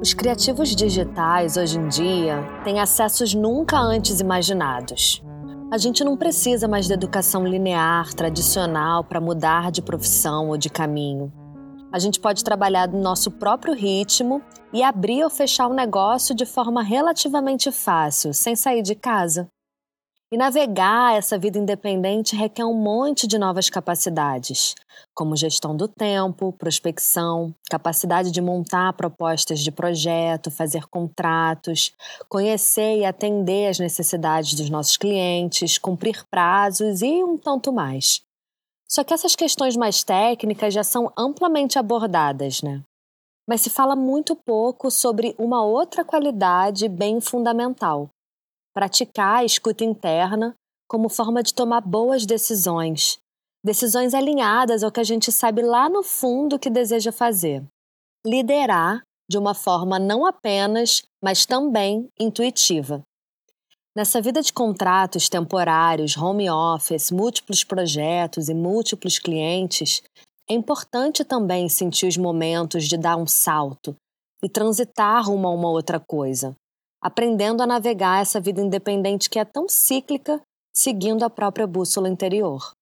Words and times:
Os 0.00 0.14
criativos 0.14 0.76
digitais 0.76 1.56
hoje 1.56 1.76
em 1.76 1.88
dia 1.88 2.44
têm 2.62 2.78
acessos 2.78 3.34
nunca 3.34 3.76
antes 3.76 4.20
imaginados. 4.20 5.20
A 5.72 5.76
gente 5.76 6.04
não 6.04 6.16
precisa 6.16 6.68
mais 6.68 6.86
da 6.86 6.94
educação 6.94 7.44
linear, 7.44 8.14
tradicional, 8.14 9.02
para 9.02 9.20
mudar 9.20 9.72
de 9.72 9.82
profissão 9.82 10.50
ou 10.50 10.56
de 10.56 10.70
caminho. 10.70 11.32
A 11.92 11.98
gente 11.98 12.20
pode 12.20 12.44
trabalhar 12.44 12.86
no 12.86 13.00
nosso 13.00 13.28
próprio 13.28 13.74
ritmo 13.74 14.40
e 14.72 14.84
abrir 14.84 15.24
ou 15.24 15.30
fechar 15.30 15.66
o 15.66 15.72
um 15.72 15.74
negócio 15.74 16.32
de 16.32 16.46
forma 16.46 16.80
relativamente 16.80 17.72
fácil, 17.72 18.32
sem 18.32 18.54
sair 18.54 18.82
de 18.82 18.94
casa. 18.94 19.48
E 20.30 20.36
navegar 20.36 21.16
essa 21.16 21.38
vida 21.38 21.58
independente 21.58 22.36
requer 22.36 22.64
um 22.66 22.74
monte 22.74 23.26
de 23.26 23.38
novas 23.38 23.70
capacidades, 23.70 24.74
como 25.14 25.34
gestão 25.34 25.74
do 25.74 25.88
tempo, 25.88 26.52
prospecção, 26.52 27.54
capacidade 27.70 28.30
de 28.30 28.42
montar 28.42 28.92
propostas 28.92 29.60
de 29.60 29.72
projeto, 29.72 30.50
fazer 30.50 30.86
contratos, 30.88 31.94
conhecer 32.28 32.98
e 32.98 33.06
atender 33.06 33.68
as 33.68 33.78
necessidades 33.78 34.52
dos 34.52 34.68
nossos 34.68 34.98
clientes, 34.98 35.78
cumprir 35.78 36.22
prazos 36.30 37.00
e 37.00 37.24
um 37.24 37.38
tanto 37.38 37.72
mais. 37.72 38.20
Só 38.86 39.02
que 39.02 39.14
essas 39.14 39.34
questões 39.34 39.78
mais 39.78 40.04
técnicas 40.04 40.74
já 40.74 40.84
são 40.84 41.10
amplamente 41.16 41.78
abordadas, 41.78 42.60
né? 42.60 42.82
Mas 43.48 43.62
se 43.62 43.70
fala 43.70 43.96
muito 43.96 44.36
pouco 44.36 44.90
sobre 44.90 45.34
uma 45.38 45.64
outra 45.64 46.04
qualidade 46.04 46.86
bem 46.86 47.18
fundamental, 47.18 48.10
praticar 48.78 49.38
a 49.38 49.44
escuta 49.44 49.82
interna 49.82 50.54
como 50.88 51.08
forma 51.08 51.42
de 51.42 51.52
tomar 51.52 51.80
boas 51.80 52.24
decisões, 52.24 53.18
decisões 53.64 54.14
alinhadas 54.14 54.84
ao 54.84 54.92
que 54.92 55.00
a 55.00 55.04
gente 55.04 55.32
sabe 55.32 55.62
lá 55.62 55.88
no 55.88 56.04
fundo 56.04 56.60
que 56.60 56.70
deseja 56.70 57.10
fazer. 57.10 57.60
Liderar 58.24 59.02
de 59.28 59.36
uma 59.36 59.52
forma 59.52 59.98
não 59.98 60.24
apenas, 60.24 61.02
mas 61.20 61.44
também 61.44 62.08
intuitiva. 62.20 63.02
Nessa 63.96 64.22
vida 64.22 64.40
de 64.40 64.52
contratos 64.52 65.28
temporários, 65.28 66.16
home 66.16 66.48
office, 66.48 67.10
múltiplos 67.10 67.64
projetos 67.64 68.48
e 68.48 68.54
múltiplos 68.54 69.18
clientes, 69.18 70.04
é 70.48 70.54
importante 70.54 71.24
também 71.24 71.68
sentir 71.68 72.06
os 72.06 72.16
momentos 72.16 72.84
de 72.84 72.96
dar 72.96 73.16
um 73.16 73.26
salto 73.26 73.96
e 74.40 74.48
transitar 74.48 75.26
rumo 75.26 75.48
a 75.48 75.50
uma 75.50 75.68
outra 75.68 75.98
coisa, 75.98 76.54
aprendendo 77.02 77.62
a 77.62 77.66
navegar 77.66 78.20
essa 78.20 78.40
vida 78.40 78.60
independente 78.60 79.30
que 79.30 79.38
é 79.38 79.44
tão 79.44 79.68
cíclica, 79.68 80.40
seguindo 80.74 81.24
a 81.24 81.30
própria 81.30 81.66
bússola 81.66 82.08
interior. 82.08 82.72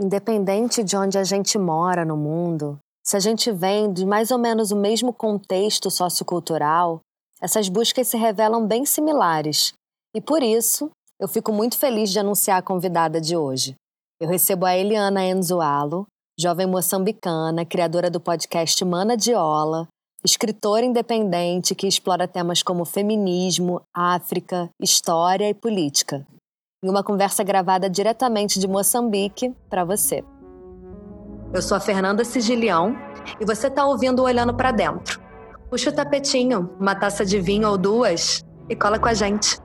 Independente 0.00 0.82
de 0.82 0.96
onde 0.96 1.18
a 1.18 1.24
gente 1.24 1.58
mora 1.58 2.04
no 2.04 2.16
mundo, 2.16 2.78
se 3.04 3.16
a 3.16 3.20
gente 3.20 3.52
vem 3.52 3.92
de 3.92 4.04
mais 4.04 4.30
ou 4.30 4.38
menos 4.38 4.70
o 4.70 4.76
mesmo 4.76 5.12
contexto 5.12 5.90
sociocultural, 5.90 7.00
essas 7.40 7.68
buscas 7.68 8.08
se 8.08 8.16
revelam 8.16 8.66
bem 8.66 8.86
similares, 8.86 9.72
e 10.14 10.20
por 10.20 10.42
isso 10.42 10.90
eu 11.20 11.28
fico 11.28 11.52
muito 11.52 11.78
feliz 11.78 12.10
de 12.10 12.18
anunciar 12.18 12.58
a 12.58 12.62
convidada 12.62 13.20
de 13.20 13.36
hoje. 13.36 13.74
Eu 14.20 14.28
recebo 14.28 14.64
a 14.64 14.76
Eliana 14.76 15.24
Enzualo, 15.24 16.06
jovem 16.38 16.66
moçambicana, 16.66 17.64
criadora 17.64 18.10
do 18.10 18.20
podcast 18.20 18.84
Mana 18.84 19.16
Diola, 19.16 19.86
escritora 20.24 20.86
independente 20.86 21.74
que 21.74 21.86
explora 21.86 22.26
temas 22.26 22.62
como 22.62 22.86
feminismo, 22.86 23.82
África, 23.92 24.70
história 24.80 25.50
e 25.50 25.54
política. 25.54 26.26
Em 26.82 26.88
uma 26.88 27.04
conversa 27.04 27.44
gravada 27.44 27.90
diretamente 27.90 28.58
de 28.58 28.66
Moçambique 28.66 29.54
para 29.68 29.84
você. 29.84 30.24
Eu 31.52 31.60
sou 31.60 31.76
a 31.76 31.80
Fernanda 31.80 32.24
Sigilião 32.24 32.96
e 33.38 33.44
você 33.44 33.68
está 33.68 33.84
ouvindo 33.84 34.22
Olhando 34.22 34.54
para 34.54 34.72
Dentro. 34.72 35.20
Puxa 35.68 35.90
o 35.90 35.94
tapetinho, 35.94 36.74
uma 36.80 36.94
taça 36.94 37.24
de 37.24 37.38
vinho 37.40 37.68
ou 37.68 37.76
duas 37.76 38.42
e 38.68 38.74
cola 38.74 38.98
com 38.98 39.08
a 39.08 39.14
gente. 39.14 39.58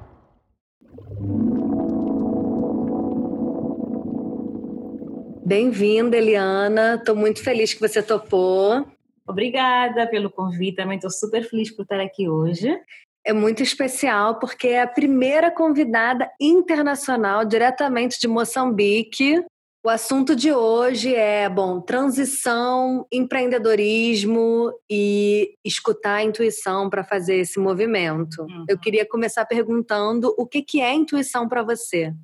Bem-vinda, 5.45 6.15
Eliana. 6.15 6.95
Estou 6.95 7.15
muito 7.15 7.41
feliz 7.41 7.73
que 7.73 7.79
você 7.79 8.03
topou. 8.03 8.85
Obrigada 9.29 10.07
pelo 10.07 10.31
convite, 10.31 10.77
também 10.77 10.95
estou 10.97 11.11
super 11.11 11.47
feliz 11.47 11.69
por 11.69 11.83
estar 11.83 11.99
aqui 11.99 12.27
hoje. 12.27 12.81
É 13.23 13.31
muito 13.31 13.61
especial 13.61 14.39
porque 14.39 14.69
é 14.69 14.81
a 14.81 14.87
primeira 14.87 15.51
convidada 15.51 16.27
internacional 16.41 17.45
diretamente 17.45 18.19
de 18.19 18.27
Moçambique. 18.27 19.45
O 19.85 19.89
assunto 19.89 20.35
de 20.35 20.51
hoje 20.51 21.13
é, 21.13 21.47
bom, 21.47 21.79
transição, 21.79 23.05
empreendedorismo 23.11 24.73
e 24.89 25.53
escutar 25.63 26.15
a 26.15 26.23
intuição 26.23 26.89
para 26.89 27.03
fazer 27.03 27.35
esse 27.35 27.59
movimento. 27.59 28.41
Uhum. 28.41 28.65
Eu 28.67 28.79
queria 28.79 29.05
começar 29.07 29.45
perguntando 29.45 30.33
o 30.39 30.47
que, 30.47 30.63
que 30.63 30.81
é 30.81 30.91
intuição 30.91 31.47
para 31.47 31.61
você? 31.61 32.15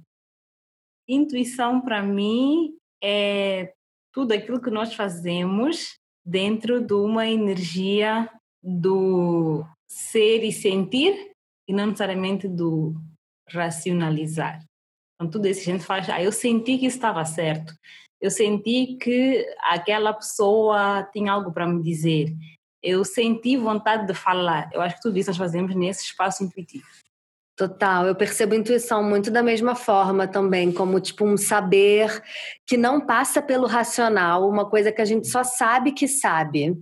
Intuição 1.08 1.80
para 1.82 2.02
mim 2.02 2.76
é 3.04 3.74
tudo 4.12 4.32
aquilo 4.34 4.60
que 4.60 4.72
nós 4.72 4.96
fazemos 4.96 6.00
dentro 6.26 6.82
de 6.82 6.94
uma 6.94 7.28
energia 7.28 8.30
do 8.64 9.64
ser 9.88 10.44
e 10.44 10.52
sentir 10.52 11.32
e 11.68 11.74
não 11.74 11.88
necessariamente 11.88 12.48
do 12.48 12.96
racionalizar. 13.50 14.64
Então, 15.16 15.30
tudo 15.30 15.48
isso 15.48 15.62
a 15.62 15.64
gente 15.64 15.84
faz, 15.84 16.10
ah, 16.10 16.22
eu 16.22 16.32
senti 16.32 16.78
que 16.78 16.88
isso 16.88 16.98
estava 16.98 17.24
certo, 17.24 17.74
eu 18.20 18.32
senti 18.32 18.98
que 19.00 19.46
aquela 19.60 20.14
pessoa 20.14 21.08
tinha 21.14 21.32
algo 21.32 21.54
para 21.54 21.68
me 21.68 21.82
dizer, 21.82 22.36
eu 22.82 23.04
senti 23.04 23.58
vontade 23.58 24.06
de 24.08 24.14
falar. 24.14 24.70
Eu 24.72 24.82
acho 24.82 24.96
que 24.96 25.02
tudo 25.02 25.18
isso 25.18 25.30
nós 25.30 25.38
fazemos 25.38 25.76
nesse 25.76 26.04
espaço 26.04 26.44
intuitivo. 26.44 26.86
Total, 27.56 28.06
eu 28.06 28.16
percebo 28.16 28.54
intuição 28.54 29.02
muito 29.02 29.32
da 29.32 29.42
mesma 29.42 29.76
forma 29.76 30.28
também, 30.28 30.74
como 30.74 31.00
tipo 31.00 31.26
um 31.26 31.38
saber 31.38 32.22
que 32.68 32.76
não 32.76 33.00
passa 33.00 33.42
pelo 33.42 33.66
racional, 33.66 34.50
uma 34.50 34.70
coisa 34.70 34.92
que 34.92 35.02
a 35.02 35.06
gente 35.06 35.28
só 35.28 35.42
sabe 35.42 35.94
que 35.94 36.06
sabe. 36.06 36.76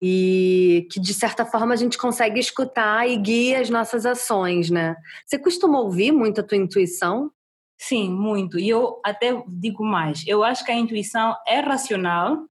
E 0.00 0.86
que 0.90 1.00
de 1.00 1.12
certa 1.14 1.44
forma 1.44 1.72
a 1.74 1.76
gente 1.76 1.98
consegue 1.98 2.38
escutar 2.38 3.08
e 3.08 3.16
guia 3.16 3.60
as 3.60 3.70
nossas 3.70 4.04
ações, 4.06 4.70
né? 4.70 4.94
Você 5.26 5.38
costuma 5.38 5.80
ouvir 5.80 6.12
muito 6.12 6.40
a 6.40 6.44
tua 6.44 6.56
intuição? 6.56 7.30
Sim, 7.78 8.10
muito. 8.10 8.58
E 8.58 8.68
eu 8.68 9.00
até 9.04 9.42
digo 9.46 9.84
mais, 9.84 10.22
eu 10.26 10.42
acho 10.42 10.64
que 10.64 10.70
a 10.70 10.74
intuição 10.74 11.34
é 11.46 11.60
racional, 11.60 12.46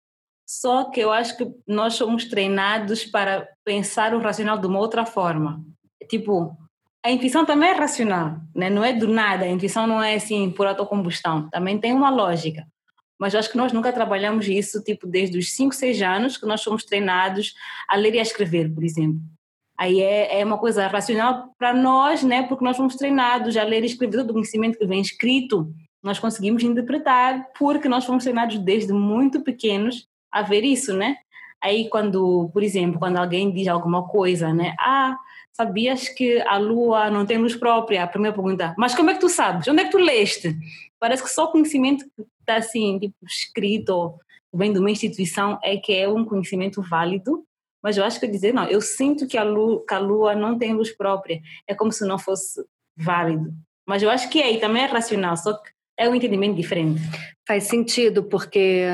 só 0.47 0.85
que 0.91 0.99
eu 0.99 1.11
acho 1.11 1.37
que 1.37 1.47
nós 1.67 1.95
somos 1.95 2.25
treinados 2.25 3.05
para 3.05 3.47
pensar 3.63 4.13
o 4.13 4.19
racional 4.19 4.57
de 4.57 4.67
uma 4.67 4.79
outra 4.79 5.05
forma. 5.05 5.63
Tipo, 6.09 6.55
a 7.05 7.11
intuição 7.11 7.45
também 7.45 7.69
é 7.69 7.73
racional, 7.73 8.37
né? 8.55 8.67
não 8.67 8.83
é 8.83 8.91
do 8.91 9.07
nada, 9.07 9.45
a 9.45 9.47
intuição 9.47 9.85
não 9.85 10.01
é 10.01 10.15
assim 10.15 10.49
por 10.49 10.65
autocombustão, 10.65 11.47
também 11.51 11.77
tem 11.77 11.93
uma 11.93 12.09
lógica. 12.09 12.65
Mas 13.19 13.35
acho 13.35 13.51
que 13.51 13.57
nós 13.57 13.71
nunca 13.71 13.93
trabalhamos 13.93 14.47
isso, 14.47 14.83
tipo, 14.83 15.05
desde 15.05 15.37
os 15.37 15.53
5, 15.53 15.75
6 15.75 16.01
anos 16.01 16.35
que 16.35 16.47
nós 16.47 16.61
somos 16.61 16.83
treinados 16.83 17.53
a 17.87 17.95
ler 17.95 18.15
e 18.15 18.19
a 18.19 18.23
escrever, 18.23 18.73
por 18.73 18.83
exemplo. 18.83 19.21
Aí 19.77 20.01
é, 20.01 20.39
é 20.39 20.43
uma 20.43 20.57
coisa 20.57 20.87
racional 20.87 21.53
para 21.59 21.73
nós, 21.73 22.23
né? 22.23 22.43
Porque 22.43 22.65
nós 22.65 22.75
fomos 22.75 22.95
treinados 22.95 23.55
a 23.55 23.63
ler 23.63 23.83
e 23.83 23.85
escrever 23.85 24.17
todo 24.17 24.31
o 24.31 24.33
conhecimento 24.33 24.77
que 24.77 24.87
vem 24.87 24.99
escrito, 24.99 25.71
nós 26.03 26.17
conseguimos 26.17 26.63
interpretar, 26.63 27.51
porque 27.57 27.87
nós 27.87 28.03
fomos 28.03 28.23
treinados 28.23 28.57
desde 28.57 28.91
muito 28.91 29.41
pequenos 29.41 30.07
a 30.31 30.41
ver 30.41 30.63
isso, 30.63 30.91
né? 30.93 31.15
Aí 31.61 31.87
quando, 31.87 32.49
por 32.51 32.63
exemplo, 32.63 32.99
quando 32.99 33.17
alguém 33.17 33.51
diz 33.51 33.67
alguma 33.67 34.07
coisa, 34.07 34.51
né? 34.53 34.75
Ah, 34.79 35.15
sabias 35.55 36.09
que 36.09 36.41
a 36.41 36.57
Lua 36.57 37.09
não 37.09 37.25
tem 37.25 37.37
luz 37.37 37.55
própria? 37.55 38.03
A 38.03 38.07
primeira 38.07 38.35
pergunta, 38.35 38.75
mas 38.77 38.93
como 38.93 39.09
é 39.09 39.13
que 39.13 39.21
tu 39.21 39.29
sabes? 39.29 39.67
Onde 39.67 39.81
é 39.81 39.85
que 39.85 39.91
tu 39.91 39.97
leste? 39.97 40.55
Parece 40.99 41.23
que 41.23 41.29
só 41.29 41.45
o 41.45 41.51
conhecimento 41.51 42.05
que 42.15 42.25
está 42.39 42.57
assim, 42.57 42.99
tipo, 42.99 43.15
escrito, 43.25 44.15
vem 44.53 44.73
de 44.73 44.79
uma 44.79 44.91
instituição, 44.91 45.59
é 45.63 45.77
que 45.77 45.93
é 45.93 46.07
um 46.07 46.25
conhecimento 46.25 46.81
válido, 46.81 47.45
mas 47.81 47.97
eu 47.97 48.03
acho 48.03 48.19
que 48.19 48.27
dizer, 48.27 48.53
não, 48.53 48.65
eu 48.67 48.81
sinto 48.81 49.27
que 49.27 49.37
a, 49.37 49.43
lua, 49.43 49.83
que 49.87 49.93
a 49.93 49.99
Lua 49.99 50.33
não 50.35 50.57
tem 50.57 50.73
luz 50.73 50.91
própria, 50.91 51.39
é 51.67 51.75
como 51.75 51.91
se 51.91 52.05
não 52.05 52.17
fosse 52.17 52.63
válido. 52.97 53.53
Mas 53.87 54.01
eu 54.01 54.09
acho 54.09 54.29
que 54.29 54.41
é, 54.41 54.57
também 54.57 54.83
é 54.83 54.87
racional, 54.87 55.37
só 55.37 55.53
que 55.53 55.69
é 55.97 56.09
um 56.09 56.15
entendimento 56.15 56.55
diferente. 56.55 57.01
Faz 57.47 57.65
sentido, 57.65 58.23
porque 58.23 58.87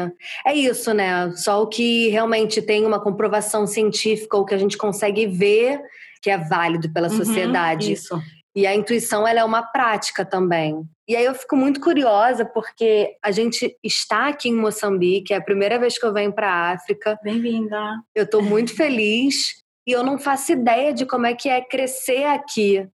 é 0.45 0.53
isso, 0.53 0.94
né? 0.94 1.31
Só 1.31 1.63
o 1.63 1.68
que 1.68 2.09
realmente 2.09 2.62
tem 2.62 2.86
uma 2.86 3.00
comprovação 3.00 3.65
científica, 3.65 4.36
ou 4.36 4.45
que 4.45 4.53
a 4.53 4.57
gente 4.57 4.77
consegue 4.77 5.25
ver 5.25 5.81
que 6.21 6.29
é 6.29 6.38
válido 6.38 6.91
pela 6.91 7.09
uhum, 7.09 7.18
sociedade. 7.18 7.94
Isso. 7.94 8.21
E 8.56 8.68
a 8.68 8.75
intuição 8.75 9.27
ela 9.27 9.39
é 9.39 9.44
uma 9.44 9.63
prática 9.63 10.25
também. 10.25 10.83
E 11.07 11.15
aí 11.15 11.25
eu 11.25 11.33
fico 11.33 11.56
muito 11.56 11.79
curiosa 11.79 12.45
porque 12.45 13.15
a 13.23 13.31
gente 13.31 13.75
está 13.83 14.27
aqui 14.27 14.50
em 14.50 14.56
Moçambique, 14.56 15.33
é 15.33 15.38
a 15.38 15.41
primeira 15.41 15.79
vez 15.79 15.97
que 15.97 16.06
eu 16.06 16.13
venho 16.13 16.33
para 16.33 16.50
a 16.50 16.71
África. 16.71 17.18
Bem-vinda. 17.23 17.77
Eu 18.13 18.25
estou 18.25 18.41
muito 18.41 18.75
feliz 18.75 19.62
e 19.88 19.91
eu 19.91 20.03
não 20.03 20.19
faço 20.19 20.51
ideia 20.51 20.94
de 20.94 21.06
como 21.06 21.25
é 21.25 21.33
que 21.33 21.50
é 21.50 21.62
crescer 21.62 22.25
aqui. 22.25 22.88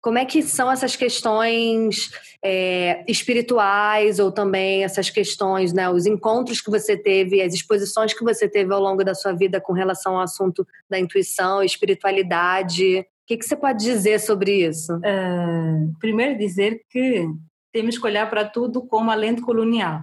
Como 0.00 0.18
é 0.18 0.24
que 0.24 0.42
são 0.42 0.70
essas 0.70 0.94
questões 0.94 2.10
é, 2.42 3.04
espirituais 3.08 4.18
ou 4.18 4.30
também 4.30 4.84
essas 4.84 5.10
questões, 5.10 5.72
né, 5.72 5.90
os 5.90 6.06
encontros 6.06 6.60
que 6.60 6.70
você 6.70 6.96
teve, 6.96 7.42
as 7.42 7.52
exposições 7.52 8.14
que 8.14 8.22
você 8.22 8.48
teve 8.48 8.72
ao 8.72 8.80
longo 8.80 9.04
da 9.04 9.14
sua 9.14 9.32
vida 9.32 9.60
com 9.60 9.72
relação 9.72 10.14
ao 10.14 10.22
assunto 10.22 10.66
da 10.88 10.98
intuição, 10.98 11.62
espiritualidade? 11.62 13.00
O 13.00 13.04
que, 13.26 13.36
que 13.36 13.44
você 13.44 13.56
pode 13.56 13.84
dizer 13.84 14.20
sobre 14.20 14.66
isso? 14.66 14.94
Uh, 14.96 15.92
primeiro 15.98 16.38
dizer 16.38 16.80
que 16.88 17.28
temos 17.72 17.98
que 17.98 18.06
olhar 18.06 18.28
para 18.30 18.44
tudo 18.44 18.86
como 18.86 19.10
a 19.10 19.14
lente 19.14 19.42
colonial. 19.42 20.02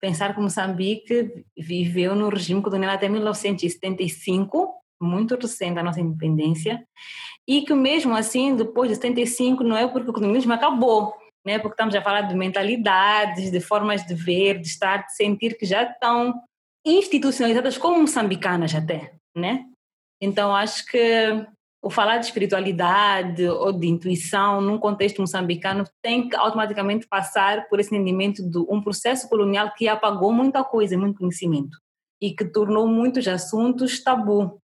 Pensar 0.00 0.34
que 0.34 0.40
Moçambique 0.40 1.44
viveu 1.56 2.14
no 2.14 2.28
regime 2.28 2.60
colonial 2.60 2.92
até 2.92 3.08
1975, 3.08 4.72
muito 5.00 5.36
recente 5.36 5.78
a 5.78 5.82
nossa 5.82 6.00
independência, 6.00 6.84
e 7.48 7.62
que 7.62 7.74
mesmo 7.74 8.14
assim, 8.14 8.54
depois 8.54 8.88
de 8.88 8.96
75, 8.96 9.64
não 9.64 9.76
é 9.76 9.86
porque 9.86 10.10
o 10.10 10.12
colonialismo 10.12 10.52
acabou, 10.52 11.14
né? 11.44 11.58
porque 11.58 11.74
estamos 11.74 11.94
a 11.94 12.02
falar 12.02 12.22
de 12.22 12.34
mentalidades, 12.34 13.50
de 13.50 13.60
formas 13.60 14.06
de 14.06 14.14
ver, 14.14 14.60
de 14.60 14.68
estar, 14.68 14.98
de 15.06 15.14
sentir 15.14 15.56
que 15.58 15.66
já 15.66 15.82
estão 15.82 16.34
institucionalizadas 16.86 17.78
como 17.78 18.00
moçambicanas 18.00 18.74
até, 18.74 19.14
né? 19.36 19.64
Então 20.20 20.54
acho 20.54 20.86
que 20.86 21.46
o 21.82 21.90
falar 21.90 22.18
de 22.18 22.26
espiritualidade 22.26 23.44
ou 23.48 23.72
de 23.72 23.88
intuição 23.88 24.60
num 24.60 24.78
contexto 24.78 25.20
moçambicano 25.20 25.84
tem 26.00 26.28
que 26.28 26.36
automaticamente 26.36 27.08
passar 27.08 27.68
por 27.68 27.80
esse 27.80 27.92
entendimento 27.92 28.48
de 28.48 28.58
um 28.68 28.80
processo 28.80 29.28
colonial 29.28 29.72
que 29.76 29.88
apagou 29.88 30.32
muita 30.32 30.62
coisa, 30.62 30.96
muito 30.96 31.18
conhecimento 31.18 31.76
e 32.20 32.32
que 32.32 32.44
tornou 32.44 32.86
muitos 32.86 33.26
assuntos 33.26 34.00
tabu. 34.02 34.60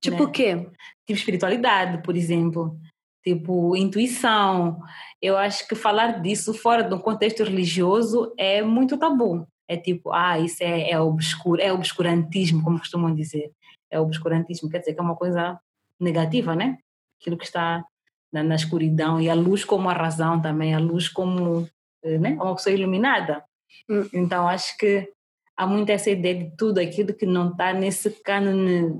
Tipo 0.00 0.18
né? 0.18 0.22
o 0.22 0.30
quê? 0.30 0.70
Tipo 1.10 1.18
espiritualidade, 1.18 2.04
por 2.04 2.16
exemplo, 2.16 2.78
tipo 3.24 3.74
intuição. 3.74 4.78
Eu 5.20 5.36
acho 5.36 5.66
que 5.66 5.74
falar 5.74 6.22
disso 6.22 6.54
fora 6.54 6.84
do 6.84 7.00
contexto 7.00 7.42
religioso 7.42 8.32
é 8.38 8.62
muito 8.62 8.96
tabu. 8.96 9.44
É 9.66 9.76
tipo, 9.76 10.12
ah, 10.12 10.38
isso 10.38 10.62
é, 10.62 10.92
é 10.92 11.00
obscuro, 11.00 11.60
é 11.60 11.72
obscurantismo, 11.72 12.62
como 12.62 12.78
costumam 12.78 13.12
dizer. 13.12 13.50
É 13.90 13.98
obscurantismo, 13.98 14.70
quer 14.70 14.78
dizer 14.78 14.94
que 14.94 15.00
é 15.00 15.02
uma 15.02 15.16
coisa 15.16 15.58
negativa, 15.98 16.54
né? 16.54 16.78
Aquilo 17.20 17.36
que 17.36 17.44
está 17.44 17.84
na, 18.32 18.44
na, 18.44 18.54
escuridão 18.54 19.20
e 19.20 19.28
a 19.28 19.34
luz 19.34 19.64
como 19.64 19.88
a 19.88 19.92
razão 19.92 20.40
também, 20.40 20.76
a 20.76 20.78
luz 20.78 21.08
como 21.08 21.68
eh, 22.04 22.18
né? 22.18 22.34
uma 22.34 22.54
pessoa 22.54 22.72
iluminada. 22.72 23.42
Hum. 23.88 24.08
Então 24.12 24.46
acho 24.46 24.76
que 24.78 25.10
há 25.56 25.66
muito 25.66 25.90
essa 25.90 26.08
ideia 26.08 26.36
de 26.36 26.56
tudo 26.56 26.78
aquilo 26.78 27.12
que 27.12 27.26
não 27.26 27.50
está 27.50 27.72
nesse 27.72 28.10
cânone 28.22 28.94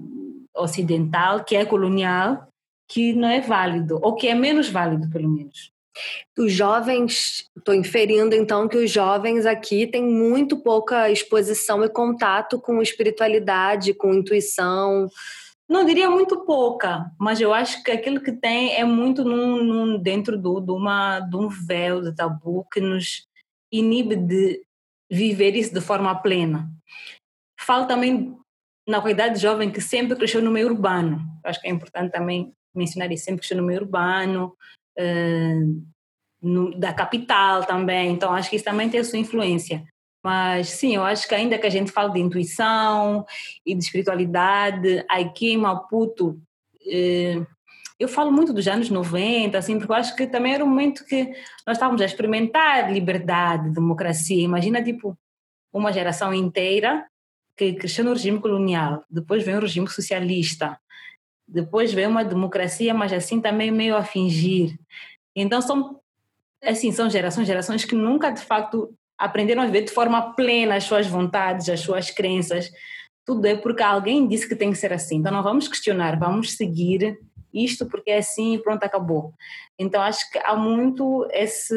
ocidental, 0.57 1.45
que 1.45 1.57
é 1.57 1.65
colonial, 1.65 2.49
que 2.89 3.13
não 3.13 3.29
é 3.29 3.41
válido, 3.41 3.99
ou 4.03 4.15
que 4.15 4.29
é 4.29 4.35
menos 4.35 4.69
válido, 4.69 5.09
pelo 5.11 5.29
menos. 5.29 5.73
Os 6.39 6.53
jovens, 6.53 7.45
estou 7.57 7.75
inferindo 7.75 8.35
então 8.35 8.69
que 8.69 8.77
os 8.77 8.91
jovens 8.91 9.45
aqui 9.45 9.87
têm 9.87 10.05
muito 10.05 10.59
pouca 10.59 11.11
exposição 11.11 11.85
e 11.85 11.89
contato 11.89 12.61
com 12.61 12.81
espiritualidade, 12.81 13.95
com 13.95 14.15
intuição, 14.15 15.09
não 15.71 15.85
diria 15.85 16.11
muito 16.11 16.45
pouca, 16.45 17.13
mas 17.17 17.41
eu 17.41 17.55
acho 17.55 17.85
que 17.85 17.93
aquilo 17.93 18.21
que 18.21 18.33
tem 18.33 18.75
é 18.75 18.85
muito 18.85 19.25
num, 19.25 19.63
num, 19.63 19.99
dentro 20.03 20.37
do, 20.37 20.61
de, 20.61 20.73
uma, 20.73 21.21
de 21.21 21.37
um 21.37 21.49
véu 21.49 22.03
de 22.03 22.13
tabu 22.13 22.67
que 22.73 22.81
nos 22.81 23.29
inibe 23.71 24.17
de 24.17 24.65
viver 25.09 25.55
isso 25.55 25.73
de 25.73 25.81
forma 25.81 26.13
plena. 26.21 26.69
Falo 27.61 27.87
também 27.87 28.37
na 28.91 29.01
qualidade 29.01 29.41
jovem 29.41 29.71
que 29.71 29.81
sempre 29.81 30.17
cresceu 30.17 30.43
no 30.43 30.51
meio 30.51 30.67
urbano. 30.67 31.21
Acho 31.45 31.61
que 31.61 31.69
é 31.69 31.71
importante 31.71 32.11
também 32.11 32.53
mencionar 32.75 33.11
isso, 33.11 33.25
sempre 33.25 33.41
cresceu 33.41 33.57
no 33.57 33.63
meio 33.63 33.81
urbano, 33.81 34.55
uh, 34.99 35.87
no, 36.43 36.79
da 36.79 36.93
capital 36.93 37.65
também, 37.65 38.13
então 38.13 38.33
acho 38.33 38.51
que 38.51 38.57
isso 38.57 38.65
também 38.65 38.89
tem 38.89 39.01
a 39.01 39.05
sua 39.05 39.19
influência. 39.19 39.85
Mas 40.23 40.71
sim, 40.71 40.95
eu 40.95 41.03
acho 41.03 41.27
que 41.27 41.35
ainda 41.35 41.59
que 41.59 41.67
a 41.67 41.71
gente 41.71 41.93
fale 41.93 42.13
de 42.13 42.21
intuição 42.21 43.25
e 43.65 43.75
de 43.75 43.83
espiritualidade, 43.83 45.05
aqui 45.09 45.53
em 45.53 45.57
Maputo, 45.57 46.39
eh, 46.87 47.41
eu 47.99 48.07
falo 48.07 48.31
muito 48.31 48.53
dos 48.53 48.69
anos 48.69 48.91
90, 48.91 49.57
assim, 49.57 49.79
porque 49.79 49.91
eu 49.91 49.97
acho 49.97 50.15
que 50.15 50.27
também 50.27 50.55
era 50.55 50.65
um 50.65 50.69
momento 50.69 51.07
que 51.07 51.25
nós 51.67 51.77
estávamos 51.77 52.03
a 52.03 52.05
experimentar 52.05 52.93
liberdade, 52.93 53.71
democracia. 53.71 54.43
Imagina, 54.43 54.83
tipo, 54.83 55.17
uma 55.73 55.93
geração 55.93 56.35
inteira 56.35 57.07
que 57.69 57.75
cresceu 57.75 58.05
no 58.05 58.13
regime 58.13 58.41
colonial, 58.41 59.05
depois 59.11 59.45
vem 59.45 59.57
o 59.57 59.61
regime 59.61 59.89
socialista, 59.89 60.79
depois 61.47 61.93
vem 61.93 62.07
uma 62.07 62.25
democracia, 62.25 62.95
mas 62.95 63.13
assim 63.13 63.41
também 63.41 63.71
meio 63.71 63.97
a 63.97 64.03
fingir. 64.03 64.79
Então 65.37 65.61
são 65.61 66.01
assim, 66.63 66.93
são 66.93 67.11
gerações, 67.11 67.47
gerações 67.47 67.85
que 67.85 67.95
nunca 67.95 68.31
de 68.31 68.41
facto 68.41 68.95
aprenderam 69.19 69.63
a 69.63 69.67
viver 69.67 69.83
de 69.83 69.93
forma 69.93 70.35
plena 70.35 70.77
as 70.77 70.85
suas 70.85 71.07
vontades, 71.07 71.69
as 71.69 71.81
suas 71.81 72.11
crenças. 72.11 72.71
Tudo 73.27 73.47
é 73.47 73.57
porque 73.57 73.83
alguém 73.83 74.27
disse 74.27 74.49
que 74.49 74.57
tem 74.57 74.71
que 74.71 74.79
ser 74.79 74.93
assim. 74.93 75.17
Então 75.17 75.33
não 75.33 75.43
vamos 75.43 75.69
questionar, 75.69 76.19
vamos 76.19 76.57
seguir 76.57 77.19
isto 77.53 77.87
porque 77.87 78.11
é 78.11 78.19
assim 78.19 78.55
e 78.55 78.63
pronto, 78.63 78.85
acabou. 78.85 79.35
Então 79.79 80.01
acho 80.01 80.31
que 80.31 80.39
há 80.39 80.57
muito 80.57 81.29
esse 81.31 81.75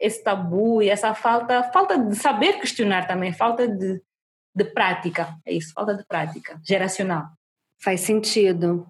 esse 0.00 0.22
tabu 0.22 0.82
e 0.82 0.88
essa 0.88 1.14
falta 1.14 1.62
falta 1.64 1.96
de 1.96 2.16
saber 2.16 2.54
questionar 2.54 3.06
também, 3.06 3.32
falta 3.32 3.68
de, 3.68 4.02
de 4.54 4.64
prática, 4.64 5.36
é 5.44 5.52
isso, 5.52 5.72
falta 5.74 5.94
de 5.94 6.04
prática 6.06 6.60
geracional. 6.66 7.24
Faz 7.82 8.00
sentido. 8.00 8.86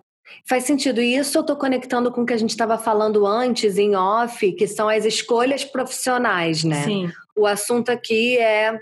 Faz 0.49 0.64
sentido. 0.64 1.00
E 1.00 1.16
isso 1.16 1.37
eu 1.37 1.43
estou 1.43 1.56
conectando 1.56 2.11
com 2.11 2.22
o 2.22 2.26
que 2.26 2.32
a 2.32 2.37
gente 2.37 2.50
estava 2.50 2.78
falando 2.78 3.26
antes, 3.26 3.78
em 3.78 3.94
off, 3.94 4.52
que 4.52 4.66
são 4.66 4.88
as 4.88 5.05
escolhas 5.05 5.64
profissionais, 5.64 6.64
né? 6.64 6.82
Sim. 6.82 7.12
O 7.37 7.46
assunto 7.46 7.90
aqui 7.90 8.38
é 8.38 8.78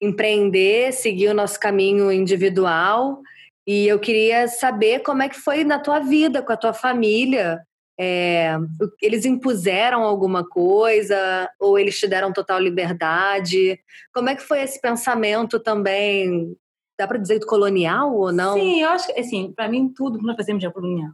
empreender, 0.00 0.92
seguir 0.92 1.28
o 1.28 1.34
nosso 1.34 1.58
caminho 1.58 2.10
individual. 2.12 3.20
E 3.66 3.88
eu 3.88 3.98
queria 3.98 4.46
saber 4.46 5.00
como 5.00 5.22
é 5.22 5.28
que 5.28 5.36
foi 5.36 5.64
na 5.64 5.78
tua 5.78 5.98
vida, 5.98 6.42
com 6.42 6.52
a 6.52 6.56
tua 6.56 6.72
família. 6.72 7.60
É, 7.98 8.56
eles 9.00 9.24
impuseram 9.24 10.02
alguma 10.02 10.46
coisa 10.46 11.50
ou 11.58 11.78
eles 11.78 11.98
te 11.98 12.06
deram 12.06 12.32
total 12.32 12.60
liberdade? 12.60 13.80
Como 14.12 14.28
é 14.28 14.34
que 14.34 14.42
foi 14.42 14.62
esse 14.62 14.80
pensamento 14.80 15.58
também 15.58 16.56
dá 16.98 17.06
para 17.06 17.18
dizer 17.18 17.44
colonial 17.44 18.14
ou 18.14 18.32
não? 18.32 18.54
Sim, 18.54 18.80
eu 18.80 18.90
acho 18.90 19.06
que, 19.06 19.20
assim, 19.20 19.52
para 19.52 19.68
mim 19.68 19.88
tudo 19.88 20.18
que 20.18 20.24
nós 20.24 20.36
fazemos 20.36 20.62
é 20.64 20.70
colonial. 20.70 21.12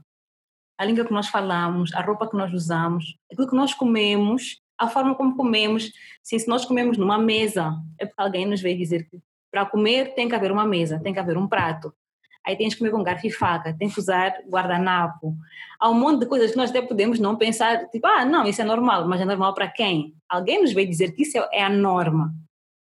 A 0.78 0.84
língua 0.84 1.04
que 1.04 1.12
nós 1.12 1.28
falamos, 1.28 1.92
a 1.94 2.00
roupa 2.00 2.28
que 2.28 2.36
nós 2.36 2.52
usamos, 2.52 3.16
aquilo 3.30 3.48
que 3.48 3.56
nós 3.56 3.74
comemos, 3.74 4.60
a 4.78 4.88
forma 4.88 5.14
como 5.14 5.36
comemos. 5.36 5.90
Sim, 6.22 6.38
se 6.38 6.48
nós 6.48 6.64
comemos 6.64 6.98
numa 6.98 7.18
mesa, 7.18 7.72
é 7.98 8.06
porque 8.06 8.20
alguém 8.20 8.46
nos 8.46 8.60
veio 8.60 8.76
dizer 8.76 9.08
que 9.08 9.18
para 9.50 9.66
comer 9.66 10.14
tem 10.14 10.28
que 10.28 10.34
haver 10.34 10.50
uma 10.50 10.66
mesa, 10.66 10.98
tem 11.00 11.12
que 11.12 11.20
haver 11.20 11.36
um 11.36 11.46
prato. 11.46 11.94
Aí 12.44 12.56
tens 12.56 12.74
que 12.74 12.80
comer 12.80 12.90
com 12.90 13.02
garfo 13.02 13.26
e 13.26 13.30
faca, 13.30 13.76
tem 13.78 13.88
que 13.88 13.98
usar 13.98 14.34
guardanapo. 14.48 15.36
Há 15.78 15.88
um 15.88 15.94
monte 15.94 16.20
de 16.20 16.26
coisas 16.26 16.50
que 16.50 16.56
nós 16.56 16.70
até 16.70 16.82
podemos 16.82 17.18
não 17.18 17.36
pensar, 17.36 17.88
tipo, 17.88 18.06
ah, 18.06 18.24
não, 18.24 18.44
isso 18.46 18.60
é 18.60 18.64
normal, 18.64 19.06
mas 19.08 19.20
é 19.20 19.24
normal 19.24 19.54
para 19.54 19.68
quem? 19.68 20.14
Alguém 20.28 20.60
nos 20.60 20.72
veio 20.72 20.88
dizer 20.88 21.12
que 21.12 21.22
isso 21.22 21.38
é 21.52 21.62
a 21.62 21.68
norma. 21.68 22.34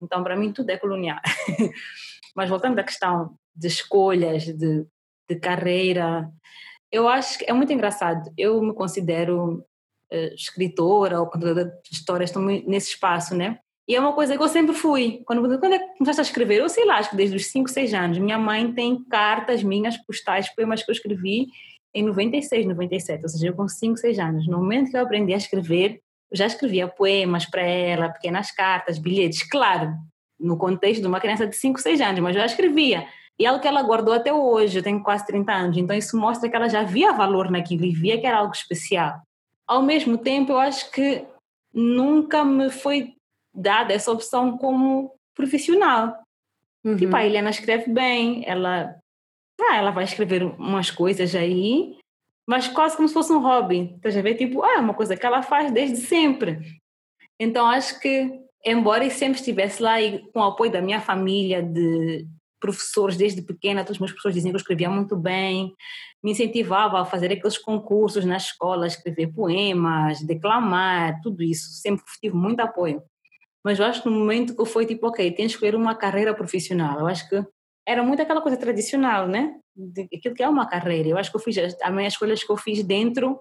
Então, 0.02 0.24
para 0.24 0.36
mim, 0.36 0.54
tudo 0.54 0.70
é 0.70 0.78
colonial. 0.78 1.20
Mas 2.36 2.50
voltando 2.50 2.80
à 2.80 2.84
questão 2.84 3.36
de 3.54 3.68
escolhas, 3.68 4.46
de, 4.46 4.86
de 5.30 5.36
carreira, 5.36 6.32
eu 6.92 7.08
acho 7.08 7.38
que 7.38 7.46
é 7.50 7.54
muito 7.54 7.74
engraçado. 7.74 8.32
Eu 8.38 8.62
me 8.62 8.74
considero 8.74 9.66
uh, 10.12 10.34
escritora 10.34 11.20
ou 11.20 11.28
contadora 11.28 11.66
de 11.66 11.92
histórias, 11.92 12.30
estou 12.30 12.42
nesse 12.44 12.92
espaço, 12.92 13.36
né? 13.36 13.60
E 13.90 13.96
é 13.96 14.00
uma 14.00 14.14
coisa 14.14 14.38
que 14.38 14.44
eu 14.44 14.48
sempre 14.48 14.76
fui. 14.76 15.24
Quando, 15.26 15.42
quando 15.60 15.80
que 15.80 15.98
começaste 15.98 16.22
a 16.22 16.24
escrever? 16.24 16.60
Eu 16.60 16.70
sei 16.70 16.86
lá, 16.86 17.00
acho 17.00 17.10
que 17.10 17.16
desde 17.16 17.36
os 17.36 17.48
5, 17.48 17.68
6 17.68 17.92
anos. 17.96 18.20
Minha 18.20 18.38
mãe 18.38 18.72
tem 18.72 19.04
cartas 19.06 19.64
minhas, 19.64 19.98
postais, 19.98 20.48
poemas 20.54 20.84
que 20.84 20.92
eu 20.92 20.94
escrevi 20.94 21.48
em 21.92 22.04
96, 22.04 22.68
97. 22.68 23.24
Ou 23.24 23.30
seja, 23.30 23.48
eu 23.48 23.56
com 23.56 23.68
5, 23.68 23.98
6 23.98 24.20
anos. 24.20 24.48
No 24.48 24.60
momento 24.60 24.92
que 24.92 24.96
eu 24.96 25.02
aprendi 25.02 25.34
a 25.34 25.38
escrever, 25.38 26.02
eu 26.32 26.38
já 26.38 26.46
escrevia 26.46 26.88
poemas 26.88 27.48
para 27.48 27.64
ela, 27.64 28.10
pequenas 28.10 28.52
cartas, 28.52 29.00
bilhetes. 29.00 29.42
Claro, 29.50 29.92
no 30.40 30.56
contexto 30.56 31.02
de 31.02 31.08
uma 31.08 31.20
criança 31.20 31.48
de 31.48 31.56
5, 31.56 31.82
6 31.82 32.00
anos, 32.00 32.20
mas 32.20 32.36
eu 32.36 32.42
já 32.42 32.46
escrevia. 32.46 33.08
E 33.40 33.46
é 33.46 33.48
algo 33.48 33.60
que 33.60 33.68
ela 33.68 33.82
guardou 33.82 34.14
até 34.14 34.32
hoje, 34.32 34.78
eu 34.78 34.84
tenho 34.84 35.02
quase 35.02 35.26
30 35.26 35.52
anos, 35.52 35.78
então 35.78 35.96
isso 35.96 36.16
mostra 36.16 36.50
que 36.50 36.56
ela 36.56 36.68
já 36.68 36.84
via 36.84 37.14
valor 37.14 37.50
naquilo 37.50 37.86
e 37.86 37.92
via 37.96 38.20
que 38.20 38.28
era 38.28 38.38
algo 38.38 38.54
especial. 38.54 39.20
Ao 39.66 39.82
mesmo 39.82 40.18
tempo, 40.18 40.52
eu 40.52 40.60
acho 40.60 40.92
que 40.92 41.26
nunca 41.74 42.44
me 42.44 42.70
foi 42.70 43.14
dada 43.54 43.94
essa 43.94 44.12
opção 44.12 44.58
como 44.58 45.14
profissional. 45.36 46.18
Uhum. 46.84 46.96
Tipo, 46.96 47.16
a 47.16 47.26
Helena 47.26 47.50
escreve 47.50 47.92
bem, 47.92 48.44
ela, 48.46 48.96
ah, 49.62 49.76
ela 49.76 49.92
vai 49.92 50.04
escrever 50.04 50.44
umas 50.44 50.92
coisas 50.92 51.36
aí, 51.36 51.98
mas 52.48 52.68
quase 52.68 52.96
como 52.96 53.08
se 53.08 53.14
fosse 53.14 53.32
um 53.32 53.42
hobby. 53.42 53.94
Estás 53.96 54.18
a 54.18 54.22
ver? 54.22 54.36
Tipo, 54.36 54.64
ah, 54.64 54.76
é 54.76 54.80
uma 54.80 54.94
coisa 54.94 55.16
que 55.16 55.26
ela 55.26 55.42
faz 55.42 55.72
desde 55.72 55.98
sempre. 55.98 56.60
Então, 57.40 57.66
acho 57.68 58.00
que 58.00 58.40
embora 58.66 59.06
eu 59.06 59.12
sempre 59.12 59.40
estivesse 59.40 59.82
lá 59.82 60.02
e 60.02 60.20
com 60.32 60.40
o 60.40 60.44
apoio 60.44 60.72
da 60.72 60.82
minha 60.82 61.00
família, 61.00 61.62
de 61.64 62.28
professores 62.60 63.16
desde 63.16 63.42
pequena, 63.42 63.84
todos 63.84 63.96
os 63.96 64.00
meus 64.00 64.12
professores 64.12 64.36
diziam 64.36 64.52
que 64.52 64.58
eu 64.58 64.62
escrevia 64.62 64.90
muito 64.90 65.16
bem, 65.16 65.74
me 66.22 66.32
incentivavam 66.32 67.00
a 67.00 67.06
fazer 67.06 67.32
aqueles 67.32 67.58
concursos 67.58 68.26
na 68.26 68.36
escola, 68.36 68.86
escrever 68.86 69.28
poemas, 69.28 70.22
declamar, 70.22 71.20
tudo 71.22 71.42
isso. 71.42 71.70
Sempre 71.82 72.04
tive 72.20 72.36
muito 72.36 72.60
apoio. 72.60 73.02
Mas 73.66 73.80
eu 73.80 73.86
acho 73.86 74.04
que 74.04 74.10
no 74.10 74.18
momento 74.18 74.56
que 74.56 74.66
fui 74.66 74.86
tipo, 74.86 75.08
ok, 75.08 75.32
tens 75.32 75.48
que 75.48 75.54
escolher 75.54 75.76
uma 75.76 75.96
carreira 75.96 76.34
profissional. 76.34 77.00
Eu 77.00 77.08
acho 77.08 77.28
que 77.28 77.44
era 77.88 78.04
muito 78.04 78.22
aquela 78.22 78.42
coisa 78.42 78.58
tradicional, 78.58 79.28
né? 79.28 79.60
De, 79.76 80.08
aquilo 80.14 80.36
que 80.36 80.44
é 80.44 80.48
uma 80.48 80.68
carreira. 80.68 81.10
Eu 81.10 81.18
acho 81.18 81.30
que 81.30 81.38
eu 81.38 81.42
fiz 81.42 81.58
as 81.58 81.94
minhas 81.94 82.14
escolhas 82.14 82.44
que 82.44 82.52
eu 82.52 82.58
fiz 82.58 82.84
dentro 82.84 83.40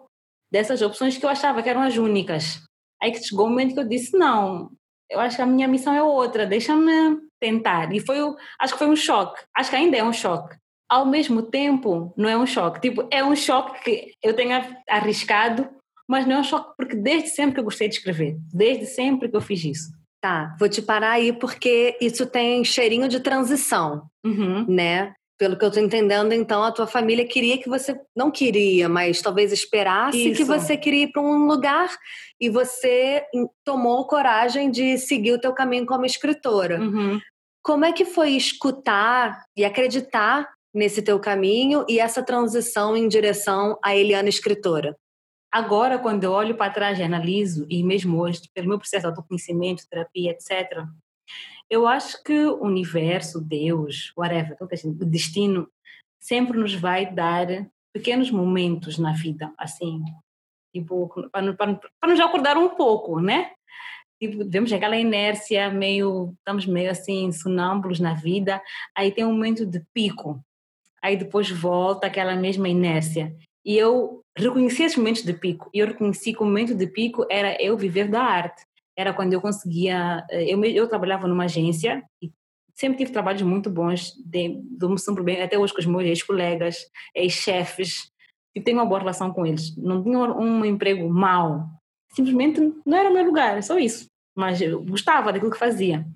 dessas 0.50 0.82
opções 0.82 1.16
que 1.16 1.24
eu 1.24 1.30
achava 1.30 1.62
que 1.62 1.68
eram 1.68 1.82
as 1.82 1.96
únicas. 1.96 2.62
Aí 3.00 3.12
que 3.12 3.22
chegou 3.22 3.46
o 3.46 3.50
momento 3.50 3.74
que 3.74 3.80
eu 3.80 3.88
disse, 3.88 4.16
não, 4.16 4.70
eu 5.10 5.20
acho 5.20 5.36
que 5.36 5.42
a 5.42 5.46
minha 5.46 5.68
missão 5.68 5.94
é 5.94 6.02
outra, 6.02 6.46
deixa-me 6.46 7.20
tentar. 7.40 7.92
E 7.94 8.00
foi, 8.00 8.18
acho 8.58 8.72
que 8.72 8.78
foi 8.78 8.88
um 8.88 8.96
choque, 8.96 9.40
acho 9.56 9.70
que 9.70 9.76
ainda 9.76 9.96
é 9.96 10.04
um 10.04 10.12
choque. 10.12 10.56
Ao 10.90 11.04
mesmo 11.04 11.42
tempo, 11.42 12.12
não 12.16 12.28
é 12.28 12.36
um 12.36 12.46
choque, 12.46 12.80
tipo, 12.80 13.06
é 13.10 13.22
um 13.22 13.36
choque 13.36 13.82
que 13.84 14.12
eu 14.22 14.34
tenho 14.34 14.58
arriscado, 14.88 15.68
mas 16.08 16.26
não 16.26 16.36
é 16.36 16.40
um 16.40 16.44
choque 16.44 16.72
porque 16.76 16.96
desde 16.96 17.28
sempre 17.28 17.54
que 17.54 17.60
eu 17.60 17.64
gostei 17.64 17.88
de 17.88 17.96
escrever, 17.96 18.36
desde 18.52 18.86
sempre 18.86 19.28
que 19.28 19.36
eu 19.36 19.40
fiz 19.40 19.64
isso. 19.64 19.97
Tá, 20.20 20.56
vou 20.58 20.68
te 20.68 20.82
parar 20.82 21.12
aí 21.12 21.32
porque 21.32 21.96
isso 22.00 22.26
tem 22.26 22.64
cheirinho 22.64 23.08
de 23.08 23.20
transição, 23.20 24.02
uhum. 24.24 24.66
né? 24.68 25.14
Pelo 25.38 25.56
que 25.56 25.64
eu 25.64 25.68
estou 25.68 25.82
entendendo, 25.82 26.32
então 26.32 26.64
a 26.64 26.72
tua 26.72 26.88
família 26.88 27.24
queria 27.24 27.56
que 27.56 27.68
você 27.68 27.96
não 28.16 28.28
queria, 28.28 28.88
mas 28.88 29.22
talvez 29.22 29.52
esperasse 29.52 30.30
Isso. 30.30 30.36
que 30.36 30.44
você 30.44 30.76
queria 30.76 31.04
ir 31.04 31.12
para 31.12 31.22
um 31.22 31.46
lugar 31.46 31.88
e 32.40 32.50
você 32.50 33.22
tomou 33.64 34.08
coragem 34.08 34.68
de 34.68 34.98
seguir 34.98 35.32
o 35.32 35.40
teu 35.40 35.52
caminho 35.52 35.86
como 35.86 36.04
escritora. 36.04 36.80
Uhum. 36.80 37.20
Como 37.62 37.84
é 37.84 37.92
que 37.92 38.04
foi 38.04 38.30
escutar 38.30 39.44
e 39.56 39.64
acreditar 39.64 40.48
nesse 40.74 41.00
teu 41.00 41.20
caminho 41.20 41.84
e 41.88 42.00
essa 42.00 42.24
transição 42.24 42.96
em 42.96 43.06
direção 43.06 43.78
à 43.84 43.94
Eliana 43.94 44.28
escritora? 44.28 44.96
Agora, 45.50 45.98
quando 45.98 46.24
eu 46.24 46.32
olho 46.32 46.56
para 46.56 46.72
trás 46.72 46.98
e 46.98 47.02
analiso, 47.02 47.66
e 47.70 47.82
mesmo 47.82 48.20
hoje, 48.20 48.42
pelo 48.52 48.68
meu 48.68 48.78
processo 48.78 49.02
de 49.02 49.08
autoconhecimento, 49.08 49.88
terapia, 49.88 50.32
etc., 50.32 50.84
eu 51.70 51.86
acho 51.86 52.22
que 52.22 52.46
o 52.46 52.62
universo, 52.62 53.40
Deus, 53.40 54.12
whatever, 54.16 54.56
o 54.60 55.04
destino, 55.04 55.68
sempre 56.20 56.58
nos 56.58 56.74
vai 56.74 57.12
dar 57.12 57.46
pequenos 57.92 58.30
momentos 58.30 58.98
na 58.98 59.12
vida, 59.12 59.52
assim, 59.58 60.02
tipo, 60.74 61.08
para 61.30 61.42
nos 62.08 62.20
acordar 62.20 62.56
um 62.56 62.70
pouco, 62.70 63.20
né? 63.20 63.52
Tipo, 64.20 64.48
vemos 64.48 64.72
aquela 64.72 64.96
inércia, 64.96 65.70
meio, 65.70 66.34
estamos 66.38 66.66
meio 66.66 66.90
assim, 66.90 67.30
sonâmbulos 67.30 68.00
na 68.00 68.14
vida, 68.14 68.60
aí 68.96 69.12
tem 69.12 69.24
um 69.24 69.32
momento 69.32 69.64
de 69.64 69.80
pico, 69.94 70.42
aí 71.02 71.16
depois 71.16 71.50
volta 71.50 72.06
aquela 72.06 72.34
mesma 72.34 72.68
inércia. 72.68 73.34
E 73.68 73.76
eu 73.76 74.22
reconheci 74.34 74.82
esses 74.82 74.96
momentos 74.96 75.22
de 75.22 75.34
pico, 75.34 75.68
e 75.74 75.80
eu 75.80 75.88
reconheci 75.88 76.32
que 76.32 76.42
o 76.42 76.46
momento 76.46 76.74
de 76.74 76.86
pico 76.86 77.26
era 77.30 77.54
eu 77.62 77.76
viver 77.76 78.08
da 78.08 78.22
arte 78.22 78.62
era 78.96 79.12
quando 79.12 79.34
eu 79.34 79.42
conseguia. 79.42 80.24
Eh, 80.30 80.54
eu, 80.54 80.64
eu 80.64 80.88
trabalhava 80.88 81.28
numa 81.28 81.44
agência 81.44 82.02
e 82.22 82.32
sempre 82.74 82.96
tive 82.96 83.12
trabalhos 83.12 83.42
muito 83.42 83.68
bons, 83.68 84.14
dou-me 84.70 84.98
sempre 84.98 85.22
bem, 85.22 85.42
até 85.42 85.58
hoje 85.58 85.74
com 85.74 85.80
os 85.80 85.86
meus 85.86 86.04
ex-colegas, 86.04 86.78
ex-chefes, 87.14 88.10
e 88.54 88.60
tenho 88.60 88.78
uma 88.78 88.86
boa 88.86 89.00
relação 89.00 89.30
com 89.34 89.44
eles. 89.44 89.76
Não 89.76 90.02
tinha 90.02 90.18
um 90.18 90.64
emprego 90.64 91.06
mau, 91.06 91.66
simplesmente 92.14 92.60
não 92.86 92.96
era 92.96 93.10
o 93.10 93.12
meu 93.12 93.24
lugar, 93.24 93.62
só 93.62 93.78
isso. 93.78 94.06
Mas 94.34 94.62
eu 94.62 94.82
gostava 94.82 95.30
daquilo 95.30 95.52
que 95.52 95.58
fazia. 95.58 96.06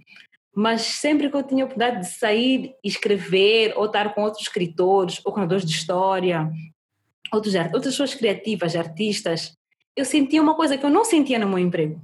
Mas 0.55 0.81
sempre 0.81 1.29
que 1.29 1.37
eu 1.37 1.43
tinha 1.43 1.65
a 1.65 1.67
oportunidade 1.67 2.01
de 2.01 2.13
sair 2.15 2.75
e 2.83 2.89
escrever, 2.89 3.75
ou 3.77 3.85
estar 3.85 4.15
com 4.15 4.23
outros 4.23 4.43
escritores, 4.43 5.21
ou 5.23 5.33
contadores 5.33 5.67
de 5.67 5.73
história, 5.73 6.51
outros, 7.33 7.55
outras 7.55 7.95
pessoas 7.95 8.15
criativas, 8.15 8.75
artistas, 8.75 9.55
eu 9.95 10.05
sentia 10.05 10.41
uma 10.41 10.55
coisa 10.55 10.79
que 10.79 10.85
eu 10.85 10.91
não 10.91 11.05
sentia 11.05 11.39
no 11.39 11.49
meu 11.49 11.59
emprego 11.59 12.01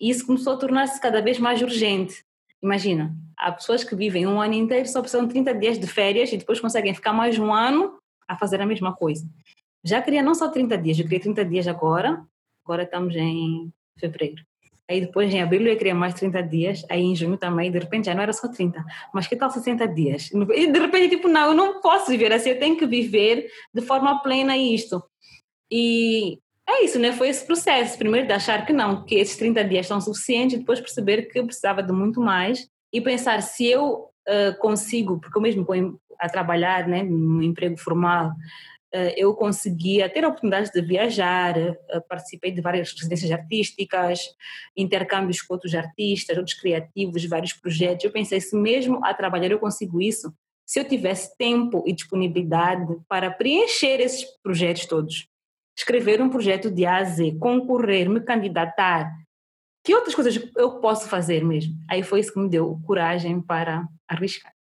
e 0.00 0.10
isso 0.10 0.26
começou 0.26 0.52
a 0.52 0.56
tornar-se 0.56 1.00
cada 1.00 1.20
vez 1.20 1.38
mais 1.38 1.60
urgente. 1.60 2.24
Imagina, 2.62 3.14
há 3.36 3.52
pessoas 3.52 3.82
que 3.82 3.94
vivem 3.94 4.26
um 4.26 4.40
ano 4.40 4.54
inteiro 4.54 4.88
só 4.88 5.00
precisam 5.00 5.26
de 5.26 5.32
30 5.32 5.54
dias 5.54 5.78
de 5.78 5.86
férias 5.86 6.32
e 6.32 6.36
depois 6.36 6.60
conseguem 6.60 6.94
ficar 6.94 7.12
mais 7.12 7.38
um 7.38 7.52
ano 7.52 7.98
a 8.26 8.36
fazer 8.36 8.60
a 8.60 8.66
mesma 8.66 8.94
coisa. 8.94 9.28
Já 9.84 10.02
queria 10.02 10.22
não 10.22 10.34
só 10.34 10.48
30 10.48 10.76
dias, 10.78 10.98
eu 10.98 11.04
queria 11.04 11.20
30 11.20 11.44
dias 11.44 11.68
agora, 11.68 12.24
agora 12.64 12.82
estamos 12.82 13.14
em 13.16 13.72
fevereiro. 13.98 14.42
Aí 14.88 15.02
depois 15.02 15.32
em 15.32 15.42
abril 15.42 15.66
eu 15.66 15.76
queria 15.76 15.94
mais 15.94 16.14
30 16.14 16.42
dias, 16.42 16.82
aí 16.88 17.02
em 17.02 17.14
junho 17.14 17.36
também, 17.36 17.70
de 17.70 17.78
repente 17.78 18.06
já 18.06 18.14
não 18.14 18.22
era 18.22 18.32
só 18.32 18.48
30, 18.48 18.82
mas 19.12 19.26
que 19.26 19.36
tal 19.36 19.50
60 19.50 19.86
dias? 19.88 20.30
E 20.32 20.66
de 20.66 20.78
repente, 20.78 21.16
tipo, 21.16 21.28
não, 21.28 21.48
eu 21.48 21.54
não 21.54 21.80
posso 21.80 22.10
viver 22.10 22.32
assim, 22.32 22.50
eu 22.50 22.58
tenho 22.58 22.76
que 22.76 22.86
viver 22.86 23.50
de 23.74 23.82
forma 23.82 24.22
plena 24.22 24.56
isto. 24.56 25.02
E 25.70 26.38
é 26.66 26.84
isso, 26.84 26.98
né? 26.98 27.12
Foi 27.12 27.28
esse 27.28 27.46
processo. 27.46 27.98
Primeiro 27.98 28.26
de 28.26 28.32
achar 28.32 28.64
que 28.64 28.72
não, 28.72 29.04
que 29.04 29.16
esses 29.16 29.36
30 29.36 29.64
dias 29.64 29.86
são 29.86 30.00
suficientes, 30.00 30.56
e 30.56 30.58
depois 30.60 30.80
perceber 30.80 31.22
que 31.22 31.38
eu 31.38 31.44
precisava 31.44 31.82
de 31.82 31.92
muito 31.92 32.20
mais 32.20 32.66
e 32.92 33.00
pensar 33.00 33.42
se 33.42 33.66
eu 33.66 34.08
uh, 34.28 34.58
consigo, 34.58 35.20
porque 35.20 35.36
eu 35.36 35.42
mesmo 35.42 35.66
a 36.18 36.28
trabalhar, 36.28 36.88
né, 36.88 37.02
no 37.02 37.42
emprego 37.42 37.76
formal, 37.76 38.32
eu 39.16 39.34
conseguia 39.34 40.08
ter 40.08 40.24
a 40.24 40.28
oportunidade 40.28 40.70
de 40.72 40.80
viajar, 40.80 41.56
uh, 41.58 42.02
participei 42.08 42.50
de 42.50 42.60
várias 42.60 42.92
residências 42.92 43.30
artísticas, 43.30 44.20
intercâmbios 44.76 45.42
com 45.42 45.54
outros 45.54 45.74
artistas, 45.74 46.36
outros 46.36 46.58
criativos, 46.58 47.24
vários 47.26 47.52
projetos. 47.52 48.04
Eu 48.04 48.12
pensei, 48.12 48.40
se 48.40 48.56
mesmo 48.56 49.04
a 49.04 49.12
trabalhar 49.12 49.50
eu 49.50 49.58
consigo 49.58 50.00
isso, 50.00 50.32
se 50.66 50.78
eu 50.78 50.84
tivesse 50.84 51.36
tempo 51.36 51.82
e 51.86 51.92
disponibilidade 51.92 52.96
para 53.08 53.30
preencher 53.30 54.00
esses 54.00 54.24
projetos 54.42 54.86
todos 54.86 55.28
escrever 55.78 56.20
um 56.20 56.28
projeto 56.28 56.70
de 56.70 56.84
A 56.84 56.96
a 56.96 57.04
Z, 57.04 57.36
concorrer, 57.38 58.10
me 58.10 58.20
candidatar, 58.20 59.08
que 59.84 59.94
outras 59.94 60.14
coisas 60.14 60.36
eu 60.56 60.80
posso 60.80 61.08
fazer 61.08 61.44
mesmo? 61.44 61.74
Aí 61.88 62.02
foi 62.02 62.18
isso 62.18 62.32
que 62.32 62.40
me 62.40 62.48
deu 62.48 62.80
coragem 62.84 63.40
para 63.40 63.86
arriscar. 64.08 64.52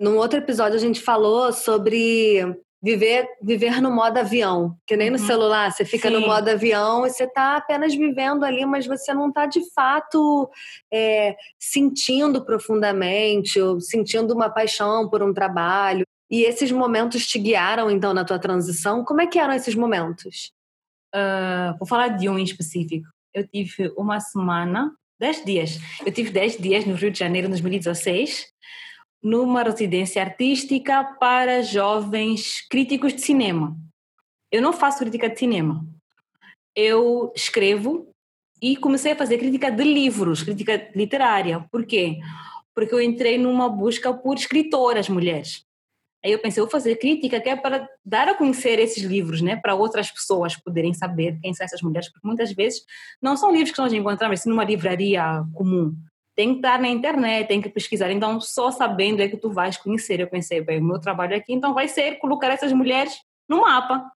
Num 0.00 0.16
outro 0.16 0.38
episódio 0.38 0.76
a 0.76 0.80
gente 0.80 1.00
falou 1.00 1.52
sobre 1.52 2.40
viver 2.84 3.26
viver 3.40 3.80
no 3.80 3.90
modo 3.90 4.18
avião, 4.18 4.76
que 4.86 4.94
nem 4.94 5.08
no 5.08 5.18
uhum. 5.18 5.26
celular, 5.26 5.72
você 5.72 5.86
fica 5.86 6.08
Sim. 6.08 6.16
no 6.16 6.20
modo 6.20 6.50
avião 6.50 7.06
e 7.06 7.10
você 7.10 7.24
está 7.24 7.56
apenas 7.56 7.94
vivendo 7.94 8.44
ali, 8.44 8.66
mas 8.66 8.86
você 8.86 9.14
não 9.14 9.30
está 9.30 9.46
de 9.46 9.62
fato 9.72 10.50
é, 10.92 11.34
sentindo 11.58 12.44
profundamente 12.44 13.58
ou 13.58 13.80
sentindo 13.80 14.34
uma 14.34 14.50
paixão 14.50 15.08
por 15.08 15.22
um 15.22 15.32
trabalho. 15.32 16.04
E 16.30 16.42
esses 16.42 16.70
momentos 16.70 17.26
te 17.26 17.38
guiaram, 17.38 17.90
então, 17.90 18.12
na 18.12 18.24
tua 18.24 18.38
transição? 18.38 19.02
Como 19.02 19.22
é 19.22 19.26
que 19.26 19.38
eram 19.38 19.54
esses 19.54 19.74
momentos? 19.74 20.52
Uh, 21.14 21.78
vou 21.78 21.88
falar 21.88 22.08
de 22.08 22.28
um 22.28 22.38
em 22.38 22.44
específico. 22.44 23.06
Eu 23.32 23.46
tive 23.48 23.92
uma 23.96 24.20
semana, 24.20 24.92
dez 25.18 25.42
dias. 25.42 25.78
Eu 26.04 26.12
tive 26.12 26.30
dez 26.30 26.56
dias 26.58 26.84
no 26.84 26.94
Rio 26.94 27.10
de 27.10 27.18
Janeiro, 27.18 27.46
em 27.46 27.50
2016, 27.50 28.46
numa 29.24 29.62
residência 29.62 30.20
artística 30.20 31.02
para 31.18 31.62
jovens 31.62 32.60
críticos 32.68 33.14
de 33.14 33.22
cinema. 33.22 33.74
Eu 34.52 34.60
não 34.60 34.70
faço 34.70 34.98
crítica 34.98 35.30
de 35.30 35.38
cinema. 35.38 35.82
Eu 36.76 37.32
escrevo 37.34 38.10
e 38.60 38.76
comecei 38.76 39.12
a 39.12 39.16
fazer 39.16 39.38
crítica 39.38 39.70
de 39.70 39.82
livros, 39.82 40.42
crítica 40.42 40.90
literária. 40.94 41.66
Por 41.72 41.86
quê? 41.86 42.18
Porque 42.74 42.94
eu 42.94 43.00
entrei 43.00 43.38
numa 43.38 43.68
busca 43.68 44.12
por 44.12 44.36
escritoras 44.36 45.08
mulheres. 45.08 45.64
Aí 46.22 46.32
eu 46.32 46.38
pensei, 46.38 46.62
vou 46.62 46.70
fazer 46.70 46.96
crítica 46.96 47.40
que 47.40 47.48
é 47.48 47.56
para 47.56 47.88
dar 48.04 48.28
a 48.28 48.34
conhecer 48.34 48.78
esses 48.78 49.02
livros, 49.02 49.40
né, 49.40 49.56
para 49.56 49.74
outras 49.74 50.10
pessoas 50.10 50.56
poderem 50.56 50.92
saber 50.92 51.38
quem 51.40 51.52
são 51.52 51.64
essas 51.64 51.82
mulheres, 51.82 52.10
porque 52.10 52.26
muitas 52.26 52.52
vezes 52.52 52.82
não 53.20 53.36
são 53.36 53.52
livros 53.52 53.72
que 53.72 53.78
nós 53.78 53.92
encontramos 53.92 54.40
assim, 54.40 54.48
numa 54.48 54.64
livraria 54.64 55.44
comum. 55.54 55.94
Tem 56.36 56.50
que 56.50 56.56
estar 56.56 56.80
na 56.80 56.88
internet, 56.88 57.46
tem 57.46 57.62
que 57.62 57.68
pesquisar. 57.68 58.10
Então, 58.10 58.40
só 58.40 58.70
sabendo 58.70 59.22
é 59.22 59.28
que 59.28 59.36
tu 59.36 59.50
vais 59.50 59.76
conhecer. 59.76 60.20
Eu 60.20 60.26
pensei, 60.26 60.60
bem, 60.60 60.80
o 60.80 60.84
meu 60.84 61.00
trabalho 61.00 61.36
aqui 61.36 61.52
então 61.52 61.72
vai 61.72 61.88
ser 61.88 62.18
colocar 62.18 62.48
essas 62.48 62.72
mulheres 62.72 63.14
no 63.48 63.60
mapa. 63.60 64.10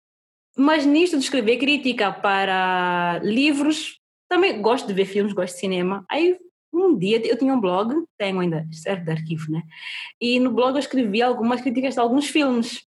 Mas 0.57 0.85
nisto 0.85 1.17
de 1.17 1.23
escrever 1.23 1.59
crítica 1.59 2.11
para 2.11 3.21
livros, 3.23 4.01
também 4.29 4.61
gosto 4.61 4.87
de 4.87 4.93
ver 4.93 5.05
filmes, 5.05 5.33
gosto 5.33 5.55
de 5.55 5.61
cinema. 5.61 6.05
Aí 6.11 6.37
um 6.73 6.97
dia 6.97 7.25
eu 7.27 7.39
tinha 7.39 7.55
um 7.55 7.61
blog, 7.61 7.95
tenho 8.19 8.41
ainda, 8.41 8.67
serve 8.73 9.05
de 9.05 9.11
arquivo, 9.13 9.51
né? 9.51 9.63
E 10.21 10.39
no 10.41 10.51
blog 10.51 10.75
eu 10.75 10.81
escrevi 10.81 11.23
algumas 11.23 11.61
críticas 11.61 11.95
de 11.95 12.01
alguns 12.01 12.27
filmes, 12.29 12.85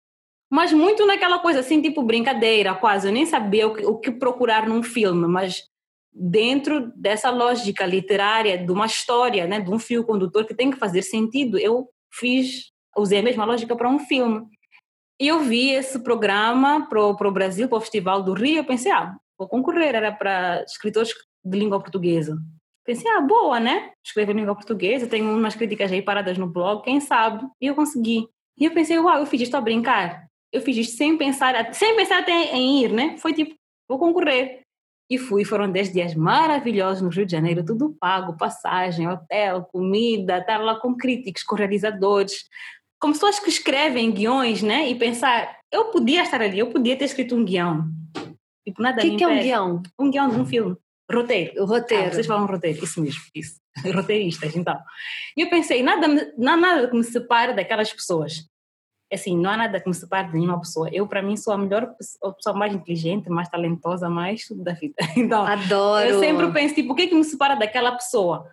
mas 0.50 0.72
muito 0.72 1.06
naquela 1.06 1.38
coisa 1.38 1.60
assim, 1.60 1.80
tipo 1.80 2.02
brincadeira, 2.02 2.74
quase. 2.74 3.08
Eu 3.08 3.12
nem 3.12 3.24
sabia 3.24 3.68
o 3.68 3.74
que, 3.74 3.86
o 3.86 3.98
que 3.98 4.10
procurar 4.10 4.68
num 4.68 4.82
filme, 4.82 5.26
mas 5.26 5.69
dentro 6.12 6.92
dessa 6.96 7.30
lógica 7.30 7.86
literária 7.86 8.58
de 8.58 8.70
uma 8.72 8.86
história, 8.86 9.46
né, 9.46 9.60
de 9.60 9.70
um 9.70 9.78
fio 9.78 10.04
condutor 10.04 10.44
que 10.44 10.54
tem 10.54 10.70
que 10.70 10.78
fazer 10.78 11.02
sentido, 11.02 11.58
eu 11.58 11.88
fiz, 12.12 12.72
usei 12.96 13.20
a 13.20 13.22
mesma 13.22 13.44
lógica 13.44 13.76
para 13.76 13.88
um 13.88 13.98
filme. 13.98 14.46
E 15.20 15.28
eu 15.28 15.40
vi 15.40 15.70
esse 15.70 16.02
programa 16.02 16.86
para 16.88 17.00
o 17.00 17.32
Brasil, 17.32 17.68
para 17.68 17.78
o 17.78 17.80
Festival 17.80 18.22
do 18.22 18.32
Rio, 18.32 18.58
eu 18.58 18.64
pensei, 18.64 18.90
ah, 18.90 19.14
vou 19.38 19.48
concorrer, 19.48 19.94
era 19.94 20.10
para 20.10 20.64
escritores 20.64 21.12
de 21.44 21.58
língua 21.58 21.80
portuguesa. 21.80 22.36
Pensei, 22.84 23.08
ah, 23.10 23.20
boa, 23.20 23.60
né? 23.60 23.92
Escrevo 24.04 24.32
em 24.32 24.36
língua 24.36 24.54
portuguesa, 24.54 25.06
tenho 25.06 25.30
umas 25.36 25.54
críticas 25.54 25.92
aí 25.92 26.02
paradas 26.02 26.38
no 26.38 26.46
blog, 26.46 26.82
quem 26.82 27.00
sabe? 27.00 27.46
E 27.60 27.66
eu 27.66 27.74
consegui. 27.74 28.26
E 28.58 28.64
eu 28.64 28.72
pensei, 28.72 28.98
uau, 28.98 29.18
eu 29.18 29.26
fiz 29.26 29.42
isto 29.42 29.54
a 29.56 29.60
brincar. 29.60 30.26
Eu 30.52 30.60
fiz 30.62 30.76
isto 30.76 30.96
sem 30.96 31.16
pensar, 31.16 31.72
sem 31.74 31.94
pensar 31.94 32.18
até 32.18 32.32
em 32.32 32.82
ir, 32.82 32.92
né? 32.92 33.16
Foi 33.18 33.32
tipo, 33.32 33.54
vou 33.88 33.98
concorrer. 33.98 34.62
E 35.10 35.18
fui, 35.18 35.44
foram 35.44 35.70
10 35.70 35.92
dias 35.92 36.14
maravilhosos 36.14 37.02
no 37.02 37.08
Rio 37.08 37.26
de 37.26 37.32
Janeiro, 37.32 37.64
tudo 37.64 37.96
pago, 37.98 38.36
passagem, 38.36 39.08
hotel, 39.08 39.64
comida, 39.72 40.38
estar 40.38 40.58
lá 40.58 40.78
com 40.78 40.96
críticos, 40.96 41.42
com 41.42 41.56
realizadores, 41.56 42.44
com 43.00 43.10
pessoas 43.10 43.40
que 43.40 43.48
escrevem 43.48 44.12
guiões, 44.12 44.62
né? 44.62 44.88
E 44.88 44.94
pensar, 44.94 45.56
eu 45.72 45.86
podia 45.86 46.22
estar 46.22 46.40
ali, 46.40 46.60
eu 46.60 46.70
podia 46.70 46.96
ter 46.96 47.06
escrito 47.06 47.34
um 47.34 47.44
guião. 47.44 47.90
Tipo, 48.64 48.80
nada 48.80 48.98
O 48.98 49.00
que, 49.02 49.16
que 49.16 49.24
é 49.24 49.28
um 49.28 49.42
guião? 49.42 49.82
Um 49.98 50.10
guião 50.10 50.28
de 50.28 50.36
um 50.36 50.46
filme. 50.46 50.76
Roteiro. 51.12 51.62
O 51.62 51.66
roteiro. 51.66 52.06
Ah, 52.06 52.12
vocês 52.12 52.26
falam 52.26 52.46
roteiro, 52.46 52.84
isso 52.84 53.02
mesmo, 53.02 53.20
isso. 53.34 53.58
Roteiristas, 53.92 54.54
então. 54.54 54.78
E 55.36 55.40
eu 55.40 55.50
pensei, 55.50 55.82
nada, 55.82 56.06
nada 56.38 56.88
que 56.88 56.96
me 56.96 57.02
separe 57.02 57.52
daquelas 57.52 57.92
pessoas. 57.92 58.48
Assim, 59.12 59.36
não 59.36 59.50
há 59.50 59.56
nada 59.56 59.80
que 59.80 59.88
me 59.88 59.94
separe 59.94 60.28
de 60.28 60.34
nenhuma 60.34 60.60
pessoa. 60.60 60.88
Eu, 60.92 61.06
para 61.06 61.20
mim, 61.20 61.36
sou 61.36 61.52
a 61.52 61.58
melhor 61.58 61.94
a 62.22 62.32
pessoa 62.32 62.56
mais 62.56 62.72
inteligente, 62.72 63.28
mais 63.28 63.48
talentosa, 63.48 64.08
mais 64.08 64.46
tudo 64.46 64.62
da 64.62 64.72
vida. 64.72 64.94
Então, 65.16 65.44
Adoro. 65.44 66.06
Eu 66.06 66.20
sempre 66.20 66.50
penso, 66.52 66.74
tipo, 66.74 66.92
o 66.92 66.96
que, 66.96 67.02
é 67.02 67.06
que 67.08 67.14
me 67.14 67.24
separa 67.24 67.56
daquela 67.56 67.92
pessoa? 67.92 68.48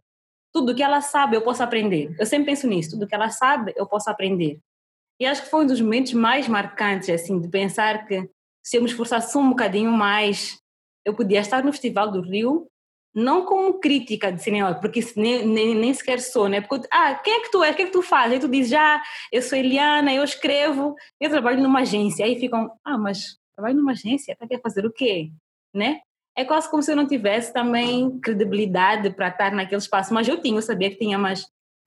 Tudo 0.52 0.74
que 0.74 0.82
ela 0.82 1.02
sabe, 1.02 1.36
eu 1.36 1.42
posso 1.42 1.62
aprender. 1.62 2.16
Eu 2.20 2.26
sempre 2.26 2.48
penso 2.48 2.68
nisso. 2.68 2.92
Tudo 2.92 3.08
que 3.08 3.14
ela 3.14 3.30
sabe, 3.30 3.74
eu 3.76 3.86
posso 3.86 4.10
aprender. 4.10 4.60
E 5.20 5.26
acho 5.26 5.44
que 5.44 5.50
foi 5.50 5.64
um 5.64 5.68
dos 5.68 5.82
momentos 5.82 6.14
mais 6.14 6.48
marcantes, 6.48 7.10
assim, 7.10 7.40
de 7.40 7.48
pensar 7.48 8.08
que 8.08 8.28
se 8.64 8.78
eu 8.78 8.82
me 8.82 8.90
esforçasse 8.90 9.38
um 9.38 9.50
bocadinho 9.50 9.92
mais, 9.92 10.60
eu 11.06 11.14
podia 11.14 11.40
estar 11.40 11.64
no 11.64 11.72
Festival 11.72 12.12
do 12.12 12.22
Rio, 12.22 12.68
não 13.18 13.46
como 13.46 13.80
crítica 13.80 14.32
de 14.32 14.44
cinema, 14.44 14.76
porque 14.76 15.00
nem, 15.16 15.44
nem, 15.44 15.74
nem 15.74 15.92
sequer 15.92 16.22
sou, 16.22 16.48
né? 16.48 16.62
Porque, 16.62 16.88
ah, 16.92 17.16
quem 17.16 17.34
é 17.34 17.40
que 17.40 17.50
tu 17.50 17.64
és? 17.64 17.74
O 17.74 17.76
que 17.76 17.82
é 17.82 17.86
que 17.88 17.92
tu 17.92 18.04
fazes? 18.04 18.34
Aí 18.34 18.40
tu 18.40 18.48
dizes, 18.48 18.74
ah, 18.74 19.02
eu 19.32 19.42
sou 19.42 19.58
Eliana, 19.58 20.14
eu 20.14 20.24
escrevo, 20.24 20.94
eu 21.20 21.28
trabalho 21.28 21.60
numa 21.60 21.80
agência. 21.80 22.24
Aí 22.24 22.40
ficam, 22.40 22.72
ah, 22.86 22.96
mas 22.96 23.40
trabalho 23.56 23.76
numa 23.76 23.94
agência? 23.94 24.36
Tá 24.36 24.48
quer 24.48 24.62
fazer 24.62 24.86
o 24.86 24.94
quê? 24.94 25.32
Né? 25.74 26.02
É 26.36 26.46
quase 26.46 26.70
como 26.70 26.84
se 26.84 26.92
eu 26.92 26.96
não 26.96 27.08
tivesse 27.08 27.52
também 27.52 28.20
credibilidade 28.20 29.10
para 29.10 29.30
estar 29.30 29.52
naquele 29.52 29.82
espaço. 29.82 30.14
Mas 30.14 30.28
eu 30.28 30.40
tinha, 30.40 30.56
eu 30.56 30.62
sabia 30.62 30.92
que 30.92 30.98
tinha, 30.98 31.18
mas 31.18 31.44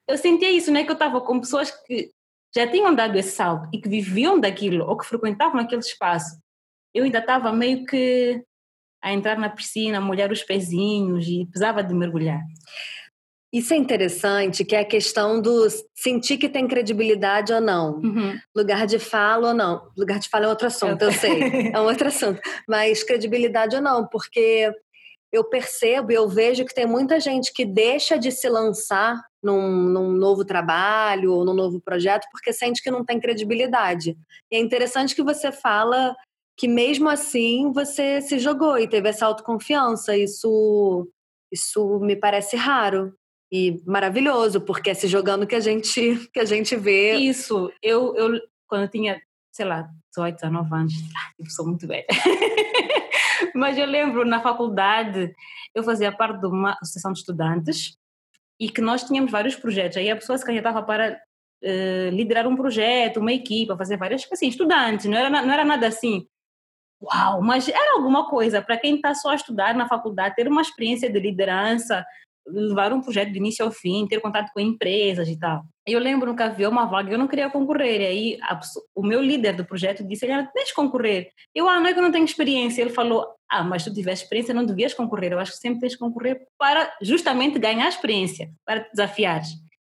eu 0.08 0.18
sentia 0.18 0.50
isso, 0.50 0.72
né? 0.72 0.82
Que 0.82 0.90
eu 0.90 0.94
estava 0.94 1.20
com 1.20 1.38
pessoas 1.38 1.70
que 1.70 2.10
já 2.52 2.66
tinham 2.66 2.92
dado 2.92 3.16
esse 3.16 3.36
salto 3.36 3.68
e 3.72 3.80
que 3.80 3.88
viviam 3.88 4.40
daquilo 4.40 4.84
ou 4.84 4.98
que 4.98 5.06
frequentavam 5.06 5.60
aquele 5.60 5.80
espaço. 5.80 6.40
Eu 6.92 7.04
ainda 7.04 7.20
estava 7.20 7.52
meio 7.52 7.86
que 7.86 8.44
a 9.02 9.12
entrar 9.12 9.38
na 9.38 9.48
piscina, 9.48 9.98
a 9.98 10.00
molhar 10.00 10.30
os 10.30 10.42
pezinhos 10.42 11.26
e 11.26 11.46
precisava 11.46 11.82
de 11.82 11.94
mergulhar. 11.94 12.40
Isso 13.52 13.74
é 13.74 13.76
interessante, 13.76 14.64
que 14.64 14.76
é 14.76 14.80
a 14.80 14.84
questão 14.84 15.40
do 15.40 15.66
sentir 15.92 16.38
que 16.38 16.48
tem 16.48 16.68
credibilidade 16.68 17.52
ou 17.52 17.60
não. 17.60 17.96
Uhum. 17.96 18.38
Lugar 18.54 18.86
de 18.86 18.98
fala 19.00 19.48
ou 19.48 19.54
não. 19.54 19.90
Lugar 19.96 20.20
de 20.20 20.28
fala 20.28 20.44
é 20.44 20.48
outro 20.48 20.68
assunto, 20.68 21.02
eu, 21.02 21.08
eu 21.08 21.12
sei. 21.12 21.70
É 21.74 21.80
um 21.80 21.84
outro 21.84 22.06
assunto. 22.06 22.40
Mas 22.68 23.02
credibilidade 23.02 23.74
ou 23.74 23.82
não, 23.82 24.06
porque 24.06 24.70
eu 25.32 25.44
percebo 25.44 26.12
e 26.12 26.14
eu 26.14 26.28
vejo 26.28 26.64
que 26.64 26.74
tem 26.74 26.86
muita 26.86 27.18
gente 27.18 27.52
que 27.52 27.64
deixa 27.64 28.16
de 28.16 28.30
se 28.30 28.48
lançar 28.48 29.20
num, 29.42 29.70
num, 29.70 30.12
novo 30.12 30.44
trabalho 30.44 31.32
ou 31.32 31.44
num 31.44 31.54
novo 31.54 31.80
projeto 31.80 32.26
porque 32.30 32.52
sente 32.52 32.82
que 32.82 32.90
não 32.90 33.04
tem 33.04 33.18
credibilidade. 33.18 34.16
E 34.50 34.56
é 34.56 34.58
interessante 34.60 35.14
que 35.14 35.22
você 35.22 35.50
fala 35.50 36.14
que 36.60 36.68
mesmo 36.68 37.08
assim 37.08 37.72
você 37.72 38.20
se 38.20 38.38
jogou 38.38 38.78
e 38.78 38.86
teve 38.86 39.08
essa 39.08 39.24
autoconfiança. 39.24 40.14
Isso, 40.14 41.10
isso 41.50 41.98
me 42.00 42.14
parece 42.14 42.54
raro 42.54 43.14
e 43.50 43.82
maravilhoso, 43.86 44.60
porque 44.60 44.90
é 44.90 44.94
se 44.94 45.08
jogando 45.08 45.46
que 45.46 45.54
a 45.54 45.60
gente, 45.60 46.16
que 46.30 46.38
a 46.38 46.44
gente 46.44 46.76
vê. 46.76 47.14
Isso, 47.14 47.72
eu, 47.82 48.14
eu 48.14 48.38
quando 48.68 48.82
eu 48.82 48.88
tinha, 48.90 49.18
sei 49.50 49.64
lá, 49.64 49.88
18, 50.10 50.34
19 50.34 50.74
anos, 50.74 50.92
ah, 51.16 51.32
eu 51.38 51.46
sou 51.46 51.66
muito 51.66 51.86
velha. 51.86 52.04
Mas 53.56 53.78
eu 53.78 53.86
lembro 53.86 54.26
na 54.26 54.42
faculdade, 54.42 55.34
eu 55.74 55.82
fazia 55.82 56.12
parte 56.12 56.40
de 56.40 56.46
uma 56.46 56.76
associação 56.82 57.10
de 57.10 57.20
estudantes 57.20 57.96
e 58.60 58.68
que 58.68 58.82
nós 58.82 59.02
tínhamos 59.02 59.32
vários 59.32 59.56
projetos. 59.56 59.96
Aí 59.96 60.10
a 60.10 60.16
pessoa 60.16 60.36
se 60.36 60.44
candidatava 60.44 60.82
para 60.82 61.18
uh, 61.64 62.10
liderar 62.14 62.46
um 62.46 62.54
projeto, 62.54 63.18
uma 63.18 63.32
equipa, 63.32 63.78
fazer 63.78 63.96
várias 63.96 64.26
coisas, 64.26 64.38
assim, 64.38 64.48
estudantes, 64.48 65.06
não 65.06 65.16
era, 65.16 65.30
não 65.30 65.54
era 65.54 65.64
nada 65.64 65.86
assim 65.86 66.28
uau, 67.02 67.40
mas 67.42 67.68
era 67.68 67.94
alguma 67.94 68.28
coisa 68.28 68.60
para 68.60 68.76
quem 68.76 68.96
está 68.96 69.14
só 69.14 69.30
a 69.30 69.34
estudar 69.34 69.74
na 69.74 69.88
faculdade, 69.88 70.34
ter 70.34 70.48
uma 70.48 70.62
experiência 70.62 71.10
de 71.10 71.18
liderança, 71.18 72.04
levar 72.46 72.92
um 72.92 73.00
projeto 73.00 73.30
de 73.30 73.38
início 73.38 73.64
ao 73.64 73.70
fim, 73.70 74.06
ter 74.06 74.20
contato 74.20 74.50
com 74.52 74.60
empresas 74.60 75.28
e 75.28 75.38
tal. 75.38 75.62
Eu 75.86 75.98
lembro 75.98 76.34
que 76.34 76.42
havia 76.42 76.68
uma 76.68 76.84
vaga, 76.84 77.12
eu 77.12 77.18
não 77.18 77.28
queria 77.28 77.50
concorrer, 77.50 78.00
e 78.00 78.06
aí 78.06 78.38
o 78.94 79.02
meu 79.02 79.20
líder 79.20 79.54
do 79.54 79.64
projeto 79.64 80.06
disse, 80.06 80.24
Eliana, 80.24 80.50
deixa 80.54 80.74
concorrer. 80.74 81.30
Eu, 81.54 81.68
ah, 81.68 81.78
não 81.78 81.86
é 81.86 81.92
que 81.92 81.98
eu 81.98 82.02
não 82.02 82.12
tenho 82.12 82.24
experiência. 82.24 82.80
Ele 82.80 82.90
falou, 82.90 83.26
ah, 83.48 83.64
mas 83.64 83.84
tu 83.84 83.92
tivesse 83.92 84.22
experiência, 84.22 84.54
não 84.54 84.64
devias 84.64 84.94
concorrer. 84.94 85.32
Eu 85.32 85.38
acho 85.38 85.52
que 85.52 85.58
sempre 85.58 85.80
tens 85.80 85.94
que 85.94 85.98
concorrer 85.98 86.46
para 86.58 86.92
justamente 87.02 87.58
ganhar 87.58 87.88
experiência, 87.88 88.50
para 88.64 88.80
te 88.80 88.90
desafiar. 88.90 89.42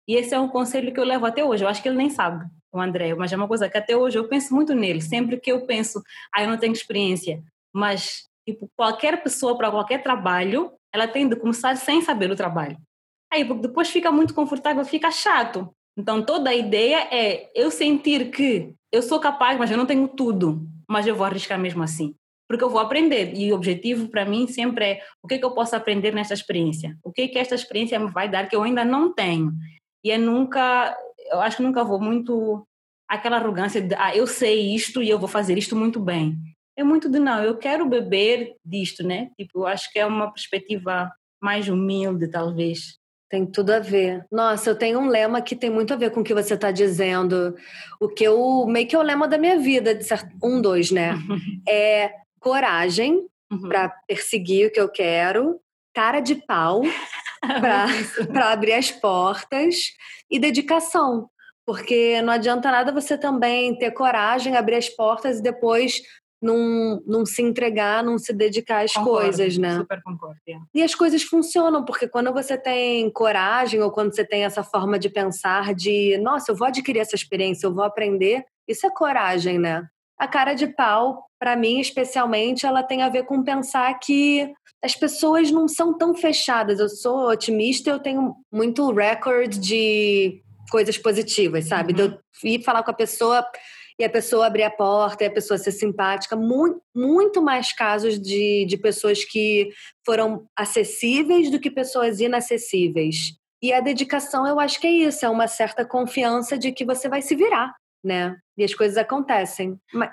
E 0.09 0.15
esse 0.15 0.35
é 0.35 0.41
um 0.41 0.49
conselho 0.49 0.93
que 0.93 1.01
eu 1.01 1.05
levo 1.05 1.27
até 1.27 1.45
hoje, 1.45 1.65
eu 1.65 1.69
acho 1.69 1.83
que 1.83 1.89
ele 1.89 1.99
nem 1.99 2.11
sabe 2.11 2.45
o 2.77 2.81
André, 2.81 3.15
mas 3.15 3.33
é 3.33 3.37
uma 3.37 3.49
coisa 3.49 3.69
que 3.69 3.79
até 3.79 3.97
hoje 3.97 4.19
eu 4.19 4.29
penso 4.29 4.55
muito 4.55 4.75
nele. 4.75 5.01
Sempre 5.01 5.39
que 5.39 5.51
eu 5.51 5.67
penso, 5.67 6.03
ah, 6.35 6.43
eu 6.43 6.49
não 6.49 6.59
tenho 6.59 6.73
experiência, 6.73 7.43
mas 7.73 8.29
tipo, 8.47 8.71
qualquer 8.77 9.23
pessoa 9.23 9.57
para 9.57 9.71
qualquer 9.71 10.03
trabalho, 10.03 10.73
ela 10.93 11.09
tem 11.09 11.29
de 11.29 11.37
começar 11.37 11.77
sem 11.77 12.01
saber 12.01 12.31
o 12.31 12.37
trabalho. 12.37 12.79
Aí, 13.33 13.45
porque 13.45 13.67
depois 13.67 13.91
fica 13.91 14.13
muito 14.13 14.33
confortável, 14.33 14.85
fica 14.85 15.11
chato. 15.11 15.69
Então, 15.99 16.23
toda 16.23 16.51
a 16.51 16.55
ideia 16.55 17.09
é 17.11 17.51
eu 17.55 17.71
sentir 17.71 18.31
que 18.31 18.73
eu 18.93 19.03
sou 19.03 19.19
capaz, 19.19 19.59
mas 19.59 19.71
eu 19.71 19.77
não 19.77 19.87
tenho 19.87 20.07
tudo, 20.07 20.67
mas 20.89 21.07
eu 21.07 21.17
vou 21.17 21.27
arriscar 21.27 21.59
mesmo 21.59 21.83
assim. 21.83 22.15
Porque 22.49 22.63
eu 22.63 22.71
vou 22.71 22.81
aprender. 22.81 23.35
E 23.35 23.53
o 23.53 23.57
objetivo 23.57 24.09
para 24.09 24.25
mim 24.25 24.47
sempre 24.47 24.85
é 24.85 25.01
o 25.23 25.27
que, 25.27 25.35
é 25.35 25.39
que 25.39 25.45
eu 25.45 25.51
posso 25.51 25.75
aprender 25.75 26.15
nesta 26.15 26.35
experiência? 26.35 26.97
O 27.03 27.13
que, 27.13 27.23
é 27.23 27.29
que 27.29 27.39
esta 27.39 27.55
experiência 27.55 27.99
me 27.99 28.11
vai 28.11 28.29
dar 28.29 28.49
que 28.49 28.55
eu 28.55 28.63
ainda 28.63 28.85
não 28.85 29.13
tenho? 29.13 29.53
E 30.05 30.11
é 30.13 30.19
nunca 30.19 30.97
eu 31.31 31.41
acho 31.41 31.59
que 31.59 31.63
nunca 31.63 31.85
vou 31.85 32.01
muito 32.01 32.67
aquela 33.09 33.37
arrogância 33.37 33.81
de, 33.81 33.95
ah, 33.95 34.15
eu 34.15 34.27
sei 34.27 34.75
isto 34.75 35.03
e 35.03 35.09
eu 35.09 35.19
vou 35.19 35.29
fazer 35.29 35.57
isto 35.57 35.77
muito 35.77 36.01
bem. 36.01 36.37
É 36.77 36.83
muito 36.83 37.09
de, 37.09 37.19
não, 37.19 37.43
eu 37.43 37.57
quero 37.57 37.89
beber 37.89 38.55
disto, 38.65 39.03
né? 39.03 39.31
Tipo, 39.39 39.61
eu 39.61 39.67
acho 39.67 39.91
que 39.93 39.99
é 39.99 40.07
uma 40.07 40.31
perspectiva 40.31 41.11
mais 41.41 41.69
humilde, 41.69 42.29
talvez. 42.29 42.99
Tem 43.31 43.47
tudo 43.47 43.71
a 43.71 43.79
ver. 43.79 44.25
Nossa, 44.31 44.71
eu 44.71 44.77
tenho 44.77 45.01
um 45.01 45.09
lema 45.09 45.41
que 45.41 45.57
tem 45.57 45.71
muito 45.71 45.93
a 45.93 45.97
ver 45.97 46.11
com 46.11 46.21
o 46.21 46.25
que 46.25 46.35
você 46.35 46.55
está 46.55 46.71
dizendo. 46.71 47.57
O 48.01 48.09
que 48.09 48.25
eu. 48.25 48.67
meio 48.67 48.87
que 48.87 48.95
é 48.95 48.99
o 48.99 49.03
lema 49.03 49.27
da 49.27 49.39
minha 49.39 49.59
vida, 49.59 49.95
de 49.95 50.05
certo, 50.05 50.31
um, 50.43 50.61
dois, 50.61 50.91
né? 50.91 51.15
é 51.69 52.13
coragem 52.39 53.27
uhum. 53.51 53.69
para 53.69 53.89
perseguir 54.07 54.69
o 54.69 54.71
que 54.71 54.81
eu 54.81 54.89
quero, 54.89 55.59
cara 55.93 56.21
de 56.21 56.37
pau 56.37 56.83
para 58.33 58.53
abrir 58.53 58.73
as 58.73 58.91
portas 58.91 59.93
e 60.31 60.39
dedicação. 60.39 61.29
Porque 61.65 62.23
não 62.23 62.33
adianta 62.33 62.71
nada 62.71 62.93
você 62.93 63.19
também 63.19 63.77
ter 63.77 63.91
coragem, 63.91 64.57
abrir 64.57 64.77
as 64.77 64.89
portas 64.89 65.39
e 65.39 65.43
depois 65.43 66.01
não, 66.41 67.03
não 67.07 67.27
se 67.27 67.43
entregar, 67.43 68.05
não 68.05 68.19
se 68.19 68.33
dedicar 68.33 68.85
às 68.85 68.93
concordo, 68.93 69.23
coisas, 69.23 69.59
né? 69.59 69.77
Super 69.79 70.03
concordo. 70.03 70.37
É. 70.49 70.59
E 70.75 70.83
as 70.83 70.95
coisas 70.95 71.23
funcionam, 71.23 71.85
porque 71.85 72.07
quando 72.07 72.33
você 72.33 72.57
tem 72.57 73.11
coragem 73.11 73.83
ou 73.83 73.91
quando 73.91 74.15
você 74.15 74.25
tem 74.25 74.45
essa 74.45 74.63
forma 74.63 74.99
de 74.99 75.09
pensar 75.09 75.75
de, 75.75 76.19
nossa, 76.19 76.53
eu 76.53 76.57
vou 76.57 76.69
adquirir 76.69 77.01
essa 77.01 77.17
experiência, 77.17 77.67
eu 77.67 77.75
vou 77.75 77.85
aprender, 77.85 78.45
isso 78.69 78.87
é 78.87 78.91
coragem, 78.91 79.59
né? 79.59 79.87
A 80.19 80.29
cara 80.29 80.55
de 80.55 80.67
pau, 80.67 81.26
para 81.39 81.57
mim 81.57 81.81
especialmente, 81.81 82.67
ela 82.67 82.83
tem 82.83 83.03
a 83.03 83.09
ver 83.09 83.25
com 83.25 83.43
pensar 83.43 83.99
que 83.99 84.53
as 84.83 84.95
pessoas 84.95 85.51
não 85.51 85.67
são 85.67 85.97
tão 85.97 86.15
fechadas. 86.15 86.79
Eu 86.79 86.89
sou 86.89 87.31
otimista, 87.31 87.91
eu 87.91 87.99
tenho 87.99 88.35
muito 88.53 88.91
recorde 88.93 89.59
de 89.59 90.43
coisas 90.71 90.97
positivas, 90.99 91.67
sabe? 91.67 91.93
Uhum. 91.93 91.97
De 91.97 92.03
eu 92.03 92.21
ir 92.45 92.63
falar 92.63 92.83
com 92.83 92.91
a 92.91 92.95
pessoa 92.95 93.47
e 93.99 94.05
a 94.05 94.11
pessoa 94.11 94.47
abrir 94.47 94.63
a 94.63 94.71
porta 94.71 95.25
e 95.25 95.27
a 95.27 95.31
pessoa 95.31 95.57
ser 95.57 95.73
simpática. 95.73 96.37
Muito, 96.37 96.83
muito 96.95 97.43
mais 97.43 97.73
casos 97.73 98.21
de, 98.21 98.67
de 98.67 98.77
pessoas 98.77 99.25
que 99.25 99.71
foram 100.05 100.47
acessíveis 100.57 101.51
do 101.51 101.59
que 101.59 101.71
pessoas 101.71 102.21
inacessíveis. 102.21 103.35
E 103.63 103.73
a 103.73 103.81
dedicação, 103.81 104.47
eu 104.47 104.61
acho 104.61 104.79
que 104.79 104.87
é 104.87 104.91
isso, 104.91 105.25
é 105.25 105.31
uma 105.31 105.49
certa 105.49 105.85
confiança 105.85 106.59
de 106.59 106.73
que 106.73 106.85
você 106.85 107.09
vai 107.09 107.23
se 107.23 107.35
virar, 107.35 107.75
né? 108.05 108.37
E 108.57 108.63
as 108.63 108.75
coisas 108.75 108.99
acontecem. 108.99 109.79
Mas, 109.93 110.11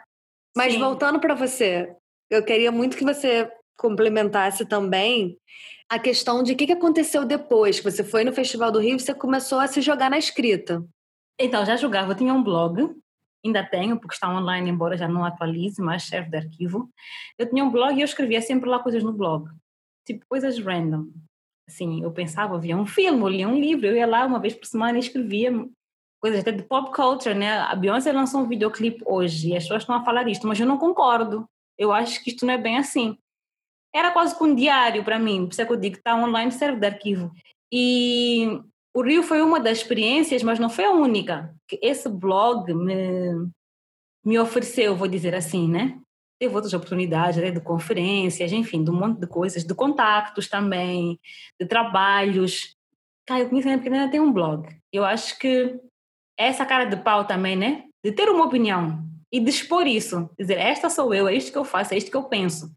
mas 0.56 0.76
voltando 0.76 1.20
para 1.20 1.34
você, 1.34 1.96
eu 2.30 2.44
queria 2.44 2.72
muito 2.72 2.98
que 2.98 3.04
você 3.04 3.52
complementasse 3.78 4.66
também 4.66 5.38
a 5.90 6.00
questão 6.00 6.42
de 6.42 6.54
o 6.54 6.56
que 6.56 6.72
aconteceu 6.72 7.26
depois 7.26 7.80
que 7.80 7.92
você 7.92 8.04
foi 8.04 8.24
no 8.24 8.34
Festival 8.34 8.72
do 8.72 8.80
Rio 8.80 8.96
e 8.96 9.00
você 9.00 9.14
começou 9.14 9.60
a 9.60 9.68
se 9.68 9.82
jogar 9.82 10.10
na 10.10 10.18
escrita. 10.18 10.84
Então, 11.40 11.66
já 11.66 11.76
jogava, 11.76 12.12
eu 12.12 12.16
tinha 12.16 12.34
um 12.34 12.44
blog, 12.44 12.90
ainda 13.46 13.64
tenho, 13.64 14.00
porque 14.00 14.14
está 14.14 14.30
online, 14.30 14.70
embora 14.70 14.98
já 14.98 15.08
não 15.08 15.26
atualize, 15.26 15.82
mas 15.82 16.04
serve 16.04 16.30
de 16.30 16.38
arquivo. 16.38 16.90
Eu 17.38 17.50
tinha 17.50 17.64
um 17.64 17.72
blog 17.72 17.96
e 17.96 18.02
eu 18.02 18.06
escrevia 18.06 18.42
sempre 18.42 18.70
lá 18.70 18.80
coisas 18.80 19.04
no 19.04 19.14
blog, 19.14 19.50
tipo 20.06 20.26
coisas 20.28 20.58
random. 20.60 21.08
Assim, 21.68 22.04
eu 22.04 22.12
pensava, 22.12 22.60
via 22.60 22.78
um 22.78 22.86
filme, 22.86 23.22
eu 23.22 23.28
lia 23.28 23.48
um 23.48 23.60
livro, 23.60 23.86
eu 23.86 23.96
ia 23.96 24.06
lá 24.06 24.26
uma 24.26 24.40
vez 24.40 24.54
por 24.54 24.66
semana 24.66 24.98
e 24.98 25.02
escrevia 25.02 25.52
coisas 26.24 26.40
até 26.40 26.54
de 26.54 26.64
pop 26.64 26.90
culture, 26.96 27.36
né? 27.36 27.58
A 27.58 27.76
Beyoncé 27.76 28.14
lançou 28.14 28.40
um 28.40 28.48
videoclipe 28.48 29.04
hoje 29.06 29.50
e 29.50 29.58
as 29.58 29.64
pessoas 29.64 29.84
estão 29.84 29.98
a 29.98 30.06
falar 30.06 30.26
isto, 30.30 30.48
mas 30.48 30.58
eu 30.58 30.66
não 30.66 30.78
concordo. 30.78 31.46
Eu 31.78 31.92
acho 31.92 32.24
que 32.24 32.30
isto 32.30 32.46
não 32.46 32.54
é 32.54 32.58
bem 32.58 32.78
assim. 32.78 33.18
Era 33.94 34.10
quase 34.10 34.34
que 34.34 34.42
um 34.42 34.56
diário 34.56 35.04
para 35.04 35.20
mim, 35.20 35.46
por 35.46 35.52
isso 35.52 35.62
é 35.62 35.66
que 35.66 35.74
eu 35.74 35.78
digo 35.78 35.96
que 35.96 36.00
está 36.00 36.16
online, 36.16 36.50
serve 36.50 36.80
de 36.80 36.88
arquivo. 36.88 37.30
E 37.70 38.62
o 38.96 39.02
Rio 39.02 39.22
foi 39.22 39.42
uma 39.42 39.60
das 39.60 39.80
experiências, 39.80 40.42
mas 40.44 40.60
não 40.60 40.70
foi 40.70 40.86
a 40.86 40.92
única, 40.92 41.54
que 41.68 41.78
esse 41.82 42.08
blog 42.08 42.74
me, 42.74 43.50
me 44.26 44.40
ofereceu, 44.40 44.96
vou 44.96 45.10
dizer 45.10 45.36
assim, 45.36 45.68
né? 45.68 46.00
Teve 46.40 46.56
outras 46.56 46.74
oportunidades, 46.74 47.42
né, 47.42 47.52
de 47.52 47.60
conferências, 47.60 48.54
enfim, 48.54 48.82
de 48.82 48.92
um 48.92 48.96
monte 48.96 49.20
de 49.20 49.28
coisas, 49.28 49.66
de 49.66 49.76
contactos 49.76 50.48
também, 50.48 51.20
de 51.60 51.68
trabalhos. 51.68 52.78
Cara, 53.28 53.42
eu 53.42 53.50
conheço 53.50 53.68
porque 53.68 53.90
ainda 53.90 54.10
tem 54.10 54.22
um 54.22 54.32
blog. 54.32 54.70
Eu 54.92 55.04
acho 55.04 55.38
que 55.38 55.78
essa 56.38 56.66
cara 56.66 56.86
de 56.86 56.98
pau 56.98 57.26
também, 57.26 57.56
né? 57.56 57.86
De 58.04 58.12
ter 58.12 58.30
uma 58.30 58.46
opinião 58.46 59.04
e 59.32 59.40
de 59.40 59.50
expor 59.50 59.88
isso. 59.88 60.30
Dizer, 60.38 60.60
esta 60.60 60.90
sou 60.90 61.14
eu, 61.14 61.28
é 61.28 61.34
isto 61.34 61.52
que 61.52 61.58
eu 61.58 61.66
faço, 61.66 61.94
é 61.94 61.98
isto 61.98 62.12
que 62.12 62.18
eu 62.18 62.24
penso. 62.26 62.72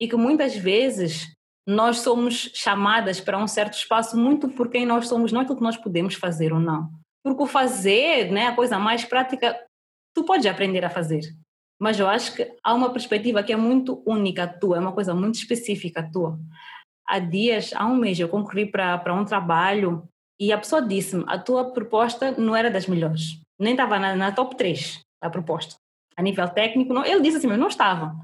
E 0.00 0.08
que 0.08 0.16
muitas 0.16 0.56
vezes 0.56 1.32
nós 1.66 1.98
somos 1.98 2.50
chamadas 2.52 3.20
para 3.20 3.38
um 3.38 3.46
certo 3.46 3.74
espaço 3.74 4.16
muito 4.16 4.48
por 4.48 4.68
quem 4.68 4.84
nós 4.84 5.08
somos, 5.08 5.32
não 5.32 5.40
é 5.40 5.44
aquilo 5.44 5.56
que 5.56 5.62
nós 5.62 5.76
podemos 5.76 6.14
fazer 6.14 6.52
ou 6.52 6.60
não. 6.60 6.90
Porque 7.22 7.42
o 7.42 7.46
fazer, 7.46 8.30
né, 8.30 8.48
a 8.48 8.54
coisa 8.54 8.78
mais 8.78 9.04
prática, 9.04 9.58
tu 10.14 10.24
podes 10.24 10.46
aprender 10.46 10.84
a 10.84 10.90
fazer. 10.90 11.22
Mas 11.80 11.98
eu 11.98 12.08
acho 12.08 12.34
que 12.34 12.54
há 12.62 12.74
uma 12.74 12.92
perspectiva 12.92 13.42
que 13.42 13.52
é 13.52 13.56
muito 13.56 14.02
única 14.04 14.46
tua, 14.46 14.76
é 14.76 14.80
uma 14.80 14.92
coisa 14.92 15.14
muito 15.14 15.36
específica 15.36 16.08
tua. 16.12 16.38
Há 17.06 17.18
dias, 17.18 17.72
há 17.74 17.86
um 17.86 17.96
mês, 17.96 18.18
eu 18.18 18.28
concorri 18.28 18.66
para 18.66 19.14
um 19.14 19.24
trabalho 19.24 20.08
e 20.38 20.52
a 20.52 20.58
pessoa 20.58 20.82
disse-me: 20.82 21.24
a 21.26 21.38
tua 21.38 21.72
proposta 21.72 22.32
não 22.32 22.54
era 22.54 22.70
das 22.70 22.86
melhores, 22.86 23.40
nem 23.58 23.72
estava 23.72 23.98
na, 23.98 24.14
na 24.16 24.32
top 24.32 24.56
3 24.56 25.00
a 25.20 25.30
proposta. 25.30 25.76
A 26.16 26.22
nível 26.22 26.48
técnico, 26.48 26.92
não, 26.92 27.04
ele 27.04 27.20
disse 27.20 27.38
assim: 27.38 27.46
não 27.48 27.68
estava 27.68 28.14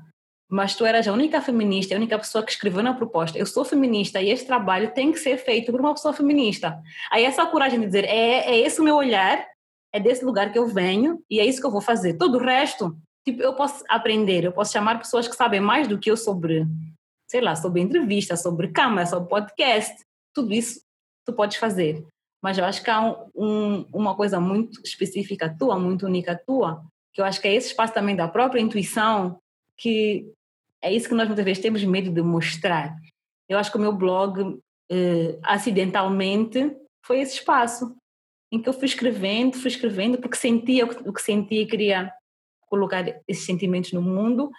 mas 0.50 0.74
tu 0.74 0.84
eras 0.84 1.06
a 1.06 1.12
única 1.12 1.40
feminista, 1.40 1.94
a 1.94 1.96
única 1.96 2.18
pessoa 2.18 2.44
que 2.44 2.50
escreveu 2.50 2.82
na 2.82 2.92
proposta. 2.92 3.38
Eu 3.38 3.46
sou 3.46 3.64
feminista 3.64 4.20
e 4.20 4.30
este 4.30 4.46
trabalho 4.46 4.92
tem 4.92 5.12
que 5.12 5.18
ser 5.18 5.36
feito 5.38 5.70
por 5.70 5.80
uma 5.80 5.94
pessoa 5.94 6.12
feminista. 6.12 6.82
Aí 7.10 7.24
essa 7.24 7.46
coragem 7.46 7.78
de 7.78 7.86
dizer, 7.86 8.04
é, 8.04 8.50
é 8.50 8.58
esse 8.58 8.80
o 8.80 8.84
meu 8.84 8.96
olhar, 8.96 9.46
é 9.92 10.00
desse 10.00 10.24
lugar 10.24 10.50
que 10.50 10.58
eu 10.58 10.66
venho 10.66 11.22
e 11.30 11.38
é 11.38 11.46
isso 11.46 11.60
que 11.60 11.66
eu 11.66 11.70
vou 11.70 11.80
fazer. 11.80 12.14
Todo 12.14 12.36
o 12.36 12.42
resto, 12.42 12.96
tipo, 13.24 13.40
eu 13.40 13.54
posso 13.54 13.84
aprender, 13.88 14.42
eu 14.42 14.50
posso 14.50 14.72
chamar 14.72 14.98
pessoas 14.98 15.28
que 15.28 15.36
sabem 15.36 15.60
mais 15.60 15.86
do 15.86 15.98
que 15.98 16.10
eu 16.10 16.16
sobre, 16.16 16.66
sei 17.30 17.40
lá, 17.40 17.54
sobre 17.54 17.80
entrevista, 17.80 18.36
sobre 18.36 18.68
câmera, 18.68 19.06
sobre 19.06 19.28
podcast, 19.28 19.94
tudo 20.34 20.52
isso 20.52 20.80
tu 21.24 21.32
podes 21.32 21.56
fazer. 21.56 22.04
Mas 22.42 22.56
eu 22.56 22.64
acho 22.64 22.82
que 22.82 22.90
há 22.90 23.00
um, 23.00 23.28
um, 23.34 23.86
uma 23.92 24.14
coisa 24.14 24.40
muito 24.40 24.80
específica 24.84 25.54
tua, 25.58 25.78
muito 25.78 26.06
única 26.06 26.34
tua, 26.34 26.82
que 27.12 27.20
eu 27.20 27.24
acho 27.24 27.40
que 27.40 27.48
é 27.48 27.54
esse 27.54 27.68
espaço 27.68 27.92
também 27.92 28.16
da 28.16 28.28
própria 28.28 28.60
intuição 28.60 29.40
que 29.80 30.30
é 30.82 30.92
isso 30.92 31.08
que 31.08 31.14
nós 31.14 31.26
muitas 31.26 31.44
vezes 31.44 31.62
temos 31.62 31.82
medo 31.84 32.10
de 32.10 32.22
mostrar. 32.22 32.94
Eu 33.48 33.58
acho 33.58 33.70
que 33.70 33.78
o 33.78 33.80
meu 33.80 33.92
blog, 33.92 34.58
eh, 34.90 35.38
acidentalmente, 35.42 36.76
foi 37.04 37.20
esse 37.20 37.36
espaço 37.36 37.96
em 38.52 38.60
que 38.60 38.68
eu 38.68 38.72
fui 38.72 38.84
escrevendo, 38.84 39.56
fui 39.56 39.68
escrevendo, 39.68 40.18
porque 40.18 40.36
sentia 40.36 40.84
o 40.84 41.12
que 41.12 41.22
sentia 41.22 41.62
e 41.62 41.66
queria 41.66 42.12
colocar 42.68 43.04
esses 43.26 43.44
sentimentos 43.44 43.92
no 43.92 44.02
mundo 44.02 44.50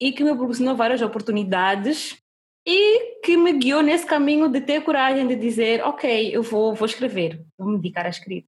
e 0.00 0.12
que 0.12 0.24
me 0.24 0.34
proporcionou 0.34 0.76
várias 0.76 1.02
oportunidades 1.02 2.18
e 2.70 3.20
que 3.22 3.34
me 3.34 3.54
guiou 3.54 3.82
nesse 3.82 4.04
caminho 4.04 4.46
de 4.46 4.60
ter 4.60 4.82
coragem 4.82 5.26
de 5.26 5.34
dizer, 5.34 5.82
ok, 5.82 6.36
eu 6.36 6.42
vou, 6.42 6.74
vou 6.74 6.84
escrever, 6.84 7.42
vou 7.56 7.66
me 7.66 7.78
dedicar 7.78 8.04
à 8.04 8.10
escrita. 8.10 8.46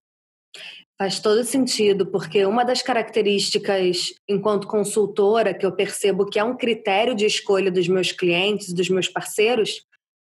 Faz 0.99 1.19
todo 1.19 1.43
sentido, 1.43 2.05
porque 2.05 2.45
uma 2.45 2.63
das 2.63 2.83
características, 2.83 4.13
enquanto 4.29 4.69
consultora, 4.69 5.55
que 5.55 5.65
eu 5.65 5.73
percebo 5.73 6.27
que 6.27 6.39
é 6.39 6.45
um 6.45 6.55
critério 6.55 7.15
de 7.15 7.25
escolha 7.25 7.71
dos 7.71 7.89
meus 7.89 8.13
clientes, 8.13 8.75
dos 8.75 8.91
meus 8.91 9.09
parceiros, 9.09 9.87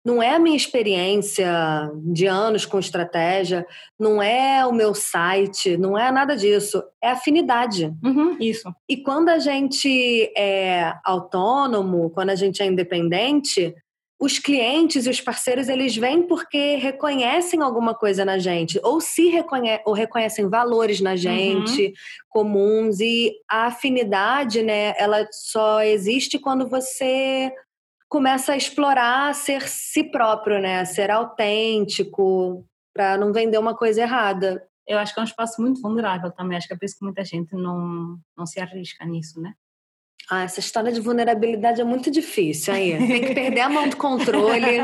não 0.06 0.22
é 0.22 0.36
a 0.36 0.40
minha 0.40 0.56
experiência 0.56 1.50
de 2.04 2.28
anos 2.28 2.64
com 2.64 2.78
estratégia, 2.78 3.66
não 4.00 4.22
é 4.22 4.64
o 4.64 4.72
meu 4.72 4.94
site, 4.94 5.76
não 5.78 5.98
é 5.98 6.12
nada 6.12 6.38
disso, 6.38 6.84
é 7.02 7.10
afinidade. 7.10 7.92
Uhum, 8.04 8.38
isso. 8.40 8.72
E 8.88 8.98
quando 8.98 9.30
a 9.30 9.40
gente 9.40 10.32
é 10.38 10.94
autônomo, 11.04 12.12
quando 12.12 12.30
a 12.30 12.36
gente 12.36 12.62
é 12.62 12.68
independente, 12.68 13.74
os 14.20 14.40
clientes 14.40 15.06
e 15.06 15.10
os 15.10 15.20
parceiros 15.20 15.68
eles 15.68 15.96
vêm 15.96 16.24
porque 16.24 16.76
reconhecem 16.76 17.62
alguma 17.62 17.94
coisa 17.94 18.24
na 18.24 18.38
gente 18.38 18.80
ou 18.82 19.02
se 19.02 19.28
reconhe 19.28 19.82
ou 19.86 19.94
reconhecem 19.94 20.48
valores 20.48 21.02
na 21.02 21.18
gente 21.18 21.88
uhum. 21.88 21.94
comuns 22.30 23.00
e 23.02 23.34
a 23.50 23.66
afinidade 23.66 24.64
né 24.64 24.96
ela 24.98 25.28
só 25.32 25.82
existe 25.82 26.40
quando 26.40 26.66
você 26.68 27.52
começa 28.16 28.54
a 28.54 28.58
explorar 28.58 29.36
ser 29.36 29.68
si 29.68 30.06
próprio 30.06 30.62
né 30.62 30.86
ser 30.86 31.12
autêntico 31.12 32.66
para 32.94 33.18
não 33.18 33.34
vender 33.34 33.58
uma 33.58 33.76
coisa 33.76 34.02
errada 34.02 34.66
eu 34.88 34.98
acho 34.98 35.14
que 35.14 35.20
é 35.20 35.24
um 35.24 35.26
espaço 35.26 35.62
muito 35.62 35.82
vulnerável 35.82 36.32
também 36.32 36.58
acho 36.58 36.66
que 36.66 36.74
é 36.74 36.78
por 36.78 36.86
isso 36.86 36.98
que 36.98 37.04
muita 37.04 37.26
gente 37.26 37.54
não 37.54 38.18
não 38.38 38.46
se 38.46 38.58
arrisca 38.58 39.04
nisso 39.04 39.42
né 39.42 39.54
ah, 40.30 40.44
essa 40.44 40.62
história 40.62 40.94
de 40.94 41.02
vulnerabilidade 41.02 41.82
é 41.82 41.84
muito 41.84 42.10
difícil 42.10 42.74
aí. 42.74 42.98
Tem 43.06 43.22
que 43.22 43.36
perder 43.36 43.60
a 43.60 43.70
mão 43.70 43.88
do 43.88 43.96
controle. 43.96 44.80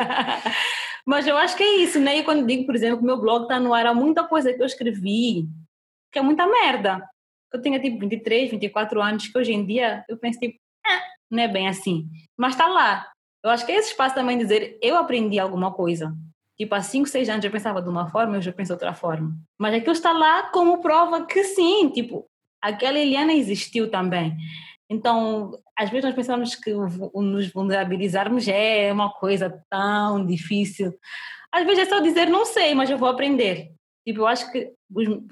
Mas 1.03 1.25
eu 1.25 1.35
acho 1.35 1.57
que 1.57 1.63
é 1.63 1.77
isso, 1.77 1.99
né? 1.99 2.19
E 2.19 2.23
quando 2.23 2.45
digo, 2.45 2.67
por 2.67 2.75
exemplo, 2.75 2.99
que 2.99 3.03
meu 3.03 3.19
blog 3.19 3.43
está 3.43 3.59
no 3.59 3.73
ar, 3.73 3.87
há 3.87 3.93
muita 3.93 4.23
coisa 4.23 4.53
que 4.53 4.61
eu 4.61 4.67
escrevi 4.67 5.47
que 6.11 6.19
é 6.19 6.21
muita 6.21 6.45
merda. 6.45 7.03
Eu 7.51 7.59
tenho 7.59 7.81
tipo 7.81 7.97
23, 7.99 8.51
24 8.51 9.01
anos, 9.01 9.27
que 9.27 9.35
hoje 9.35 9.51
em 9.51 9.65
dia 9.65 10.05
eu 10.07 10.15
penso 10.15 10.37
tipo, 10.37 10.59
ah, 10.85 11.01
não 11.31 11.41
é 11.41 11.47
bem 11.47 11.67
assim. 11.67 12.07
Mas 12.37 12.53
está 12.53 12.67
lá. 12.67 13.10
Eu 13.43 13.49
acho 13.49 13.65
que 13.65 13.71
é 13.71 13.75
esse 13.75 13.89
espaço 13.89 14.15
também 14.15 14.37
dizer, 14.37 14.77
eu 14.81 14.95
aprendi 14.97 15.39
alguma 15.39 15.71
coisa. 15.71 16.15
Tipo, 16.57 16.75
há 16.75 16.81
5, 16.81 17.07
6 17.09 17.29
anos 17.29 17.45
eu 17.45 17.51
pensava 17.51 17.81
de 17.81 17.89
uma 17.89 18.07
forma, 18.09 18.37
eu 18.37 18.41
já 18.41 18.53
penso 18.53 18.69
de 18.69 18.73
outra 18.73 18.93
forma. 18.93 19.35
Mas 19.59 19.73
aquilo 19.73 19.93
está 19.93 20.11
lá 20.11 20.43
como 20.51 20.81
prova 20.81 21.25
que 21.25 21.43
sim, 21.43 21.89
tipo, 21.89 22.27
aquela 22.61 22.99
Eliana 22.99 23.33
existiu 23.33 23.89
também. 23.89 24.37
Então, 24.89 25.57
às 25.75 25.89
vezes 25.89 26.05
nós 26.05 26.13
pensamos 26.13 26.53
que 26.53 26.71
nos 26.71 27.51
vulnerabilizarmos 27.51 28.47
é 28.47 28.91
uma 28.91 29.09
coisa 29.09 29.63
tão 29.69 30.23
difícil. 30.25 30.93
Às 31.51 31.65
vezes 31.65 31.87
é 31.87 31.89
só 31.89 31.99
dizer 31.99 32.29
não 32.29 32.45
sei, 32.45 32.75
mas 32.75 32.89
eu 32.89 32.97
vou 32.97 33.09
aprender. 33.09 33.71
Tipo, 34.05 34.21
eu 34.21 34.27
acho 34.27 34.51
que 34.51 34.71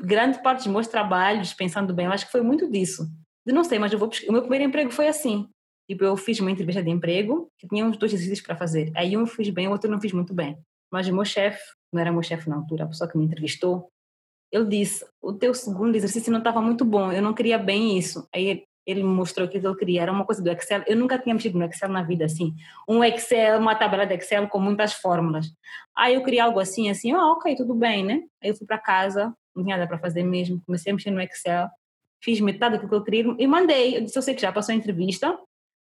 grande 0.01 0.41
parte 0.41 0.59
dos 0.63 0.67
meus 0.67 0.87
trabalhos, 0.87 1.53
pensando 1.53 1.93
bem, 1.93 2.05
eu 2.05 2.11
acho 2.11 2.25
que 2.25 2.31
foi 2.31 2.41
muito 2.41 2.71
disso. 2.71 3.07
De 3.45 3.53
não 3.53 3.63
sei, 3.63 3.77
mas 3.79 3.91
eu 3.91 3.99
vou 3.99 4.09
O 4.27 4.31
meu 4.31 4.41
primeiro 4.41 4.65
emprego 4.65 4.91
foi 4.91 5.07
assim. 5.07 5.47
Tipo, 5.89 6.03
eu 6.03 6.15
fiz 6.15 6.39
uma 6.39 6.51
entrevista 6.51 6.83
de 6.83 6.89
emprego, 6.91 7.49
que 7.57 7.67
tinha 7.67 7.83
uns 7.83 7.97
dois 7.97 8.13
exercícios 8.13 8.45
para 8.45 8.55
fazer. 8.55 8.91
Aí 8.95 9.17
um 9.17 9.25
fiz 9.25 9.49
bem, 9.49 9.67
o 9.67 9.71
outro 9.71 9.89
não 9.89 9.99
fiz 9.99 10.13
muito 10.13 10.35
bem. 10.35 10.55
Mas 10.91 11.07
o 11.07 11.13
meu 11.13 11.25
chefe, 11.25 11.63
não 11.91 11.99
era 11.99 12.11
meu 12.11 12.21
chefe 12.21 12.47
na 12.47 12.57
altura, 12.57 12.83
a 12.83 12.87
pessoa 12.87 13.09
que 13.09 13.17
me 13.17 13.25
entrevistou, 13.25 13.89
ele 14.51 14.65
disse: 14.65 15.03
o 15.19 15.33
teu 15.33 15.51
segundo 15.51 15.95
exercício 15.95 16.31
não 16.31 16.37
estava 16.37 16.61
muito 16.61 16.85
bom, 16.85 17.11
eu 17.11 17.23
não 17.23 17.33
queria 17.33 17.57
bem 17.57 17.97
isso. 17.97 18.27
Aí 18.33 18.65
ele 18.85 19.03
mostrou 19.03 19.47
que 19.47 19.57
ele 19.57 19.75
queria, 19.75 20.03
era 20.03 20.11
uma 20.11 20.25
coisa 20.25 20.43
do 20.43 20.51
Excel. 20.51 20.83
Eu 20.85 20.95
nunca 20.95 21.17
tinha 21.17 21.33
mexido 21.33 21.57
no 21.57 21.65
Excel 21.65 21.89
na 21.89 22.03
vida 22.03 22.25
assim. 22.25 22.53
Um 22.87 23.03
Excel, 23.03 23.59
uma 23.59 23.73
tabela 23.73 24.05
de 24.05 24.13
Excel 24.13 24.47
com 24.47 24.59
muitas 24.59 24.93
fórmulas. 24.93 25.47
Aí 25.97 26.13
eu 26.13 26.23
queria 26.23 26.43
algo 26.43 26.59
assim, 26.59 26.89
assim, 26.89 27.11
ah, 27.11 27.31
ok, 27.31 27.55
tudo 27.55 27.73
bem, 27.73 28.05
né? 28.05 28.21
Aí 28.43 28.49
eu 28.49 28.55
fui 28.55 28.67
para 28.67 28.77
casa, 28.77 29.33
não 29.55 29.63
tinha 29.63 29.75
nada 29.75 29.87
para 29.87 29.97
fazer 29.97 30.21
mesmo, 30.21 30.61
comecei 30.65 30.91
a 30.91 30.95
mexer 30.95 31.09
no 31.09 31.21
Excel, 31.21 31.67
fiz 32.23 32.39
metade 32.39 32.77
do 32.77 32.87
que 32.87 32.93
eu 32.93 33.03
queria 33.03 33.35
e 33.39 33.47
mandei. 33.47 33.97
Eu 33.97 34.01
disse, 34.01 34.17
eu 34.17 34.21
sei 34.21 34.35
que 34.35 34.41
já 34.41 34.51
passou 34.51 34.73
a 34.73 34.75
entrevista, 34.75 35.37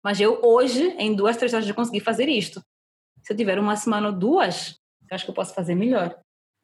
mas 0.02 0.20
eu 0.20 0.40
hoje, 0.42 0.94
em 0.98 1.14
duas, 1.14 1.36
três 1.36 1.52
horas, 1.52 1.66
já 1.66 1.74
consegui 1.74 2.00
fazer 2.00 2.28
isto. 2.28 2.62
Se 3.22 3.32
eu 3.32 3.36
tiver 3.36 3.58
uma 3.58 3.76
semana 3.76 4.08
ou 4.08 4.12
duas, 4.12 4.78
eu 5.10 5.14
acho 5.14 5.24
que 5.24 5.30
eu 5.30 5.34
posso 5.34 5.54
fazer 5.54 5.74
melhor. 5.74 6.18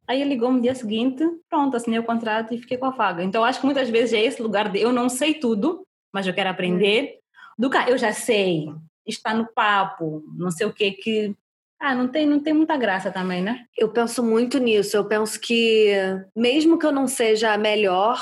Aí 0.07 0.21
ele 0.21 0.31
ligou 0.31 0.53
no 0.53 0.61
dia 0.61 0.75
seguinte, 0.75 1.25
pronto, 1.49 1.77
assinei 1.77 1.99
o 1.99 2.05
contrato 2.05 2.53
e 2.53 2.59
fiquei 2.59 2.77
com 2.77 2.87
a 2.87 2.91
vaga. 2.91 3.23
Então, 3.23 3.45
acho 3.45 3.61
que 3.61 3.67
muitas 3.67 3.89
vezes 3.89 4.13
é 4.13 4.23
esse 4.23 4.43
lugar 4.43 4.71
de 4.71 4.81
eu 4.81 4.93
não 4.93 5.09
sei 5.09 5.35
tudo, 5.35 5.87
mas 6.13 6.27
eu 6.27 6.35
quero 6.35 6.51
aprender. 6.51 7.19
Do 7.59 7.71
que 7.71 7.77
eu 7.77 7.97
já 7.97 8.13
sei, 8.13 8.67
está 9.07 9.33
no 9.33 9.47
papo, 9.55 10.23
não 10.37 10.51
sei 10.51 10.67
o 10.67 10.73
que 10.73 10.91
que 10.93 11.37
ah, 11.81 11.95
não 11.95 12.09
tem, 12.09 12.25
não 12.25 12.41
tem 12.41 12.55
muita 12.55 12.79
graça 12.79 13.11
também, 13.11 13.43
né? 13.43 13.67
Eu 13.77 13.91
penso 13.91 14.23
muito 14.23 14.59
nisso. 14.59 14.97
Eu 14.97 15.05
penso 15.05 15.39
que, 15.39 15.93
mesmo 16.35 16.79
que 16.79 16.87
eu 16.87 16.93
não 16.93 17.07
seja 17.07 17.53
a 17.53 17.59
melhor, 17.59 18.19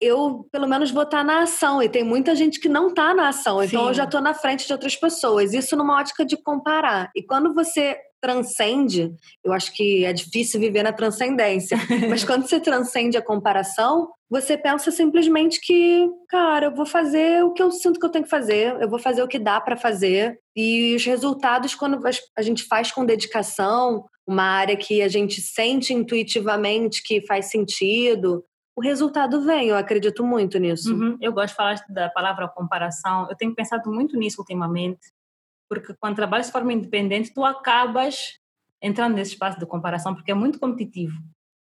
eu 0.00 0.46
pelo 0.50 0.66
menos 0.66 0.90
vou 0.90 1.02
estar 1.02 1.24
na 1.24 1.42
ação. 1.42 1.82
E 1.82 1.88
tem 1.88 2.02
muita 2.02 2.34
gente 2.34 2.58
que 2.58 2.68
não 2.68 2.88
está 2.88 3.12
na 3.12 3.28
ação. 3.28 3.62
Então 3.62 3.82
Sim. 3.82 3.88
eu 3.88 3.94
já 3.94 4.04
estou 4.04 4.20
na 4.20 4.34
frente 4.34 4.66
de 4.66 4.72
outras 4.72 4.96
pessoas. 4.96 5.52
Isso 5.52 5.76
numa 5.76 5.98
ótica 5.98 6.24
de 6.24 6.36
comparar. 6.36 7.10
E 7.14 7.22
quando 7.22 7.54
você 7.54 7.96
transcende, 8.20 9.10
eu 9.42 9.52
acho 9.52 9.72
que 9.72 10.04
é 10.04 10.12
difícil 10.12 10.60
viver 10.60 10.82
na 10.82 10.92
transcendência, 10.92 11.78
mas 12.08 12.22
quando 12.22 12.46
você 12.46 12.60
transcende 12.60 13.16
a 13.16 13.22
comparação, 13.22 14.10
você 14.28 14.56
pensa 14.58 14.90
simplesmente 14.90 15.58
que, 15.60 16.06
cara, 16.28 16.66
eu 16.66 16.74
vou 16.74 16.84
fazer 16.84 17.42
o 17.42 17.52
que 17.52 17.62
eu 17.62 17.70
sinto 17.70 17.98
que 17.98 18.04
eu 18.04 18.10
tenho 18.10 18.24
que 18.24 18.30
fazer, 18.30 18.76
eu 18.80 18.88
vou 18.88 18.98
fazer 18.98 19.22
o 19.22 19.28
que 19.28 19.38
dá 19.38 19.60
para 19.60 19.76
fazer, 19.76 20.38
e 20.54 20.94
os 20.94 21.04
resultados, 21.04 21.74
quando 21.74 21.98
a 22.36 22.42
gente 22.42 22.64
faz 22.64 22.92
com 22.92 23.06
dedicação, 23.06 24.04
uma 24.26 24.44
área 24.44 24.76
que 24.76 25.02
a 25.02 25.08
gente 25.08 25.40
sente 25.40 25.92
intuitivamente 25.92 27.02
que 27.02 27.26
faz 27.26 27.46
sentido, 27.46 28.44
o 28.80 28.82
resultado 28.82 29.42
vem, 29.42 29.68
eu 29.68 29.76
acredito 29.76 30.24
muito 30.24 30.58
nisso. 30.58 30.94
Uhum. 30.94 31.18
Eu 31.20 31.34
gosto 31.34 31.50
de 31.50 31.54
falar 31.54 31.84
da 31.90 32.08
palavra 32.08 32.48
comparação, 32.48 33.28
eu 33.28 33.36
tenho 33.36 33.54
pensado 33.54 33.92
muito 33.92 34.16
nisso 34.16 34.40
ultimamente, 34.40 35.12
porque 35.68 35.92
quando 36.00 36.16
trabalhas 36.16 36.46
de 36.46 36.52
forma 36.52 36.72
independente, 36.72 37.34
tu 37.34 37.44
acabas 37.44 38.38
entrando 38.80 39.16
nesse 39.16 39.32
espaço 39.32 39.60
de 39.60 39.66
comparação, 39.66 40.14
porque 40.14 40.30
é 40.30 40.34
muito 40.34 40.58
competitivo. 40.58 41.12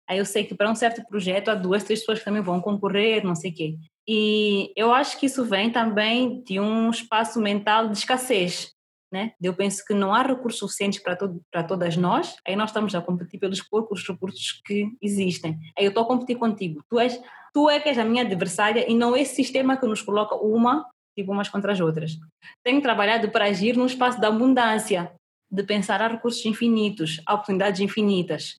Aí 0.10 0.18
eu 0.18 0.26
sei 0.26 0.44
que 0.44 0.56
para 0.56 0.72
um 0.72 0.74
certo 0.74 1.06
projeto 1.08 1.50
há 1.50 1.54
duas, 1.54 1.84
três 1.84 2.00
pessoas 2.00 2.18
que 2.18 2.26
também 2.26 2.42
vão 2.42 2.60
concorrer, 2.60 3.24
não 3.24 3.36
sei 3.36 3.52
o 3.52 3.54
quê. 3.54 3.78
E 4.08 4.74
eu 4.76 4.92
acho 4.92 5.20
que 5.20 5.28
isso 5.28 5.46
vem 5.46 5.72
também 5.72 6.42
de 6.44 6.60
um 6.60 6.90
espaço 6.90 7.40
mental 7.40 7.90
de 7.90 7.98
escassez 8.00 8.74
né? 9.14 9.34
Eu 9.40 9.54
penso 9.54 9.86
que 9.86 9.94
não 9.94 10.12
há 10.12 10.24
recursos 10.24 10.58
suficientes 10.58 10.98
para, 10.98 11.16
para 11.52 11.64
todas 11.64 11.96
nós, 11.96 12.36
aí 12.46 12.56
nós 12.56 12.72
estamos 12.72 12.96
a 12.96 13.02
competir 13.02 13.40
pelos 13.40 13.62
poucos 13.62 14.06
recursos 14.06 14.60
que 14.66 14.90
existem. 15.00 15.56
Aí 15.78 15.86
eu 15.86 15.90
estou 15.90 16.04
a 16.04 16.08
competir 16.08 16.36
contigo. 16.36 16.84
Tu 16.90 17.00
és, 17.00 17.22
tu 17.54 17.70
é 17.70 17.80
que 17.80 17.90
és 17.90 18.00
a 18.00 18.04
minha 18.04 18.24
adversária 18.24 18.92
e 18.92 18.96
não 18.96 19.16
esse 19.16 19.36
sistema 19.36 19.78
que 19.78 19.86
nos 19.86 20.02
coloca 20.02 20.36
uma 20.36 20.90
tipo 21.16 21.32
umas 21.32 21.48
contra 21.48 21.72
as 21.72 21.80
outras. 21.80 22.18
Tenho 22.64 22.82
trabalhado 22.82 23.30
para 23.30 23.46
agir 23.46 23.78
num 23.78 23.86
espaço 23.86 24.20
da 24.20 24.30
abundância, 24.30 25.14
de 25.52 25.62
pensar 25.62 26.02
a 26.02 26.08
recursos 26.08 26.44
infinitos, 26.44 27.22
a 27.28 27.36
oportunidades 27.36 27.82
infinitas. 27.82 28.56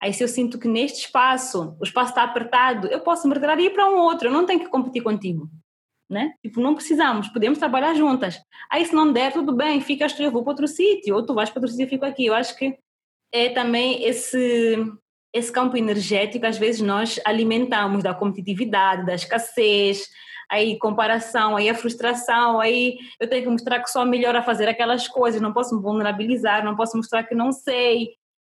Aí 0.00 0.14
se 0.14 0.24
eu 0.24 0.28
sinto 0.28 0.58
que 0.58 0.66
neste 0.66 1.00
espaço 1.00 1.76
o 1.78 1.84
espaço 1.84 2.12
está 2.12 2.22
apertado, 2.22 2.88
eu 2.88 3.00
posso 3.00 3.28
me 3.28 3.34
retirar 3.34 3.60
e 3.60 3.66
ir 3.66 3.74
para 3.74 3.90
um 3.90 3.98
outro, 3.98 4.28
eu 4.28 4.32
não 4.32 4.46
tenho 4.46 4.60
que 4.60 4.70
competir 4.70 5.02
contigo 5.02 5.50
né? 6.12 6.32
Tipo, 6.42 6.60
não 6.60 6.74
precisamos, 6.74 7.28
podemos 7.28 7.58
trabalhar 7.58 7.94
juntas. 7.94 8.38
Aí 8.70 8.84
se 8.84 8.94
não 8.94 9.12
der, 9.12 9.32
tudo 9.32 9.54
bem, 9.54 9.80
ficas 9.80 10.12
tu, 10.12 10.22
eu 10.22 10.30
vou 10.30 10.42
para 10.42 10.52
outro 10.52 10.68
sítio, 10.68 11.14
ou 11.14 11.24
tu 11.24 11.34
vais 11.34 11.50
para 11.50 11.60
outro 11.60 11.70
sítio, 11.70 11.86
eu 11.86 11.90
fico 11.90 12.04
aqui. 12.04 12.26
Eu 12.26 12.34
acho 12.34 12.56
que 12.56 12.76
é 13.32 13.48
também 13.48 14.04
esse 14.04 14.76
esse 15.34 15.50
campo 15.50 15.78
energético, 15.78 16.44
às 16.44 16.58
vezes 16.58 16.82
nós 16.82 17.18
alimentamos 17.24 18.02
da 18.02 18.12
competitividade, 18.12 19.06
da 19.06 19.14
escassez, 19.14 20.06
aí 20.50 20.78
comparação, 20.78 21.56
aí 21.56 21.70
a 21.70 21.74
frustração, 21.74 22.60
aí 22.60 22.98
eu 23.18 23.26
tenho 23.26 23.42
que 23.42 23.48
mostrar 23.48 23.80
que 23.80 23.90
sou 23.90 24.04
melhor 24.04 24.36
a 24.36 24.42
fazer 24.42 24.68
aquelas 24.68 25.08
coisas, 25.08 25.40
não 25.40 25.52
posso 25.52 25.74
me 25.74 25.80
vulnerabilizar, 25.80 26.62
não 26.62 26.76
posso 26.76 26.98
mostrar 26.98 27.24
que 27.24 27.34
não 27.34 27.50
sei, 27.50 28.10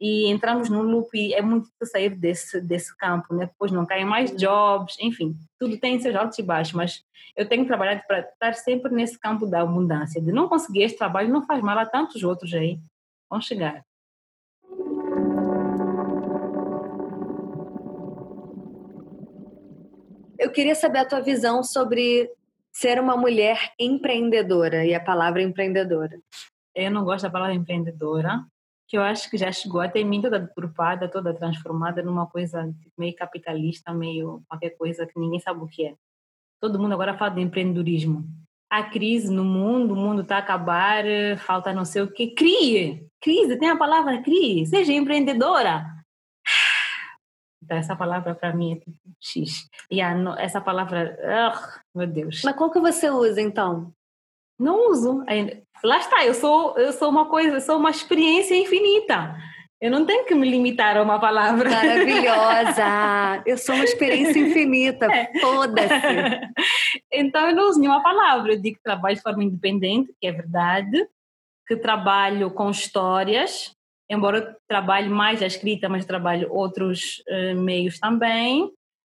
e 0.05 0.29
entramos 0.29 0.67
num 0.67 0.81
loop 0.81 1.17
e 1.17 1.33
é 1.33 1.41
muito 1.41 1.69
sair 1.81 2.09
desse, 2.09 2.59
desse 2.59 2.93
campo, 2.97 3.33
né? 3.33 3.45
Depois 3.45 3.71
não 3.71 3.85
caem 3.85 4.03
mais 4.03 4.35
jobs, 4.35 4.97
enfim, 4.99 5.33
tudo 5.57 5.79
tem 5.79 5.97
seus 5.97 6.13
altos 6.13 6.37
e 6.37 6.43
baixos, 6.43 6.73
mas 6.73 7.05
eu 7.37 7.47
tenho 7.47 7.65
trabalhado 7.65 8.01
para 8.05 8.19
estar 8.19 8.53
sempre 8.53 8.93
nesse 8.93 9.17
campo 9.17 9.45
da 9.45 9.61
abundância, 9.61 10.21
de 10.21 10.33
não 10.33 10.49
conseguir 10.49 10.83
este 10.83 10.97
trabalho 10.97 11.31
não 11.31 11.45
faz 11.45 11.63
mal 11.63 11.79
a 11.79 11.85
tantos 11.85 12.21
outros 12.21 12.53
aí, 12.53 12.81
vão 13.29 13.39
chegar. 13.39 13.81
Eu 20.37 20.51
queria 20.51 20.75
saber 20.75 20.99
a 20.99 21.05
tua 21.07 21.21
visão 21.21 21.63
sobre 21.63 22.29
ser 22.73 22.99
uma 22.99 23.15
mulher 23.15 23.71
empreendedora 23.79 24.85
e 24.85 24.93
a 24.93 24.99
palavra 24.99 25.41
empreendedora. 25.41 26.19
Eu 26.75 26.91
não 26.91 27.05
gosto 27.05 27.23
da 27.23 27.29
palavra 27.29 27.55
empreendedora, 27.55 28.43
que 28.87 28.97
eu 28.97 29.01
acho 29.01 29.29
que 29.29 29.37
já 29.37 29.51
chegou 29.51 29.81
até 29.81 30.03
mim 30.03 30.21
toda 30.21 30.39
deturpada, 30.39 31.07
toda 31.07 31.33
transformada 31.33 32.01
numa 32.01 32.27
coisa 32.27 32.73
meio 32.97 33.15
capitalista, 33.15 33.93
meio 33.93 34.43
qualquer 34.47 34.71
coisa 34.71 35.05
que 35.05 35.19
ninguém 35.19 35.39
sabe 35.39 35.63
o 35.63 35.67
que 35.67 35.85
é. 35.85 35.95
Todo 36.59 36.79
mundo 36.79 36.93
agora 36.93 37.17
fala 37.17 37.31
de 37.31 37.41
empreendedorismo. 37.41 38.23
A 38.69 38.83
crise 38.83 39.31
no 39.31 39.43
mundo, 39.43 39.93
o 39.93 39.97
mundo 39.97 40.21
está 40.21 40.37
a 40.37 40.39
acabar, 40.39 41.03
falta 41.37 41.73
não 41.73 41.85
sei 41.85 42.01
o 42.01 42.11
que. 42.11 42.27
Crie! 42.27 43.07
Crise, 43.21 43.57
tem 43.57 43.69
a 43.69 43.77
palavra 43.77 44.21
crie, 44.21 44.65
seja 44.65 44.93
empreendedora. 44.93 45.85
Então, 47.65 47.77
essa 47.77 47.95
palavra 47.95 48.35
para 48.35 48.53
mim 48.53 48.73
é 48.73 48.75
tipo 48.75 48.97
X. 49.21 49.69
E 49.89 50.01
a, 50.01 50.13
essa 50.37 50.59
palavra, 50.59 51.17
oh, 51.95 51.97
meu 51.97 52.05
Deus. 52.05 52.41
Mas 52.43 52.57
qual 52.57 52.69
que 52.69 52.77
você 52.77 53.09
usa 53.09 53.41
então? 53.41 53.93
Não 54.59 54.89
uso. 54.89 55.23
Lá 55.83 55.97
está, 55.97 56.25
eu 56.25 56.33
sou, 56.33 56.77
eu 56.77 56.93
sou 56.93 57.09
uma 57.09 57.25
coisa, 57.25 57.57
eu 57.57 57.61
sou 57.61 57.77
uma 57.77 57.89
experiência 57.89 58.55
infinita. 58.55 59.35
Eu 59.83 59.91
não 59.91 60.05
tenho 60.05 60.25
que 60.25 60.33
me 60.33 60.49
limitar 60.49 60.95
a 60.95 61.03
uma 61.03 61.19
palavra. 61.19 61.69
Maravilhosa! 61.69 63.43
Eu 63.45 63.57
sou 63.57 63.75
uma 63.75 63.83
experiência 63.83 64.39
infinita, 64.39 65.07
é. 65.07 65.29
foda-se. 65.41 65.89
então 67.11 67.49
eu 67.49 67.55
não 67.55 67.67
uso 67.67 67.81
nenhuma 67.81 68.01
palavra. 68.01 68.53
Eu 68.53 68.61
digo 68.61 68.77
que 68.77 68.83
trabalho 68.83 69.17
de 69.17 69.21
forma 69.21 69.43
independente, 69.43 70.13
que 70.21 70.25
é 70.25 70.31
verdade, 70.31 71.05
que 71.67 71.75
trabalho 71.75 72.49
com 72.51 72.69
histórias, 72.69 73.75
embora 74.09 74.37
eu 74.37 74.55
trabalhe 74.69 75.09
mais 75.09 75.41
a 75.41 75.47
escrita, 75.47 75.89
mas 75.89 76.05
trabalho 76.05 76.47
outros 76.49 77.21
uh, 77.27 77.59
meios 77.59 77.99
também, 77.99 78.71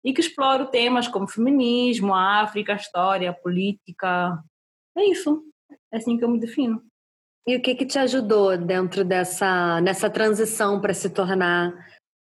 e 0.04 0.12
que 0.12 0.20
exploro 0.20 0.66
temas 0.66 1.06
como 1.06 1.28
feminismo, 1.28 2.12
a 2.12 2.40
África, 2.40 2.72
a 2.72 2.76
história, 2.76 3.30
a 3.30 3.34
política, 3.34 4.36
é 4.96 5.04
isso. 5.10 5.42
É 5.92 5.98
assim 5.98 6.16
que 6.16 6.24
eu 6.24 6.30
me 6.30 6.40
defino. 6.40 6.82
E 7.46 7.56
o 7.56 7.62
que 7.62 7.74
que 7.74 7.86
te 7.86 7.98
ajudou 7.98 8.56
dentro 8.58 9.04
dessa 9.04 9.80
nessa 9.80 10.10
transição 10.10 10.80
para 10.80 10.92
se 10.92 11.08
tornar 11.10 11.72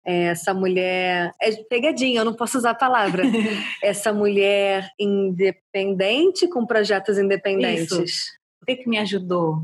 é, 0.05 0.23
essa 0.27 0.53
mulher 0.53 1.31
é 1.39 1.51
pegadinha, 1.63 2.21
eu 2.21 2.25
não 2.25 2.33
posso 2.33 2.57
usar 2.57 2.71
a 2.71 2.75
palavra. 2.75 3.23
essa 3.83 4.13
mulher 4.13 4.89
independente 4.99 6.47
com 6.47 6.65
projetos 6.65 7.17
independentes. 7.17 7.91
Isso. 7.91 8.31
O 8.61 8.65
que 8.65 8.77
que 8.77 8.89
me 8.89 8.97
ajudou? 8.97 9.63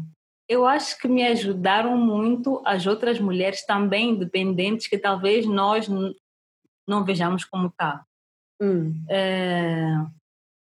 Eu 0.50 0.66
acho 0.66 0.98
que 0.98 1.08
me 1.08 1.26
ajudaram 1.26 1.98
muito 1.98 2.62
as 2.66 2.88
outras 2.88 3.20
mulheres 3.20 3.66
também 3.66 4.12
independentes 4.12 4.88
que 4.88 4.98
talvez 4.98 5.46
nós 5.46 5.88
não 6.88 7.04
vejamos 7.04 7.44
como 7.44 7.72
tá. 7.72 8.04
Hum. 8.62 9.04
É, 9.10 9.94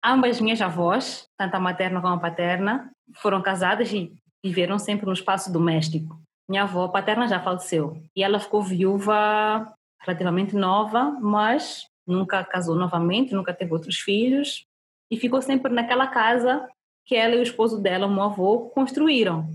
Ambas 0.07 0.39
minhas 0.39 0.61
avós, 0.61 1.27
tanto 1.35 1.55
a 1.55 1.59
materna 1.59 1.99
como 1.99 2.13
a 2.13 2.19
paterna, 2.19 2.91
foram 3.15 3.41
casadas 3.41 3.91
e 3.91 4.13
viveram 4.43 4.77
sempre 4.77 5.07
no 5.07 5.13
espaço 5.13 5.51
doméstico. 5.51 6.15
Minha 6.47 6.61
avó 6.61 6.87
paterna 6.87 7.27
já 7.27 7.39
faleceu 7.39 7.97
e 8.15 8.23
ela 8.23 8.39
ficou 8.39 8.61
viúva 8.61 9.73
relativamente 9.99 10.55
nova, 10.55 11.09
mas 11.19 11.87
nunca 12.05 12.43
casou 12.43 12.75
novamente, 12.75 13.33
nunca 13.33 13.51
teve 13.51 13.73
outros 13.73 13.97
filhos 13.97 14.67
e 15.09 15.17
ficou 15.17 15.41
sempre 15.41 15.73
naquela 15.73 16.05
casa 16.05 16.69
que 17.03 17.15
ela 17.15 17.33
e 17.33 17.39
o 17.39 17.43
esposo 17.43 17.81
dela, 17.81 18.05
o 18.05 18.13
meu 18.13 18.25
avô, 18.25 18.69
construíram. 18.75 19.49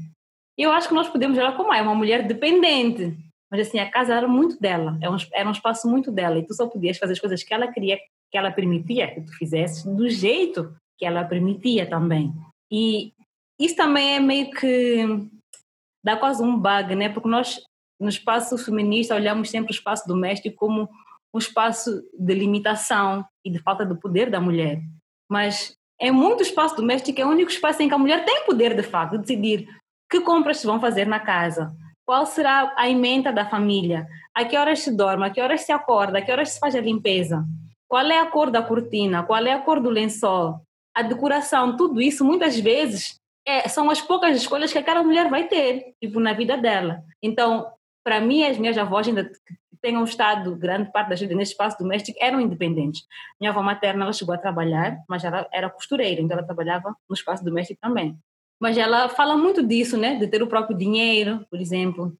Eu 0.58 0.72
acho 0.72 0.88
que 0.88 0.94
nós 0.94 1.08
podemos 1.08 1.38
olhar 1.38 1.56
como 1.56 1.72
é 1.72 1.80
uma 1.80 1.94
mulher 1.94 2.26
dependente, 2.26 3.16
mas 3.48 3.68
assim, 3.68 3.78
a 3.78 3.88
casa 3.88 4.14
era 4.14 4.26
muito 4.26 4.60
dela, 4.60 4.98
é 5.00 5.06
era 5.40 5.48
um 5.48 5.52
espaço 5.52 5.88
muito 5.88 6.10
dela 6.10 6.40
e 6.40 6.44
tu 6.44 6.52
só 6.54 6.66
podias 6.66 6.98
fazer 6.98 7.12
as 7.12 7.20
coisas 7.20 7.44
que 7.44 7.54
ela 7.54 7.68
queria 7.68 8.00
que 8.30 8.38
ela 8.38 8.50
permitia 8.50 9.12
que 9.12 9.22
tu 9.22 9.32
fizesse 9.36 9.88
do 9.88 10.08
jeito 10.08 10.74
que 10.98 11.04
ela 11.04 11.24
permitia 11.24 11.88
também. 11.88 12.32
E 12.70 13.12
isso 13.58 13.76
também 13.76 14.16
é 14.16 14.20
meio 14.20 14.50
que 14.50 15.04
dá 16.04 16.16
quase 16.16 16.42
um 16.42 16.58
bug, 16.58 16.94
né? 16.94 17.08
Porque 17.08 17.28
nós 17.28 17.60
no 18.00 18.08
espaço 18.08 18.56
feminista 18.56 19.14
olhamos 19.14 19.50
sempre 19.50 19.72
o 19.72 19.74
espaço 19.74 20.06
doméstico 20.08 20.56
como 20.56 20.88
um 21.34 21.38
espaço 21.38 22.02
de 22.18 22.34
limitação 22.34 23.24
e 23.44 23.50
de 23.50 23.58
falta 23.58 23.84
de 23.84 23.94
poder 24.00 24.30
da 24.30 24.40
mulher. 24.40 24.80
Mas 25.28 25.74
é 26.00 26.10
muito 26.10 26.42
espaço 26.42 26.76
doméstico, 26.76 27.20
é 27.20 27.26
o 27.26 27.30
único 27.30 27.50
espaço 27.50 27.82
em 27.82 27.88
que 27.88 27.94
a 27.94 27.98
mulher 27.98 28.24
tem 28.24 28.44
poder 28.46 28.74
de 28.74 28.82
facto 28.82 29.12
de 29.12 29.18
decidir 29.18 29.68
que 30.10 30.20
compras 30.20 30.56
se 30.56 30.66
vão 30.66 30.80
fazer 30.80 31.06
na 31.06 31.20
casa, 31.20 31.72
qual 32.04 32.26
será 32.26 32.74
a 32.76 32.88
emenda 32.88 33.30
da 33.32 33.48
família, 33.48 34.08
a 34.34 34.44
que 34.44 34.56
horas 34.56 34.80
se 34.80 34.90
dorme, 34.96 35.24
a 35.24 35.30
que 35.30 35.40
horas 35.40 35.60
se 35.60 35.70
acorda, 35.70 36.18
a 36.18 36.22
que 36.22 36.32
horas 36.32 36.50
se 36.50 36.58
faz 36.58 36.74
a 36.74 36.80
limpeza. 36.80 37.44
Qual 37.90 38.06
é 38.06 38.20
a 38.20 38.26
cor 38.26 38.52
da 38.52 38.62
cortina? 38.62 39.24
Qual 39.24 39.44
é 39.44 39.52
a 39.52 39.58
cor 39.58 39.80
do 39.80 39.90
lençol? 39.90 40.60
A 40.94 41.02
decoração, 41.02 41.76
tudo 41.76 42.00
isso, 42.00 42.24
muitas 42.24 42.56
vezes, 42.56 43.16
é, 43.44 43.68
são 43.68 43.90
as 43.90 44.00
poucas 44.00 44.36
escolhas 44.36 44.72
que 44.72 44.78
aquela 44.78 45.02
mulher 45.02 45.28
vai 45.28 45.48
ter, 45.48 45.92
tipo, 46.00 46.20
na 46.20 46.32
vida 46.32 46.56
dela. 46.56 47.02
Então, 47.20 47.66
para 48.04 48.20
mim, 48.20 48.44
as 48.44 48.56
minhas 48.58 48.78
avós 48.78 49.08
ainda 49.08 49.28
tenham 49.82 50.04
estado 50.04 50.54
grande 50.54 50.92
parte 50.92 51.08
da 51.08 51.16
vida 51.16 51.34
nesse 51.34 51.50
espaço 51.50 51.78
doméstico 51.78 52.16
eram 52.22 52.40
independentes. 52.40 53.02
Minha 53.40 53.50
avó 53.50 53.60
materna, 53.60 54.04
ela 54.04 54.12
chegou 54.12 54.36
a 54.36 54.38
trabalhar, 54.38 54.96
mas 55.08 55.24
ela 55.24 55.48
era 55.52 55.68
costureira, 55.68 56.20
então 56.20 56.38
ela 56.38 56.46
trabalhava 56.46 56.94
no 57.08 57.14
espaço 57.14 57.44
doméstico 57.44 57.80
também. 57.80 58.16
Mas 58.60 58.78
ela 58.78 59.08
fala 59.08 59.36
muito 59.36 59.66
disso, 59.66 59.96
né? 59.96 60.14
De 60.14 60.28
ter 60.28 60.44
o 60.44 60.46
próprio 60.46 60.76
dinheiro, 60.76 61.44
por 61.50 61.60
exemplo, 61.60 62.16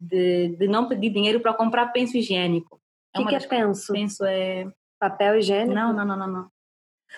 de, 0.00 0.56
de 0.56 0.66
não 0.66 0.88
pedir 0.88 1.10
dinheiro 1.10 1.40
para 1.40 1.52
comprar 1.52 1.88
penso 1.88 2.16
higiênico. 2.16 2.80
O 3.14 3.20
é 3.20 3.24
que, 3.24 3.28
que 3.28 3.44
é 3.44 3.48
penso? 3.48 3.92
Penso 3.92 4.24
é 4.24 4.66
Papel 5.00 5.38
higiênico? 5.38 5.74
Não, 5.74 5.92
não, 5.92 6.04
não, 6.04 6.16
não. 6.16 6.26
não. 6.26 6.50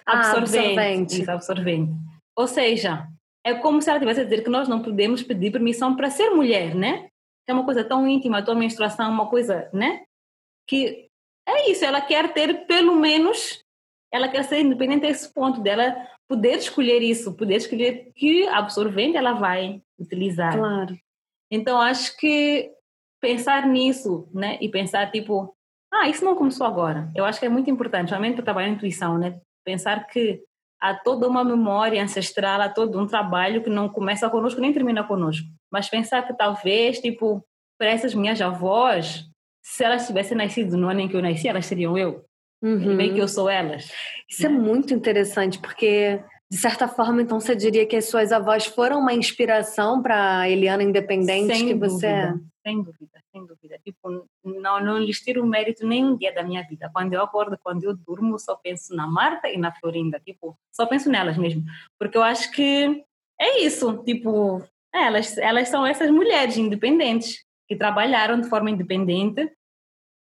Absorvente. 0.07 0.57
Ah, 0.57 0.71
absorvente. 0.71 1.23
Isso, 1.23 1.31
absorvente. 1.31 1.93
Ou 2.37 2.47
seja, 2.47 3.07
é 3.45 3.55
como 3.55 3.83
se 3.83 3.91
ela 3.91 3.99
estivesse 3.99 4.21
a 4.21 4.25
dizer 4.25 4.43
que 4.43 4.49
nós 4.49 4.69
não 4.69 4.81
podemos 4.81 5.23
pedir 5.23 5.51
permissão 5.51 5.95
para 5.95 6.09
ser 6.09 6.31
mulher, 6.31 6.75
né? 6.75 7.09
é 7.47 7.53
uma 7.53 7.65
coisa 7.65 7.85
tão 7.85 8.07
íntima, 8.07 8.39
a 8.39 8.43
tua 8.43 8.55
menstruação, 8.55 9.11
uma 9.11 9.29
coisa, 9.29 9.69
né? 9.73 10.05
Que 10.67 11.09
é 11.47 11.71
isso, 11.71 11.85
ela 11.85 12.01
quer 12.01 12.33
ter 12.33 12.67
pelo 12.67 12.97
menos, 12.97 13.63
ela 14.13 14.29
quer 14.29 14.45
ser 14.45 14.61
independente 14.61 15.07
a 15.07 15.11
esse 15.11 15.33
ponto 15.33 15.61
dela 15.61 16.09
poder 16.29 16.59
escolher 16.59 17.03
isso, 17.03 17.35
poder 17.35 17.57
escolher 17.57 18.13
que 18.15 18.47
absorvente 18.49 19.17
ela 19.17 19.33
vai 19.33 19.83
utilizar. 19.99 20.57
Claro. 20.57 20.97
Então 21.51 21.81
acho 21.81 22.17
que 22.17 22.73
pensar 23.21 23.67
nisso, 23.67 24.29
né? 24.33 24.57
E 24.61 24.69
pensar 24.69 25.11
tipo, 25.11 25.55
ah, 25.93 26.09
isso 26.09 26.25
não 26.25 26.35
começou 26.35 26.67
agora. 26.67 27.11
Eu 27.15 27.25
acho 27.25 27.39
que 27.39 27.47
é 27.47 27.51
muito 27.51 27.71
importante, 27.71 28.09
realmente 28.09 28.35
para 28.35 28.45
trabalhar 28.45 28.69
a 28.69 28.71
intuição, 28.71 29.19
né? 29.19 29.39
Pensar 29.65 30.07
que 30.07 30.41
há 30.81 30.95
toda 30.95 31.29
uma 31.29 31.45
memória 31.45 32.03
ancestral, 32.03 32.61
há 32.61 32.69
todo 32.69 32.99
um 32.99 33.07
trabalho 33.07 33.63
que 33.63 33.71
não 33.71 33.89
começa 33.89 34.29
conosco 34.31 34.61
nem 34.61 34.73
termina 34.73 35.05
conosco. 35.05 35.47
Mas 35.71 35.89
pensar 35.89 36.27
que 36.27 36.35
talvez, 36.35 36.99
tipo, 36.99 37.45
para 37.79 37.91
essas 37.91 38.15
minhas 38.15 38.41
avós, 38.41 39.25
se 39.63 39.85
elas 39.85 40.07
tivessem 40.07 40.37
nascido 40.37 40.77
no 40.77 40.89
ano 40.89 41.01
em 41.01 41.09
que 41.09 41.17
eu 41.17 41.23
nasci, 41.23 41.47
elas 41.47 41.67
seriam 41.67 41.97
eu. 41.97 42.25
Uhum. 42.63 42.97
Bem 42.97 43.13
que 43.13 43.21
eu 43.21 43.29
sou 43.29 43.49
elas. 43.49 43.93
Isso 44.29 44.47
é 44.47 44.49
muito 44.49 44.95
interessante, 44.95 45.59
porque 45.59 46.23
de 46.53 46.59
certa 46.59 46.87
forma, 46.87 47.23
então 47.23 47.41
você 47.41 47.57
diria 47.57 47.87
que 47.87 47.97
as 47.97 48.11
suas 48.11 48.31
avós 48.31 48.67
foram 48.67 49.01
uma 49.01 49.15
inspiração 49.15 50.03
para 50.03 50.41
a 50.41 50.51
Eliana 50.51 50.83
independente 50.83 51.57
sem 51.57 51.67
que 51.67 51.75
você 51.75 52.07
é? 52.07 52.35
Sem 52.63 52.83
dúvida, 52.83 53.23
sem 53.33 53.47
dúvida. 53.47 53.81
Tipo, 53.83 54.29
não, 54.45 54.79
não 54.85 54.99
lhes 54.99 55.19
tiro 55.23 55.47
mérito 55.47 55.87
nenhum 55.87 56.15
dia 56.15 56.31
da 56.31 56.43
minha 56.43 56.63
vida. 56.63 56.91
Quando 56.93 57.15
eu 57.15 57.23
acordo, 57.23 57.59
quando 57.65 57.85
eu 57.85 57.97
durmo, 57.97 58.39
só 58.39 58.55
penso 58.55 58.95
na 58.95 59.07
Marta 59.07 59.49
e 59.49 59.57
na 59.57 59.73
Florinda. 59.73 60.21
Tipo, 60.21 60.55
só 60.71 60.85
penso 60.85 61.09
nelas 61.09 61.39
mesmo. 61.39 61.65
Porque 61.99 62.19
eu 62.19 62.23
acho 62.23 62.53
que 62.53 63.03
é 63.41 63.61
isso. 63.63 64.03
Tipo, 64.05 64.63
elas, 64.93 65.39
elas 65.39 65.71
são 65.71 65.87
essas 65.87 66.11
mulheres 66.11 66.59
independentes 66.59 67.47
que 67.67 67.75
trabalharam 67.75 68.39
de 68.39 68.51
forma 68.51 68.71
independente, 68.71 69.51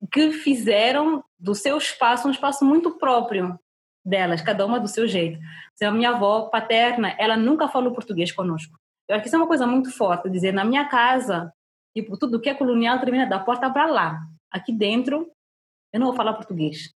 que 0.09 0.31
fizeram 0.31 1.21
do 1.37 1.53
seu 1.53 1.77
espaço 1.77 2.29
um 2.29 2.31
espaço 2.31 2.63
muito 2.63 2.91
próprio 2.91 3.59
delas, 4.05 4.41
cada 4.41 4.65
uma 4.65 4.79
do 4.79 4.87
seu 4.87 5.07
jeito. 5.07 5.39
Se 5.75 5.85
a 5.85 5.91
minha 5.91 6.11
avó 6.11 6.43
paterna, 6.43 7.15
ela 7.17 7.37
nunca 7.37 7.67
falou 7.67 7.93
português 7.93 8.31
conosco. 8.31 8.77
Eu 9.07 9.15
acho 9.15 9.23
que 9.23 9.27
isso 9.27 9.35
é 9.35 9.39
uma 9.39 9.47
coisa 9.47 9.67
muito 9.67 9.91
forte, 9.91 10.29
dizer, 10.29 10.53
na 10.53 10.63
minha 10.63 10.85
casa, 10.85 11.53
tipo, 11.95 12.17
tudo 12.17 12.39
que 12.39 12.49
é 12.49 12.53
colonial 12.53 12.99
termina 12.99 13.25
da 13.25 13.39
porta 13.39 13.69
para 13.69 13.85
lá. 13.85 14.19
Aqui 14.51 14.71
dentro, 14.71 15.29
eu 15.91 15.99
não 15.99 16.07
vou 16.07 16.15
falar 16.15 16.33
português. 16.33 16.93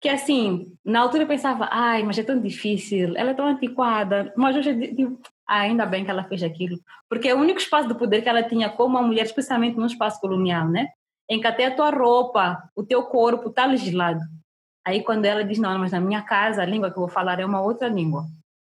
Que 0.00 0.08
assim, 0.08 0.72
na 0.84 1.00
altura 1.00 1.24
eu 1.24 1.28
pensava, 1.28 1.68
ai, 1.70 2.02
mas 2.02 2.18
é 2.18 2.22
tão 2.22 2.40
difícil, 2.40 3.14
ela 3.16 3.30
é 3.30 3.34
tão 3.34 3.46
antiquada, 3.46 4.32
mas 4.36 4.56
hoje 4.56 4.74
digo, 4.92 5.20
ah, 5.46 5.60
ainda 5.60 5.84
bem 5.84 6.04
que 6.04 6.10
ela 6.10 6.24
fez 6.24 6.42
aquilo. 6.42 6.78
Porque 7.08 7.28
é 7.28 7.34
o 7.34 7.38
único 7.38 7.58
espaço 7.58 7.88
de 7.88 7.94
poder 7.94 8.22
que 8.22 8.28
ela 8.28 8.42
tinha 8.42 8.70
como 8.70 8.96
uma 8.96 9.06
mulher, 9.06 9.24
especialmente 9.24 9.76
no 9.76 9.86
espaço 9.86 10.20
colonial, 10.20 10.68
né? 10.68 10.88
Em 11.28 11.40
que 11.40 11.46
até 11.46 11.66
a 11.66 11.74
tua 11.74 11.90
roupa, 11.90 12.70
o 12.74 12.82
teu 12.82 13.02
corpo 13.02 13.50
está 13.50 13.66
legislado. 13.66 14.20
Aí 14.90 15.02
quando 15.02 15.24
ela 15.24 15.44
diz, 15.44 15.58
não, 15.58 15.78
mas 15.78 15.92
na 15.92 16.00
minha 16.00 16.22
casa 16.22 16.62
a 16.62 16.66
língua 16.66 16.90
que 16.90 16.96
eu 16.96 17.02
vou 17.02 17.08
falar 17.08 17.38
é 17.38 17.46
uma 17.46 17.62
outra 17.62 17.88
língua. 17.88 18.24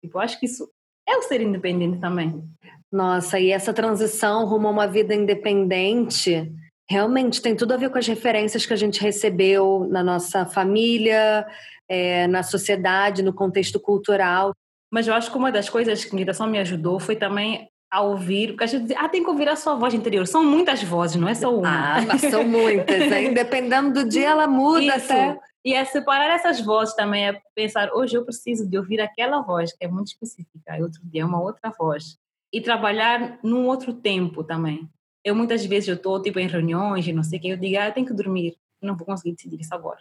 Tipo, 0.01 0.17
eu 0.17 0.21
acho 0.21 0.39
que 0.39 0.45
isso 0.45 0.69
é 1.07 1.17
o 1.17 1.21
ser 1.23 1.41
independente 1.41 1.99
também. 1.99 2.43
Nossa, 2.91 3.39
e 3.39 3.49
essa 3.49 3.73
transição 3.73 4.45
rumo 4.45 4.67
a 4.67 4.71
uma 4.71 4.87
vida 4.87 5.15
independente 5.15 6.51
realmente 6.87 7.41
tem 7.41 7.55
tudo 7.55 7.73
a 7.73 7.77
ver 7.77 7.89
com 7.89 7.97
as 7.97 8.05
referências 8.05 8.65
que 8.65 8.73
a 8.73 8.77
gente 8.77 9.01
recebeu 9.01 9.87
na 9.89 10.03
nossa 10.03 10.45
família, 10.45 11.47
é, 11.89 12.27
na 12.27 12.43
sociedade, 12.43 13.23
no 13.23 13.33
contexto 13.33 13.79
cultural. 13.79 14.53
Mas 14.91 15.07
eu 15.07 15.15
acho 15.15 15.31
que 15.31 15.37
uma 15.37 15.51
das 15.51 15.69
coisas 15.69 16.05
que 16.05 16.11
a 16.11 16.15
meditação 16.15 16.45
me 16.45 16.59
ajudou 16.59 16.99
foi 16.99 17.15
também 17.15 17.67
a 17.91 18.01
ouvir, 18.01 18.49
porque 18.49 18.63
a 18.63 18.67
gente 18.67 18.87
diz, 18.87 18.97
ah, 18.97 19.09
tem 19.09 19.23
que 19.23 19.29
ouvir 19.29 19.47
a 19.49 19.55
sua 19.55 19.75
voz 19.75 19.93
interior. 19.93 20.27
São 20.27 20.43
muitas 20.43 20.83
vozes, 20.83 21.15
não 21.15 21.27
é 21.27 21.33
só 21.33 21.55
uma. 21.55 21.97
Ah, 21.97 22.17
são 22.17 22.43
muitas. 22.43 23.09
Né? 23.09 23.29
Dependendo 23.33 23.93
do 23.93 24.09
dia, 24.09 24.29
ela 24.29 24.47
muda 24.47 24.97
Isso. 24.97 25.11
até. 25.11 25.39
E 25.65 25.73
é 25.73 25.85
separar 25.85 26.29
essas 26.35 26.59
vozes 26.59 26.93
também, 26.93 27.29
é 27.29 27.41
pensar, 27.55 27.89
hoje 27.93 28.15
eu 28.15 28.25
preciso 28.25 28.69
de 28.69 28.77
ouvir 28.77 28.99
aquela 28.99 29.41
voz, 29.41 29.71
que 29.71 29.85
é 29.85 29.87
muito 29.87 30.07
específica, 30.07 30.77
e 30.77 30.83
outro 30.83 31.01
dia 31.05 31.21
é 31.21 31.25
uma 31.25 31.41
outra 31.41 31.71
voz. 31.71 32.17
E 32.51 32.59
trabalhar 32.59 33.39
num 33.41 33.65
outro 33.65 33.93
tempo 33.93 34.43
também. 34.43 34.89
Eu 35.23 35.33
muitas 35.33 35.65
vezes 35.65 35.87
eu 35.87 35.95
estou 35.95 36.21
tipo 36.21 36.37
em 36.37 36.47
reuniões 36.47 37.07
e 37.07 37.13
não 37.13 37.23
sei 37.23 37.39
o 37.39 37.41
que, 37.41 37.47
eu 37.49 37.57
digo, 37.57 37.77
ah, 37.79 37.87
eu 37.87 37.93
tenho 37.93 38.05
que 38.05 38.13
dormir, 38.13 38.57
não 38.81 38.97
vou 38.97 39.05
conseguir 39.05 39.35
decidir 39.35 39.61
isso 39.61 39.73
agora. 39.73 39.99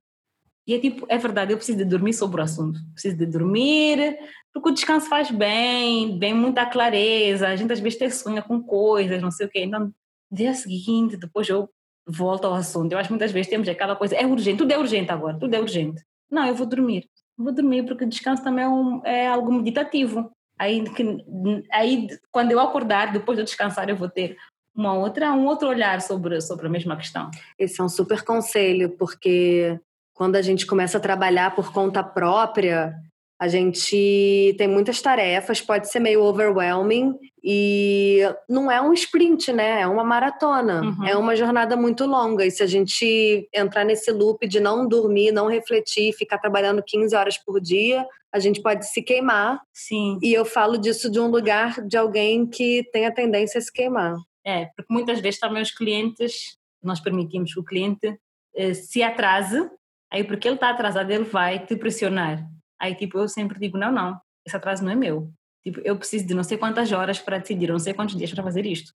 E 0.66 0.74
é 0.74 0.80
tipo, 0.80 1.06
é 1.08 1.18
verdade, 1.18 1.52
eu 1.52 1.56
preciso 1.56 1.78
de 1.78 1.84
dormir 1.84 2.12
sobre 2.12 2.40
o 2.40 2.44
assunto. 2.44 2.78
Preciso 2.92 3.16
de 3.16 3.26
dormir, 3.26 4.16
porque 4.52 4.68
o 4.68 4.72
descanso 4.72 5.08
faz 5.08 5.30
bem, 5.30 6.18
vem 6.18 6.34
muita 6.34 6.66
clareza, 6.66 7.48
a 7.48 7.56
gente 7.56 7.72
às 7.72 7.80
vezes 7.80 7.96
até 7.96 8.10
sonha 8.10 8.42
com 8.42 8.62
coisas, 8.62 9.20
não 9.22 9.30
sei 9.30 9.46
o 9.46 9.50
quê. 9.50 9.64
Então, 9.64 9.92
dia 10.30 10.54
seguinte, 10.54 11.16
depois 11.16 11.48
eu 11.48 11.68
volta 12.06 12.46
ao 12.46 12.54
assunto. 12.54 12.92
Eu 12.92 12.98
acho 12.98 13.08
que 13.08 13.12
muitas 13.12 13.32
vezes 13.32 13.50
temos 13.50 13.68
aquela 13.68 13.96
coisa, 13.96 14.14
é 14.14 14.26
urgente, 14.26 14.58
tudo 14.58 14.72
é 14.72 14.78
urgente 14.78 15.10
agora, 15.10 15.38
tudo 15.38 15.54
é 15.54 15.60
urgente. 15.60 16.02
Não, 16.30 16.46
eu 16.46 16.54
vou 16.54 16.66
dormir. 16.66 17.08
Vou 17.36 17.52
dormir 17.52 17.84
porque 17.84 18.06
descanso 18.06 18.42
também 18.42 18.64
é, 18.64 18.68
um, 18.68 19.02
é 19.04 19.28
algo 19.28 19.52
meditativo. 19.52 20.30
Aí, 20.58 20.84
que, 20.90 21.24
aí, 21.70 22.08
quando 22.30 22.52
eu 22.52 22.60
acordar, 22.60 23.12
depois 23.12 23.38
de 23.38 23.44
descansar, 23.44 23.88
eu 23.88 23.96
vou 23.96 24.08
ter 24.08 24.36
uma 24.74 24.94
outra, 24.94 25.32
um 25.32 25.46
outro 25.46 25.68
olhar 25.68 26.00
sobre, 26.00 26.40
sobre 26.40 26.66
a 26.66 26.70
mesma 26.70 26.96
questão. 26.96 27.30
Esse 27.58 27.80
é 27.80 27.84
um 27.84 27.88
super 27.88 28.22
conselho, 28.22 28.90
porque 28.96 29.78
quando 30.14 30.36
a 30.36 30.42
gente 30.42 30.66
começa 30.66 30.98
a 30.98 31.00
trabalhar 31.00 31.54
por 31.54 31.72
conta 31.72 32.02
própria, 32.02 32.94
a 33.42 33.48
gente 33.48 34.54
tem 34.56 34.68
muitas 34.68 35.02
tarefas, 35.02 35.60
pode 35.60 35.90
ser 35.90 35.98
meio 35.98 36.22
overwhelming 36.22 37.12
e 37.42 38.20
não 38.48 38.70
é 38.70 38.80
um 38.80 38.92
sprint, 38.92 39.52
né? 39.52 39.80
É 39.80 39.86
uma 39.88 40.04
maratona, 40.04 40.80
uhum. 40.80 41.04
é 41.04 41.16
uma 41.16 41.34
jornada 41.34 41.76
muito 41.76 42.06
longa. 42.06 42.46
E 42.46 42.52
se 42.52 42.62
a 42.62 42.68
gente 42.68 43.48
entrar 43.52 43.84
nesse 43.84 44.12
loop 44.12 44.46
de 44.46 44.60
não 44.60 44.86
dormir, 44.86 45.32
não 45.32 45.48
refletir, 45.48 46.12
ficar 46.12 46.38
trabalhando 46.38 46.84
15 46.86 47.16
horas 47.16 47.36
por 47.36 47.60
dia, 47.60 48.06
a 48.32 48.38
gente 48.38 48.62
pode 48.62 48.88
se 48.88 49.02
queimar. 49.02 49.60
Sim. 49.74 50.20
E 50.22 50.32
eu 50.32 50.44
falo 50.44 50.78
disso 50.78 51.10
de 51.10 51.18
um 51.18 51.26
lugar 51.26 51.84
de 51.84 51.96
alguém 51.96 52.46
que 52.46 52.88
tem 52.92 53.06
a 53.06 53.12
tendência 53.12 53.58
a 53.58 53.60
se 53.60 53.72
queimar. 53.72 54.14
É, 54.46 54.66
porque 54.76 54.94
muitas 54.94 55.18
vezes 55.18 55.40
também 55.40 55.64
os 55.64 55.72
clientes, 55.72 56.56
nós 56.80 57.00
permitimos 57.00 57.52
que 57.52 57.58
o 57.58 57.64
cliente 57.64 58.16
eh, 58.54 58.74
se 58.74 59.02
atrase, 59.02 59.68
aí 60.12 60.22
porque 60.22 60.46
ele 60.46 60.54
está 60.54 60.70
atrasado, 60.70 61.10
ele 61.10 61.24
vai 61.24 61.58
te 61.58 61.74
pressionar. 61.74 62.52
Aí, 62.82 62.96
tipo, 62.96 63.16
eu 63.16 63.28
sempre 63.28 63.60
digo, 63.60 63.78
não, 63.78 63.92
não, 63.92 64.20
esse 64.44 64.56
atraso 64.56 64.84
não 64.84 64.90
é 64.90 64.96
meu. 64.96 65.30
Tipo, 65.62 65.80
eu 65.84 65.96
preciso 65.96 66.26
de 66.26 66.34
não 66.34 66.42
sei 66.42 66.58
quantas 66.58 66.90
horas 66.90 67.20
para 67.20 67.38
decidir, 67.38 67.70
não 67.70 67.78
sei 67.78 67.94
quantos 67.94 68.16
dias 68.16 68.32
para 68.32 68.42
fazer 68.42 68.66
isto. 68.66 68.92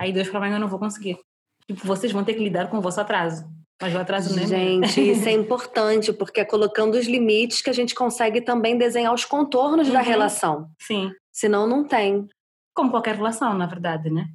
Aí, 0.00 0.10
dois 0.10 0.28
para 0.28 0.38
amanhã 0.38 0.56
eu 0.56 0.60
não 0.60 0.68
vou 0.68 0.78
conseguir. 0.78 1.18
Tipo, 1.66 1.86
vocês 1.86 2.10
vão 2.12 2.24
ter 2.24 2.32
que 2.32 2.42
lidar 2.42 2.70
com 2.70 2.78
o 2.78 2.80
vosso 2.80 3.00
atraso. 3.00 3.44
Mas 3.80 3.94
o 3.94 3.98
atraso 3.98 4.34
não 4.34 4.42
é 4.42 4.46
Gente, 4.46 5.00
isso 5.12 5.28
é 5.28 5.32
importante, 5.32 6.14
porque 6.14 6.40
é 6.40 6.44
colocando 6.46 6.94
os 6.94 7.06
limites 7.06 7.60
que 7.60 7.68
a 7.68 7.74
gente 7.74 7.94
consegue 7.94 8.40
também 8.40 8.78
desenhar 8.78 9.12
os 9.12 9.26
contornos 9.26 9.88
uhum. 9.88 9.92
da 9.92 10.00
relação. 10.00 10.70
Sim. 10.80 11.10
Senão, 11.30 11.66
não 11.66 11.84
tem. 11.84 12.26
Como 12.74 12.90
qualquer 12.90 13.16
relação, 13.16 13.52
na 13.52 13.66
verdade, 13.66 14.08
né? 14.08 14.26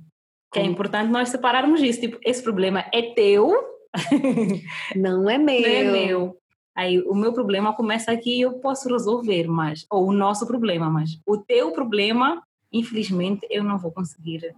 Que 0.53 0.59
é 0.59 0.63
importante 0.63 1.09
nós 1.09 1.29
separarmos 1.29 1.81
isso. 1.81 2.01
Tipo, 2.01 2.19
esse 2.23 2.43
problema 2.43 2.85
é 2.93 3.13
teu. 3.13 3.51
Não 4.95 5.29
é 5.29 5.37
meu. 5.37 5.61
Não 5.61 5.67
é 5.67 5.83
meu. 5.83 6.40
Aí 6.81 6.99
o 6.99 7.13
meu 7.13 7.31
problema 7.31 7.75
começa 7.75 8.11
aqui 8.11 8.39
e 8.39 8.41
eu 8.41 8.53
posso 8.53 8.89
resolver, 8.89 9.47
mas 9.47 9.85
ou 9.87 10.07
o 10.07 10.11
nosso 10.11 10.47
problema, 10.47 10.89
mas 10.89 11.21
o 11.27 11.37
teu 11.37 11.71
problema, 11.71 12.41
infelizmente, 12.73 13.45
eu 13.51 13.63
não 13.63 13.77
vou 13.77 13.91
conseguir 13.91 14.51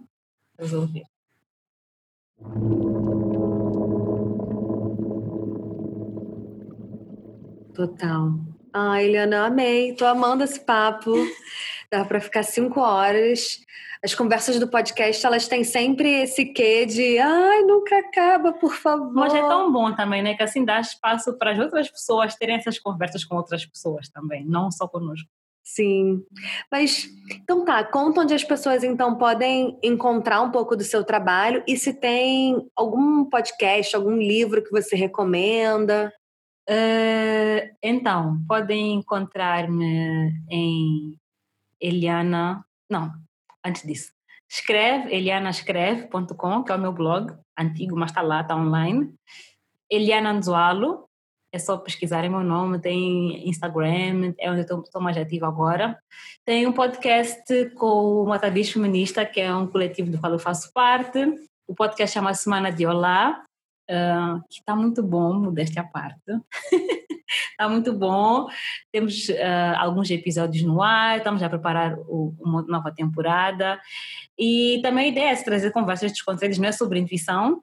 resolver. 0.58 1.04
Total. 7.74 8.53
Ah, 8.74 9.02
Eliana, 9.02 9.46
amei. 9.46 9.94
Tô 9.94 10.04
amando 10.04 10.44
esse 10.44 10.60
papo. 10.60 11.12
Dá 11.90 12.04
para 12.04 12.20
ficar 12.20 12.42
cinco 12.42 12.80
horas 12.80 13.64
as 14.04 14.14
conversas 14.14 14.60
do 14.60 14.68
podcast, 14.68 15.24
elas 15.24 15.48
têm 15.48 15.64
sempre 15.64 16.24
esse 16.24 16.44
quê 16.44 16.84
de 16.84 17.18
ai, 17.18 17.62
nunca 17.62 17.98
acaba, 18.00 18.52
por 18.52 18.74
favor. 18.74 19.14
Mas 19.14 19.32
é 19.32 19.40
tão 19.40 19.72
bom 19.72 19.94
também, 19.94 20.22
né? 20.22 20.34
Que 20.34 20.42
assim 20.42 20.62
dá 20.62 20.78
espaço 20.78 21.32
para 21.38 21.52
as 21.52 21.58
outras 21.58 21.90
pessoas 21.90 22.34
terem 22.36 22.56
essas 22.56 22.78
conversas 22.78 23.24
com 23.24 23.34
outras 23.34 23.64
pessoas 23.64 24.10
também, 24.10 24.44
não 24.44 24.70
só 24.70 24.86
conosco. 24.86 25.26
Sim. 25.62 26.22
Mas, 26.70 27.08
então 27.42 27.64
tá, 27.64 27.82
conta 27.82 28.20
onde 28.20 28.34
as 28.34 28.44
pessoas 28.44 28.84
então 28.84 29.16
podem 29.16 29.78
encontrar 29.82 30.42
um 30.42 30.50
pouco 30.50 30.76
do 30.76 30.84
seu 30.84 31.02
trabalho 31.02 31.64
e 31.66 31.74
se 31.74 31.94
tem 31.94 32.62
algum 32.76 33.24
podcast, 33.24 33.96
algum 33.96 34.18
livro 34.18 34.62
que 34.62 34.70
você 34.70 34.94
recomenda. 34.94 36.12
Uh, 36.68 37.76
então, 37.82 38.42
podem 38.48 38.94
encontrar-me 38.94 40.32
em 40.48 41.18
Eliana, 41.80 42.64
não, 42.88 43.12
antes 43.64 43.82
disso. 43.82 44.12
Escreve, 44.48 45.14
elianascreve.com, 45.14 46.62
que 46.62 46.72
é 46.72 46.74
o 46.74 46.80
meu 46.80 46.92
blog, 46.92 47.34
antigo, 47.58 47.96
mas 47.96 48.10
está 48.10 48.22
lá, 48.22 48.40
está 48.40 48.56
online. 48.56 49.12
Eliana 49.90 50.30
Anzualo, 50.30 51.08
é 51.52 51.58
só 51.58 51.76
pesquisarem 51.76 52.30
meu 52.30 52.42
nome, 52.42 52.80
tem 52.80 53.48
Instagram, 53.48 54.34
é 54.38 54.50
onde 54.50 54.66
eu 54.68 54.80
estou 54.80 55.00
mais 55.00 55.16
ativa 55.16 55.46
agora. 55.46 55.96
Tem 56.44 56.66
um 56.66 56.72
podcast 56.72 57.70
com 57.76 58.22
o 58.22 58.26
Matabicho 58.26 58.74
Feminista, 58.74 59.24
que 59.24 59.40
é 59.40 59.54
um 59.54 59.66
coletivo 59.66 60.10
do 60.10 60.18
qual 60.18 60.32
eu 60.32 60.38
faço 60.38 60.72
parte. 60.72 61.20
O 61.66 61.74
podcast 61.74 62.12
chama 62.12 62.34
Semana 62.34 62.72
de 62.72 62.86
Olá, 62.86 63.44
uh, 63.90 64.42
que 64.48 64.60
está 64.60 64.74
muito 64.74 65.02
bom, 65.02 65.34
modéstia 65.34 65.82
à 65.82 65.84
parte. 65.84 66.22
Está 67.50 67.68
muito 67.68 67.92
bom. 67.92 68.48
Temos 68.92 69.28
uh, 69.28 69.76
alguns 69.76 70.10
episódios 70.10 70.64
no 70.64 70.82
ar, 70.82 71.18
estamos 71.18 71.42
a 71.42 71.48
preparar 71.48 71.98
o, 71.98 72.34
uma 72.40 72.62
nova 72.62 72.92
temporada. 72.92 73.80
E 74.38 74.80
também 74.82 75.06
a 75.06 75.08
ideia 75.08 75.32
é 75.32 75.42
trazer 75.42 75.70
conversas 75.70 76.12
descontraídas, 76.12 76.58
não 76.58 76.68
é 76.68 76.72
sobre 76.72 76.98
intuição, 76.98 77.62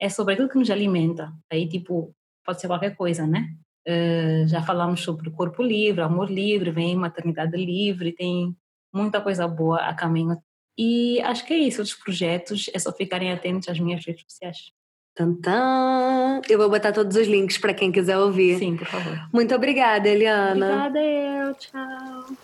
é 0.00 0.08
sobre 0.08 0.34
aquilo 0.34 0.48
que 0.48 0.58
nos 0.58 0.70
alimenta. 0.70 1.32
Aí, 1.50 1.68
tipo, 1.68 2.14
pode 2.44 2.60
ser 2.60 2.66
qualquer 2.66 2.96
coisa, 2.96 3.26
né? 3.26 3.54
Uh, 3.86 4.46
já 4.48 4.62
falamos 4.62 5.00
sobre 5.00 5.30
corpo 5.30 5.62
livre, 5.62 6.02
amor 6.02 6.30
livre, 6.30 6.70
vem 6.70 6.94
maternidade 6.94 7.56
livre, 7.56 8.12
tem 8.12 8.54
muita 8.92 9.20
coisa 9.20 9.48
boa 9.48 9.78
a 9.78 9.94
caminho. 9.94 10.36
E 10.76 11.20
acho 11.22 11.44
que 11.44 11.52
é 11.52 11.58
isso, 11.58 11.82
os 11.82 11.94
projetos, 11.94 12.70
é 12.72 12.78
só 12.78 12.92
ficarem 12.92 13.32
atentos 13.32 13.68
às 13.68 13.80
minhas 13.80 14.04
redes 14.04 14.22
sociais. 14.28 14.72
Tantã. 15.18 16.40
Eu 16.48 16.58
vou 16.58 16.70
botar 16.70 16.92
todos 16.92 17.16
os 17.16 17.26
links 17.26 17.58
para 17.58 17.74
quem 17.74 17.90
quiser 17.90 18.16
ouvir. 18.16 18.56
Sim, 18.56 18.76
por 18.76 18.86
favor. 18.86 19.18
Muito 19.32 19.52
obrigada, 19.52 20.08
Eliana. 20.08 20.86
Obrigada, 20.86 21.02
eu. 21.02 21.54
Tchau. 21.54 22.36